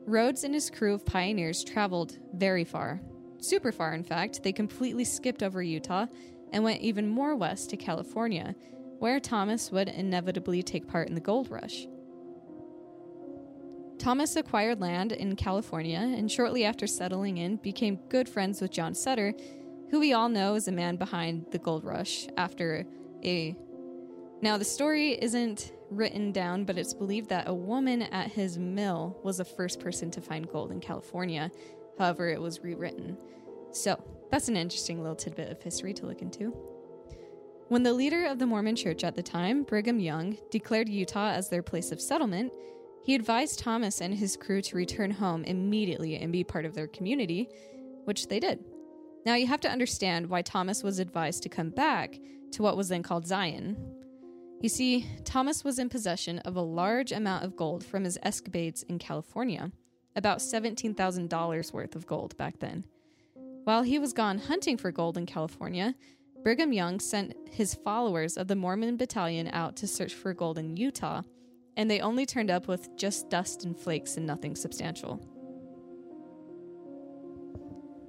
Rhoads 0.07 0.43
and 0.43 0.53
his 0.53 0.69
crew 0.69 0.93
of 0.93 1.05
pioneers 1.05 1.63
traveled 1.63 2.17
very 2.33 2.63
far. 2.63 3.01
Super 3.39 3.71
far, 3.71 3.93
in 3.93 4.03
fact. 4.03 4.43
They 4.43 4.51
completely 4.51 5.03
skipped 5.03 5.43
over 5.43 5.61
Utah 5.61 6.07
and 6.51 6.63
went 6.63 6.81
even 6.81 7.07
more 7.07 7.35
west 7.35 7.69
to 7.69 7.77
California, 7.77 8.55
where 8.97 9.19
Thomas 9.19 9.71
would 9.71 9.87
inevitably 9.87 10.63
take 10.63 10.87
part 10.87 11.07
in 11.07 11.15
the 11.15 11.21
gold 11.21 11.49
rush. 11.51 11.87
Thomas 13.99 14.35
acquired 14.35 14.79
land 14.79 15.11
in 15.11 15.35
California 15.35 15.99
and 15.99 16.31
shortly 16.31 16.63
after 16.63 16.87
settling 16.87 17.37
in 17.37 17.57
became 17.57 17.99
good 18.09 18.27
friends 18.27 18.61
with 18.61 18.71
John 18.71 18.95
Sutter, 18.95 19.33
who 19.91 19.99
we 19.99 20.13
all 20.13 20.29
know 20.29 20.55
is 20.55 20.67
a 20.67 20.71
man 20.71 20.95
behind 20.95 21.45
the 21.51 21.59
gold 21.59 21.83
rush 21.83 22.27
after 22.37 22.85
a 23.23 23.55
Now 24.41 24.57
the 24.57 24.65
story 24.65 25.21
isn't 25.21 25.73
written 25.89 26.31
down, 26.31 26.65
but 26.65 26.77
it's 26.77 26.93
believed 26.93 27.29
that 27.29 27.47
a 27.47 27.53
woman 27.53 28.03
at 28.03 28.31
his 28.31 28.57
mill 28.57 29.19
was 29.23 29.37
the 29.37 29.45
first 29.45 29.79
person 29.79 30.11
to 30.11 30.21
find 30.21 30.49
gold 30.49 30.71
in 30.71 30.79
California. 30.79 31.51
However, 31.97 32.29
it 32.29 32.41
was 32.41 32.61
rewritten. 32.61 33.17
So, 33.71 34.01
that's 34.31 34.47
an 34.47 34.57
interesting 34.57 35.01
little 35.01 35.15
tidbit 35.15 35.51
of 35.51 35.61
history 35.61 35.93
to 35.95 36.05
look 36.05 36.21
into. 36.21 36.55
When 37.67 37.83
the 37.83 37.93
leader 37.93 38.25
of 38.25 38.39
the 38.39 38.47
Mormon 38.47 38.75
church 38.75 39.03
at 39.03 39.15
the 39.15 39.23
time, 39.23 39.63
Brigham 39.63 39.99
Young, 39.99 40.37
declared 40.49 40.89
Utah 40.89 41.31
as 41.31 41.49
their 41.49 41.61
place 41.61 41.91
of 41.91 42.01
settlement, 42.01 42.51
he 43.03 43.15
advised 43.15 43.59
Thomas 43.59 44.01
and 44.01 44.13
his 44.13 44.35
crew 44.35 44.61
to 44.61 44.75
return 44.75 45.11
home 45.11 45.43
immediately 45.43 46.15
and 46.17 46.31
be 46.31 46.43
part 46.43 46.65
of 46.65 46.73
their 46.73 46.87
community, 46.87 47.49
which 48.05 48.27
they 48.27 48.39
did. 48.39 48.63
Now, 49.25 49.35
you 49.35 49.47
have 49.47 49.61
to 49.61 49.69
understand 49.69 50.29
why 50.29 50.41
Thomas 50.41 50.83
was 50.83 50.99
advised 50.99 51.43
to 51.43 51.49
come 51.49 51.69
back 51.69 52.19
to 52.51 52.63
what 52.63 52.77
was 52.77 52.89
then 52.89 53.03
called 53.03 53.27
Zion. 53.27 53.77
You 54.61 54.67
see, 54.67 55.05
Thomas 55.23 55.63
was 55.63 55.79
in 55.79 55.87
possession 55.87 56.39
of 56.39 56.57
a 56.57 56.61
large 56.61 57.13
amount 57.13 57.45
of 57.45 57.55
gold 57.55 57.81
from 57.83 58.03
his 58.03 58.19
escapades 58.23 58.83
in 58.83 58.99
California, 58.99 59.71
about 60.17 60.39
$17,000 60.39 61.73
worth 61.73 61.95
of 61.95 62.05
gold 62.05 62.35
back 62.35 62.59
then. 62.59 62.83
While 63.63 63.83
he 63.83 63.99
was 63.99 64.11
gone 64.11 64.37
hunting 64.37 64.75
for 64.75 64.91
gold 64.91 65.17
in 65.17 65.25
California, 65.25 65.95
Brigham 66.43 66.73
Young 66.73 66.99
sent 66.99 67.35
his 67.49 67.73
followers 67.73 68.35
of 68.35 68.49
the 68.49 68.55
Mormon 68.55 68.97
battalion 68.97 69.49
out 69.53 69.77
to 69.77 69.87
search 69.87 70.13
for 70.13 70.33
gold 70.33 70.57
in 70.57 70.75
Utah, 70.75 71.21
and 71.77 71.89
they 71.89 72.01
only 72.01 72.25
turned 72.25 72.51
up 72.51 72.67
with 72.67 72.89
just 72.97 73.29
dust 73.29 73.63
and 73.63 73.77
flakes 73.77 74.17
and 74.17 74.25
nothing 74.25 74.57
substantial. 74.57 75.25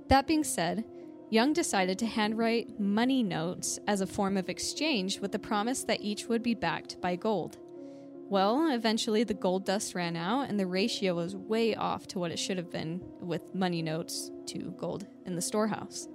That 0.08 0.26
being 0.26 0.42
said, 0.42 0.84
Young 1.30 1.52
decided 1.52 1.96
to 2.00 2.06
handwrite 2.06 2.80
money 2.80 3.22
notes 3.22 3.78
as 3.86 4.00
a 4.00 4.06
form 4.06 4.36
of 4.36 4.48
exchange 4.48 5.20
with 5.20 5.30
the 5.30 5.38
promise 5.38 5.84
that 5.84 6.02
each 6.02 6.26
would 6.26 6.42
be 6.42 6.54
backed 6.54 7.00
by 7.00 7.14
gold. 7.14 7.56
Well, 8.28 8.72
eventually 8.72 9.22
the 9.22 9.34
gold 9.34 9.64
dust 9.64 9.94
ran 9.94 10.16
out 10.16 10.48
and 10.48 10.58
the 10.58 10.66
ratio 10.66 11.14
was 11.14 11.36
way 11.36 11.76
off 11.76 12.08
to 12.08 12.18
what 12.18 12.32
it 12.32 12.38
should 12.38 12.56
have 12.56 12.70
been 12.70 13.00
with 13.20 13.54
money 13.54 13.80
notes 13.80 14.32
to 14.46 14.74
gold 14.76 15.06
in 15.24 15.36
the 15.36 15.42
storehouse. 15.42 16.08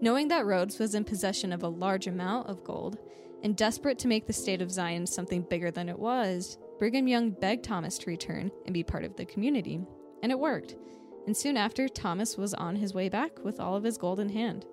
Knowing 0.00 0.28
that 0.28 0.46
Rhoads 0.46 0.78
was 0.78 0.94
in 0.94 1.04
possession 1.04 1.52
of 1.52 1.62
a 1.62 1.68
large 1.68 2.06
amount 2.06 2.48
of 2.48 2.64
gold 2.64 2.98
and 3.42 3.54
desperate 3.54 3.98
to 3.98 4.08
make 4.08 4.26
the 4.26 4.32
state 4.32 4.62
of 4.62 4.70
Zion 4.70 5.06
something 5.06 5.42
bigger 5.42 5.70
than 5.70 5.90
it 5.90 5.98
was, 5.98 6.56
Brigham 6.78 7.08
Young 7.08 7.30
begged 7.30 7.64
Thomas 7.64 7.98
to 7.98 8.10
return 8.10 8.50
and 8.64 8.72
be 8.72 8.82
part 8.82 9.04
of 9.04 9.16
the 9.16 9.26
community. 9.26 9.80
And 10.22 10.32
it 10.32 10.38
worked. 10.38 10.76
And 11.26 11.36
soon 11.36 11.56
after, 11.56 11.88
Thomas 11.88 12.36
was 12.36 12.54
on 12.54 12.76
his 12.76 12.94
way 12.94 13.08
back 13.08 13.44
with 13.44 13.60
all 13.60 13.76
of 13.76 13.84
his 13.84 13.98
gold 13.98 14.20
in 14.20 14.30
hand. 14.30 14.66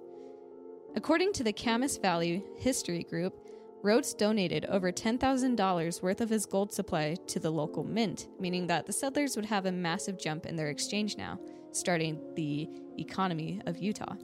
According 0.96 1.34
to 1.34 1.44
the 1.44 1.54
Kamas 1.54 1.98
Valley 1.98 2.44
History 2.58 3.04
Group, 3.04 3.40
Rhoads 3.84 4.18
donated 4.18 4.66
over 4.66 4.92
$10,000 4.92 6.02
worth 6.02 6.22
of 6.22 6.30
his 6.30 6.46
gold 6.46 6.74
supply 6.74 7.16
to 7.28 7.40
the 7.40 7.52
local 7.52 7.84
mint, 7.84 8.28
meaning 8.40 8.68
that 8.68 8.86
the 8.86 8.94
settlers 8.94 9.36
would 9.36 9.46
have 9.46 9.66
a 9.66 9.72
massive 9.72 10.18
jump 10.18 10.46
in 10.46 10.56
their 10.56 10.70
exchange 10.70 11.16
now, 11.16 11.40
starting 11.72 12.20
the 12.36 12.68
economy 12.98 13.62
of 13.68 13.78
Utah. 13.78 14.16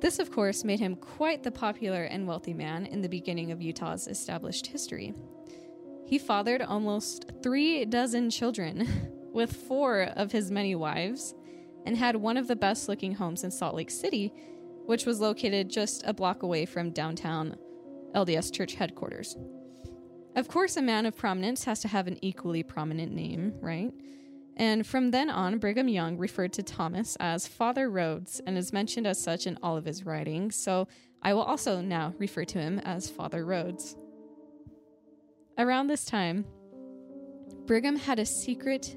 This, 0.00 0.18
of 0.18 0.30
course, 0.30 0.64
made 0.64 0.80
him 0.80 0.96
quite 0.96 1.42
the 1.42 1.50
popular 1.50 2.04
and 2.04 2.26
wealthy 2.26 2.54
man 2.54 2.86
in 2.86 3.02
the 3.02 3.08
beginning 3.08 3.52
of 3.52 3.60
Utah's 3.60 4.08
established 4.08 4.68
history. 4.68 5.12
He 6.06 6.18
fathered 6.18 6.62
almost 6.62 7.32
three 7.42 7.84
dozen 7.84 8.30
children, 8.30 9.07
with 9.32 9.52
four 9.52 10.02
of 10.16 10.32
his 10.32 10.50
many 10.50 10.74
wives, 10.74 11.34
and 11.86 11.96
had 11.96 12.16
one 12.16 12.36
of 12.36 12.48
the 12.48 12.56
best 12.56 12.88
looking 12.88 13.14
homes 13.14 13.44
in 13.44 13.50
Salt 13.50 13.74
Lake 13.74 13.90
City, 13.90 14.32
which 14.86 15.06
was 15.06 15.20
located 15.20 15.70
just 15.70 16.02
a 16.06 16.12
block 16.12 16.42
away 16.42 16.66
from 16.66 16.90
downtown 16.90 17.56
LDS 18.14 18.52
Church 18.52 18.74
headquarters. 18.74 19.36
Of 20.36 20.48
course, 20.48 20.76
a 20.76 20.82
man 20.82 21.06
of 21.06 21.16
prominence 21.16 21.64
has 21.64 21.80
to 21.80 21.88
have 21.88 22.06
an 22.06 22.18
equally 22.22 22.62
prominent 22.62 23.12
name, 23.12 23.54
right? 23.60 23.92
And 24.56 24.86
from 24.86 25.10
then 25.10 25.30
on, 25.30 25.58
Brigham 25.58 25.88
Young 25.88 26.18
referred 26.18 26.52
to 26.54 26.62
Thomas 26.62 27.16
as 27.20 27.46
Father 27.46 27.88
Rhoads 27.90 28.40
and 28.46 28.58
is 28.58 28.72
mentioned 28.72 29.06
as 29.06 29.22
such 29.22 29.46
in 29.46 29.58
all 29.62 29.76
of 29.76 29.84
his 29.84 30.04
writings, 30.04 30.56
so 30.56 30.88
I 31.22 31.34
will 31.34 31.42
also 31.42 31.80
now 31.80 32.14
refer 32.18 32.44
to 32.44 32.58
him 32.58 32.78
as 32.80 33.08
Father 33.08 33.44
Rhoads. 33.44 33.96
Around 35.58 35.88
this 35.88 36.04
time, 36.04 36.44
Brigham 37.66 37.96
had 37.96 38.18
a 38.18 38.26
secret, 38.26 38.96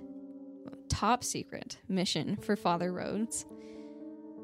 top 0.91 1.23
secret 1.23 1.77
mission 1.87 2.35
for 2.35 2.57
Father 2.57 2.91
Rhoads. 2.91 3.45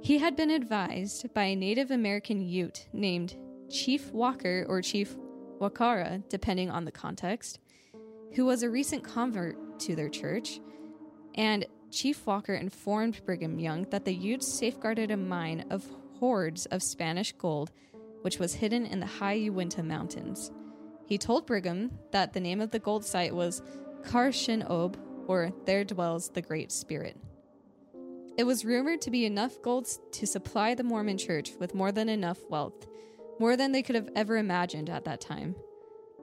He 0.02 0.18
had 0.18 0.38
been 0.38 0.50
advised 0.50 1.34
by 1.34 1.44
a 1.44 1.56
Native 1.56 1.92
American 1.92 2.42
Ute 2.42 2.88
named 2.94 3.36
Chief 3.70 4.12
Walker 4.14 4.66
or 4.70 4.82
Chief 4.82 5.18
Wakara, 5.60 6.24
depending 6.30 6.72
on 6.72 6.86
the 6.86 6.92
context, 6.92 7.60
who 8.34 8.46
was 8.46 8.64
a 8.64 8.70
recent 8.70 9.04
convert 9.04 9.58
to 9.82 9.96
their 9.96 10.08
church. 10.08 10.62
And 11.36 11.66
Chief 11.92 12.26
Walker 12.26 12.54
informed 12.54 13.20
Brigham 13.26 13.60
Young 13.60 13.84
that 13.90 14.06
the 14.06 14.14
Utes 14.14 14.48
safeguarded 14.48 15.12
a 15.12 15.18
mine 15.18 15.66
of 15.70 15.86
hordes 16.20 16.66
of 16.68 16.82
Spanish 16.82 17.34
gold, 17.34 17.72
which 18.22 18.40
was 18.40 18.54
hidden 18.54 18.86
in 18.86 19.02
the 19.02 19.06
high 19.06 19.34
Uinta 19.34 19.84
Mountains. 19.84 20.50
He 21.08 21.18
told 21.18 21.46
Brigham 21.46 21.92
that 22.12 22.32
the 22.32 22.40
name 22.40 22.62
of 22.62 22.72
the 22.72 22.80
gold 22.80 23.04
site 23.04 23.36
was 23.36 23.62
Carre-Shinob, 24.06 24.96
or 25.28 25.52
There 25.66 25.84
Dwells 25.84 26.30
the 26.30 26.42
Great 26.42 26.72
Spirit. 26.72 27.18
It 28.38 28.46
was 28.46 28.66
rumored 28.66 29.02
to 29.02 29.12
be 29.12 29.26
enough 29.26 29.62
gold 29.62 29.88
to 30.12 30.28
supply 30.28 30.76
the 30.76 30.84
Mormon 30.84 31.18
church 31.18 31.52
with 31.60 31.76
more 31.76 31.92
than 31.92 32.10
enough 32.10 32.40
wealth, 32.50 32.88
more 33.40 33.58
than 33.58 33.72
they 33.72 33.82
could 33.82 33.96
have 33.96 34.10
ever 34.16 34.38
imagined 34.38 34.90
at 34.90 35.06
that 35.06 35.22
time. 35.22 35.56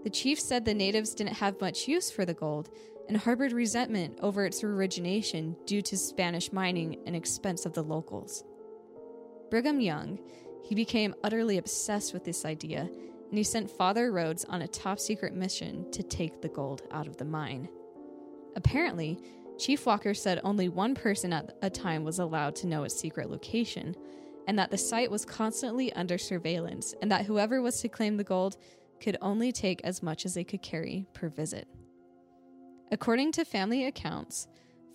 The 0.04 0.10
chief 0.10 0.38
said 0.38 0.64
the 0.64 0.74
natives 0.74 1.14
didn't 1.14 1.34
have 1.34 1.60
much 1.60 1.88
use 1.88 2.10
for 2.10 2.24
the 2.24 2.34
gold 2.34 2.70
and 3.08 3.16
harbored 3.16 3.52
resentment 3.52 4.18
over 4.22 4.44
its 4.44 4.62
origination 4.62 5.56
due 5.66 5.82
to 5.82 5.96
Spanish 5.96 6.52
mining 6.52 6.98
and 7.06 7.16
expense 7.16 7.66
of 7.66 7.72
the 7.72 7.82
locals. 7.82 8.44
Brigham 9.50 9.80
Young, 9.80 10.18
he 10.62 10.74
became 10.74 11.14
utterly 11.22 11.58
obsessed 11.58 12.14
with 12.14 12.24
this 12.24 12.44
idea, 12.44 12.80
and 12.80 13.38
he 13.38 13.44
sent 13.44 13.70
Father 13.70 14.12
Rhoads 14.12 14.44
on 14.48 14.62
a 14.62 14.68
top 14.68 14.98
secret 14.98 15.34
mission 15.34 15.90
to 15.90 16.02
take 16.02 16.40
the 16.40 16.48
gold 16.48 16.82
out 16.90 17.06
of 17.06 17.16
the 17.16 17.24
mine. 17.24 17.68
Apparently, 18.56 19.18
Chief 19.58 19.86
Walker 19.86 20.14
said 20.14 20.40
only 20.42 20.68
one 20.68 20.94
person 20.94 21.32
at 21.32 21.56
a 21.62 21.70
time 21.70 22.04
was 22.04 22.18
allowed 22.18 22.56
to 22.56 22.66
know 22.66 22.84
its 22.84 22.98
secret 22.98 23.30
location, 23.30 23.94
and 24.46 24.58
that 24.58 24.70
the 24.70 24.78
site 24.78 25.10
was 25.10 25.24
constantly 25.24 25.92
under 25.92 26.18
surveillance, 26.18 26.94
and 27.00 27.10
that 27.10 27.24
whoever 27.26 27.62
was 27.62 27.80
to 27.80 27.88
claim 27.88 28.16
the 28.16 28.24
gold 28.24 28.56
could 29.00 29.16
only 29.20 29.52
take 29.52 29.80
as 29.84 30.02
much 30.02 30.24
as 30.24 30.34
they 30.34 30.44
could 30.44 30.62
carry 30.62 31.06
per 31.14 31.28
visit. 31.28 31.68
According 32.90 33.32
to 33.32 33.44
family 33.44 33.86
accounts, 33.86 34.46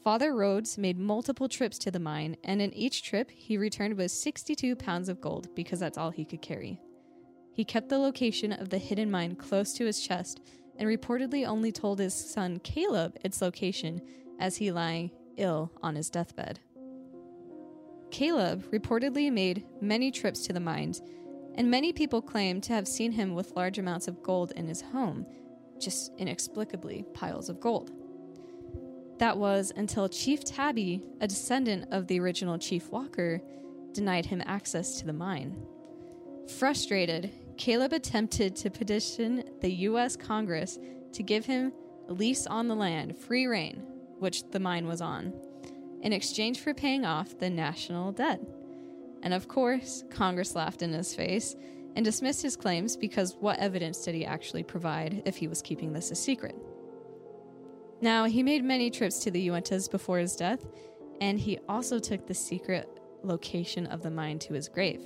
Father 0.03 0.31
Rhoads 0.31 0.77
made 0.77 0.97
multiple 0.97 1.49
trips 1.49 1.77
to 1.79 1.91
the 1.91 1.99
mine, 1.99 2.37
and 2.43 2.61
in 2.61 2.73
each 2.73 3.03
trip, 3.03 3.29
he 3.31 3.57
returned 3.57 3.97
with 3.97 4.11
62 4.11 4.75
pounds 4.75 5.09
of 5.09 5.19
gold 5.19 5.53
because 5.55 5.79
that's 5.79 5.97
all 5.97 6.09
he 6.09 6.25
could 6.25 6.41
carry. 6.41 6.79
He 7.53 7.65
kept 7.65 7.89
the 7.89 7.97
location 7.97 8.53
of 8.53 8.69
the 8.69 8.77
hidden 8.77 9.11
mine 9.11 9.35
close 9.35 9.73
to 9.73 9.85
his 9.85 10.01
chest 10.01 10.39
and 10.79 10.87
reportedly 10.87 11.45
only 11.45 11.71
told 11.71 11.99
his 11.99 12.13
son 12.13 12.57
Caleb 12.59 13.17
its 13.23 13.41
location 13.41 14.01
as 14.39 14.57
he 14.57 14.71
lay 14.71 15.11
ill 15.37 15.71
on 15.83 15.95
his 15.95 16.09
deathbed. 16.09 16.59
Caleb 18.09 18.63
reportedly 18.71 19.31
made 19.31 19.65
many 19.81 20.09
trips 20.09 20.47
to 20.47 20.53
the 20.53 20.59
mines, 20.59 21.01
and 21.55 21.69
many 21.69 21.93
people 21.93 22.21
claim 22.21 22.61
to 22.61 22.73
have 22.73 22.87
seen 22.87 23.11
him 23.11 23.35
with 23.35 23.55
large 23.55 23.77
amounts 23.77 24.07
of 24.07 24.23
gold 24.23 24.51
in 24.55 24.67
his 24.67 24.81
home, 24.81 25.25
just 25.79 26.11
inexplicably 26.17 27.05
piles 27.13 27.49
of 27.49 27.59
gold. 27.59 27.91
That 29.19 29.37
was 29.37 29.73
until 29.75 30.07
Chief 30.07 30.45
Tabby, 30.45 31.03
a 31.19 31.27
descendant 31.27 31.89
of 31.91 32.07
the 32.07 32.19
original 32.21 32.57
Chief 32.57 32.89
Walker, 32.89 33.41
denied 33.91 34.25
him 34.25 34.41
access 34.45 34.97
to 34.99 35.05
the 35.05 35.13
mine. 35.13 35.57
Frustrated, 36.57 37.31
Caleb 37.59 37.91
attempted 37.91 38.55
to 38.55 38.69
petition 38.69 39.43
the 39.59 39.69
U.S. 39.69 40.15
Congress 40.15 40.79
to 41.11 41.21
give 41.21 41.45
him 41.45 41.73
a 42.07 42.13
lease 42.13 42.47
on 42.47 42.69
the 42.69 42.75
land, 42.75 43.17
free 43.17 43.47
reign, 43.47 43.83
which 44.17 44.49
the 44.51 44.61
mine 44.61 44.87
was 44.87 45.01
on, 45.01 45.33
in 46.01 46.13
exchange 46.13 46.61
for 46.61 46.73
paying 46.73 47.03
off 47.03 47.37
the 47.37 47.49
national 47.49 48.13
debt. 48.13 48.39
And 49.23 49.33
of 49.33 49.49
course, 49.49 50.05
Congress 50.09 50.55
laughed 50.55 50.81
in 50.81 50.93
his 50.93 51.13
face 51.13 51.57
and 51.97 52.05
dismissed 52.05 52.41
his 52.41 52.55
claims 52.55 52.95
because 52.95 53.35
what 53.41 53.59
evidence 53.59 54.05
did 54.05 54.15
he 54.15 54.25
actually 54.25 54.63
provide 54.63 55.21
if 55.25 55.35
he 55.35 55.49
was 55.49 55.61
keeping 55.61 55.91
this 55.91 56.11
a 56.11 56.15
secret? 56.15 56.55
Now, 57.99 58.23
he 58.23 58.41
made 58.41 58.63
many 58.63 58.89
trips 58.89 59.19
to 59.19 59.31
the 59.31 59.49
Uintas 59.49 59.91
before 59.91 60.19
his 60.19 60.37
death, 60.37 60.65
and 61.19 61.37
he 61.37 61.59
also 61.67 61.99
took 61.99 62.25
the 62.25 62.33
secret 62.33 62.87
location 63.21 63.85
of 63.87 64.01
the 64.01 64.11
mine 64.11 64.39
to 64.39 64.53
his 64.53 64.69
grave. 64.69 65.01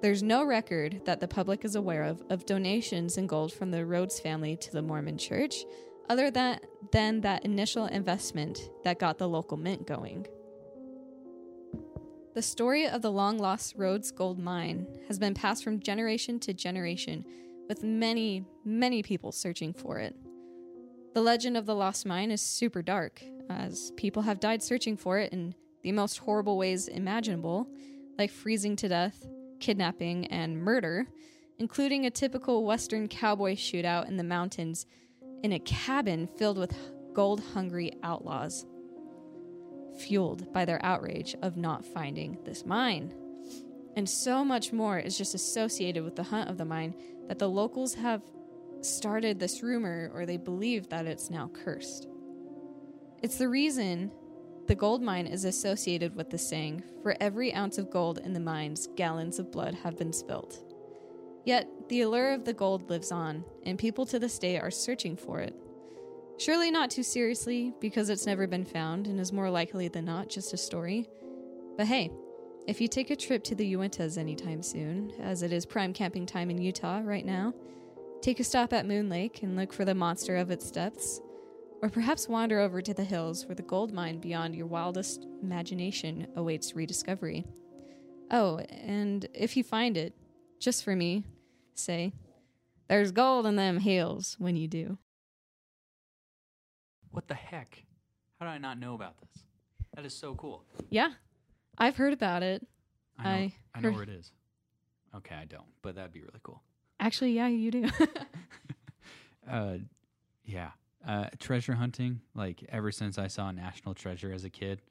There's 0.00 0.22
no 0.22 0.44
record 0.44 1.00
that 1.06 1.18
the 1.18 1.26
public 1.26 1.64
is 1.64 1.74
aware 1.74 2.04
of 2.04 2.22
of 2.30 2.46
donations 2.46 3.18
in 3.18 3.26
gold 3.26 3.52
from 3.52 3.72
the 3.72 3.78
Rhoads 3.78 4.22
family 4.22 4.56
to 4.56 4.70
the 4.70 4.82
Mormon 4.82 5.18
church, 5.18 5.64
other 6.08 6.30
than, 6.30 6.60
than 6.92 7.20
that 7.22 7.44
initial 7.44 7.86
investment 7.86 8.70
that 8.84 9.00
got 9.00 9.18
the 9.18 9.28
local 9.28 9.56
mint 9.56 9.88
going. 9.88 10.26
The 12.34 12.42
story 12.42 12.86
of 12.86 13.02
the 13.02 13.10
long 13.10 13.38
lost 13.38 13.76
Rhoads 13.76 14.14
gold 14.14 14.38
mine 14.38 14.86
has 15.08 15.18
been 15.18 15.34
passed 15.34 15.64
from 15.64 15.80
generation 15.80 16.38
to 16.40 16.54
generation, 16.54 17.24
with 17.68 17.82
many, 17.82 18.44
many 18.64 19.02
people 19.02 19.32
searching 19.32 19.72
for 19.72 19.98
it. 19.98 20.14
The 21.14 21.22
legend 21.22 21.56
of 21.56 21.66
the 21.66 21.74
lost 21.74 22.06
mine 22.06 22.30
is 22.30 22.40
super 22.40 22.82
dark, 22.82 23.20
as 23.50 23.90
people 23.96 24.22
have 24.22 24.38
died 24.38 24.62
searching 24.62 24.96
for 24.96 25.18
it 25.18 25.32
in 25.32 25.56
the 25.82 25.90
most 25.90 26.18
horrible 26.18 26.56
ways 26.56 26.86
imaginable, 26.86 27.68
like 28.16 28.30
freezing 28.30 28.76
to 28.76 28.88
death, 28.88 29.26
kidnapping, 29.60 30.26
and 30.26 30.58
murder, 30.58 31.06
including 31.58 32.06
a 32.06 32.10
typical 32.10 32.64
Western 32.64 33.08
cowboy 33.08 33.54
shootout 33.54 34.08
in 34.08 34.16
the 34.16 34.24
mountains 34.24 34.86
in 35.42 35.52
a 35.52 35.58
cabin 35.60 36.26
filled 36.26 36.58
with 36.58 36.76
gold 37.12 37.42
hungry 37.52 37.92
outlaws, 38.02 38.64
fueled 39.98 40.52
by 40.52 40.64
their 40.64 40.84
outrage 40.84 41.34
of 41.42 41.56
not 41.56 41.84
finding 41.84 42.38
this 42.44 42.64
mine. 42.64 43.12
And 43.96 44.08
so 44.08 44.44
much 44.44 44.72
more 44.72 44.98
is 44.98 45.18
just 45.18 45.34
associated 45.34 46.04
with 46.04 46.14
the 46.14 46.22
hunt 46.22 46.48
of 46.48 46.58
the 46.58 46.64
mine 46.64 46.94
that 47.26 47.38
the 47.38 47.48
locals 47.48 47.94
have 47.94 48.22
started 48.80 49.40
this 49.40 49.62
rumor 49.62 50.10
or 50.14 50.24
they 50.24 50.36
believe 50.36 50.88
that 50.90 51.06
it's 51.06 51.30
now 51.30 51.50
cursed. 51.52 52.06
It's 53.22 53.38
the 53.38 53.48
reason 53.48 54.12
the 54.68 54.74
gold 54.74 55.02
mine 55.02 55.26
is 55.26 55.46
associated 55.46 56.14
with 56.14 56.28
the 56.28 56.38
saying, 56.38 56.84
For 57.02 57.16
every 57.20 57.54
ounce 57.54 57.78
of 57.78 57.90
gold 57.90 58.18
in 58.18 58.34
the 58.34 58.40
mines, 58.40 58.86
gallons 58.96 59.38
of 59.38 59.50
blood 59.50 59.74
have 59.74 59.96
been 59.96 60.12
spilt. 60.12 60.62
Yet, 61.44 61.66
the 61.88 62.02
allure 62.02 62.34
of 62.34 62.44
the 62.44 62.52
gold 62.52 62.90
lives 62.90 63.10
on, 63.10 63.44
and 63.64 63.78
people 63.78 64.04
to 64.06 64.18
this 64.18 64.38
day 64.38 64.58
are 64.58 64.70
searching 64.70 65.16
for 65.16 65.40
it. 65.40 65.54
Surely 66.36 66.70
not 66.70 66.90
too 66.90 67.02
seriously, 67.02 67.72
because 67.80 68.10
it's 68.10 68.26
never 68.26 68.46
been 68.46 68.66
found 68.66 69.06
and 69.06 69.18
is 69.18 69.32
more 69.32 69.50
likely 69.50 69.88
than 69.88 70.04
not 70.04 70.28
just 70.28 70.52
a 70.52 70.58
story. 70.58 71.08
But 71.78 71.86
hey, 71.86 72.10
if 72.66 72.78
you 72.78 72.88
take 72.88 73.08
a 73.08 73.16
trip 73.16 73.42
to 73.44 73.54
the 73.54 73.74
Uintas 73.74 74.18
anytime 74.18 74.62
soon, 74.62 75.12
as 75.18 75.42
it 75.42 75.52
is 75.52 75.64
prime 75.64 75.94
camping 75.94 76.26
time 76.26 76.50
in 76.50 76.60
Utah 76.60 77.00
right 77.02 77.24
now, 77.24 77.54
take 78.20 78.38
a 78.38 78.44
stop 78.44 78.74
at 78.74 78.86
Moon 78.86 79.08
Lake 79.08 79.42
and 79.42 79.56
look 79.56 79.72
for 79.72 79.86
the 79.86 79.94
monster 79.94 80.36
of 80.36 80.50
its 80.50 80.70
depths, 80.70 81.22
or 81.82 81.88
perhaps 81.88 82.28
wander 82.28 82.58
over 82.60 82.82
to 82.82 82.94
the 82.94 83.04
hills 83.04 83.46
where 83.46 83.54
the 83.54 83.62
gold 83.62 83.92
mine 83.92 84.18
beyond 84.18 84.54
your 84.54 84.66
wildest 84.66 85.26
imagination 85.42 86.26
awaits 86.36 86.74
rediscovery. 86.74 87.46
Oh, 88.30 88.58
and 88.70 89.26
if 89.34 89.56
you 89.56 89.64
find 89.64 89.96
it, 89.96 90.14
just 90.60 90.84
for 90.84 90.94
me, 90.94 91.24
say, 91.74 92.12
There's 92.88 93.12
gold 93.12 93.46
in 93.46 93.56
them 93.56 93.78
hills 93.78 94.36
when 94.38 94.56
you 94.56 94.68
do. 94.68 94.98
What 97.10 97.28
the 97.28 97.34
heck? 97.34 97.84
How 98.38 98.46
did 98.46 98.52
I 98.52 98.58
not 98.58 98.78
know 98.78 98.94
about 98.94 99.18
this? 99.18 99.42
That 99.94 100.04
is 100.04 100.14
so 100.14 100.34
cool. 100.34 100.64
Yeah, 100.90 101.10
I've 101.76 101.96
heard 101.96 102.12
about 102.12 102.42
it. 102.42 102.66
I 103.18 103.22
know, 103.24 103.30
I 103.30 103.52
I, 103.74 103.80
know 103.80 103.90
where 103.92 104.02
it 104.02 104.08
is. 104.08 104.30
Okay, 105.16 105.34
I 105.34 105.44
don't, 105.44 105.66
but 105.82 105.96
that'd 105.96 106.12
be 106.12 106.20
really 106.20 106.40
cool. 106.42 106.62
Actually, 107.00 107.32
yeah, 107.32 107.48
you 107.48 107.70
do. 107.70 107.88
uh, 109.50 109.74
yeah. 110.44 110.70
Uh, 111.06 111.26
treasure 111.38 111.74
hunting, 111.74 112.20
like 112.34 112.64
ever 112.70 112.90
since 112.90 113.18
I 113.18 113.28
saw 113.28 113.50
National 113.52 113.94
Treasure 113.94 114.32
as 114.32 114.44
a 114.44 114.50
kid, 114.50 114.82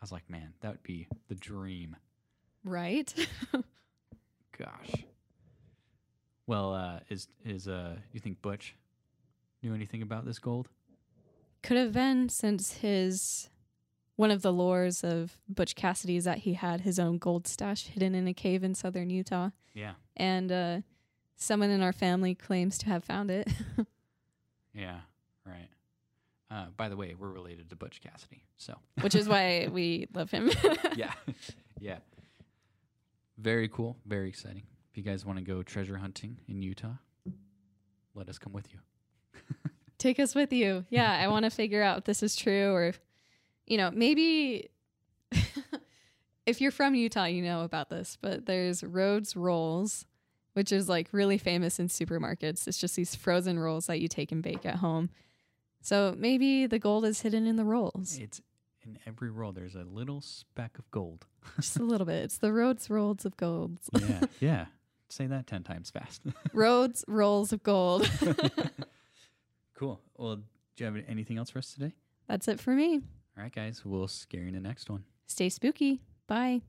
I 0.00 0.02
was 0.02 0.10
like, 0.10 0.28
man, 0.28 0.54
that 0.60 0.70
would 0.72 0.82
be 0.82 1.06
the 1.28 1.34
dream. 1.34 1.96
right? 2.64 3.12
Gosh. 4.58 5.04
Well, 6.46 6.74
uh, 6.74 7.00
is 7.08 7.28
is 7.44 7.68
uh, 7.68 7.96
you 8.12 8.20
think 8.20 8.42
Butch 8.42 8.74
knew 9.62 9.74
anything 9.74 10.02
about 10.02 10.24
this 10.24 10.38
gold? 10.38 10.68
Could 11.62 11.76
have 11.76 11.92
been 11.92 12.28
since 12.28 12.72
his 12.78 13.50
one 14.16 14.30
of 14.30 14.42
the 14.42 14.52
lores 14.52 15.04
of 15.04 15.38
Butch 15.48 15.74
Cassidy 15.76 16.16
is 16.16 16.24
that 16.24 16.38
he 16.38 16.54
had 16.54 16.80
his 16.80 16.98
own 16.98 17.18
gold 17.18 17.46
stash 17.46 17.86
hidden 17.86 18.14
in 18.14 18.26
a 18.26 18.34
cave 18.34 18.64
in 18.64 18.74
southern 18.74 19.10
Utah. 19.10 19.50
Yeah. 19.74 19.92
And 20.16 20.50
uh, 20.50 20.80
someone 21.36 21.70
in 21.70 21.82
our 21.82 21.92
family 21.92 22.34
claims 22.34 22.76
to 22.78 22.86
have 22.86 23.04
found 23.04 23.30
it. 23.30 23.48
Yeah. 24.72 25.00
Right. 25.46 25.68
Uh, 26.50 26.66
by 26.76 26.88
the 26.88 26.96
way, 26.96 27.14
we're 27.18 27.30
related 27.30 27.70
to 27.70 27.76
Butch 27.76 28.00
Cassidy, 28.00 28.44
so 28.56 28.74
which 29.00 29.14
is 29.14 29.28
why 29.28 29.68
we 29.70 30.08
love 30.14 30.30
him. 30.30 30.50
yeah, 30.96 31.12
yeah. 31.80 31.98
Very 33.38 33.68
cool. 33.68 33.96
Very 34.06 34.28
exciting. 34.28 34.64
If 34.90 34.96
you 34.96 35.02
guys 35.02 35.24
want 35.24 35.38
to 35.38 35.44
go 35.44 35.62
treasure 35.62 35.96
hunting 35.96 36.40
in 36.48 36.62
Utah, 36.62 36.94
let 38.14 38.28
us 38.28 38.38
come 38.38 38.52
with 38.52 38.66
you. 38.72 38.80
Take 39.98 40.18
us 40.18 40.34
with 40.34 40.52
you. 40.52 40.84
Yeah, 40.90 41.10
I 41.10 41.28
want 41.28 41.44
to 41.44 41.50
figure 41.50 41.82
out 41.82 41.98
if 41.98 42.04
this 42.04 42.22
is 42.22 42.34
true 42.34 42.72
or, 42.72 42.84
if, 42.84 43.00
you 43.66 43.76
know, 43.76 43.90
maybe 43.90 44.70
if 46.46 46.60
you're 46.60 46.70
from 46.70 46.94
Utah, 46.94 47.26
you 47.26 47.42
know 47.42 47.62
about 47.62 47.90
this, 47.90 48.18
but 48.20 48.46
there's 48.46 48.82
Rhodes 48.82 49.36
Rolls, 49.36 50.04
which 50.54 50.72
is 50.72 50.88
like 50.88 51.08
really 51.12 51.38
famous 51.38 51.78
in 51.78 51.88
supermarkets. 51.88 52.66
It's 52.66 52.78
just 52.78 52.96
these 52.96 53.14
frozen 53.14 53.58
rolls 53.58 53.86
that 53.86 54.00
you 54.00 54.08
take 54.08 54.32
and 54.32 54.42
bake 54.42 54.66
at 54.66 54.76
home. 54.76 55.10
So 55.82 56.14
maybe 56.16 56.66
the 56.66 56.78
gold 56.78 57.04
is 57.04 57.22
hidden 57.22 57.46
in 57.46 57.56
the 57.56 57.64
rolls. 57.64 58.18
It's 58.20 58.40
in 58.84 58.98
every 59.06 59.30
roll. 59.30 59.52
There's 59.52 59.74
a 59.74 59.84
little 59.84 60.20
speck 60.20 60.78
of 60.78 60.90
gold. 60.90 61.26
Just 61.56 61.78
a 61.78 61.82
little 61.82 62.06
bit. 62.06 62.24
It's 62.24 62.38
the 62.38 62.52
roads, 62.52 62.88
Rolls 62.90 63.24
of 63.24 63.36
gold. 63.36 63.78
yeah, 63.98 64.20
yeah. 64.40 64.66
Say 65.08 65.26
that 65.26 65.46
ten 65.46 65.62
times 65.64 65.90
fast. 65.90 66.22
roads, 66.52 67.04
Rolls 67.08 67.52
of 67.52 67.62
gold. 67.62 68.08
cool. 69.74 70.00
Well, 70.16 70.36
do 70.36 70.42
you 70.78 70.86
have 70.86 70.96
anything 71.08 71.38
else 71.38 71.50
for 71.50 71.58
us 71.58 71.72
today? 71.72 71.92
That's 72.28 72.46
it 72.48 72.60
for 72.60 72.72
me. 72.74 73.00
All 73.36 73.42
right, 73.42 73.52
guys. 73.54 73.84
We'll 73.84 74.08
scare 74.08 74.42
you 74.42 74.48
in 74.48 74.54
the 74.54 74.60
next 74.60 74.88
one. 74.90 75.04
Stay 75.26 75.48
spooky. 75.48 76.00
Bye. 76.26 76.62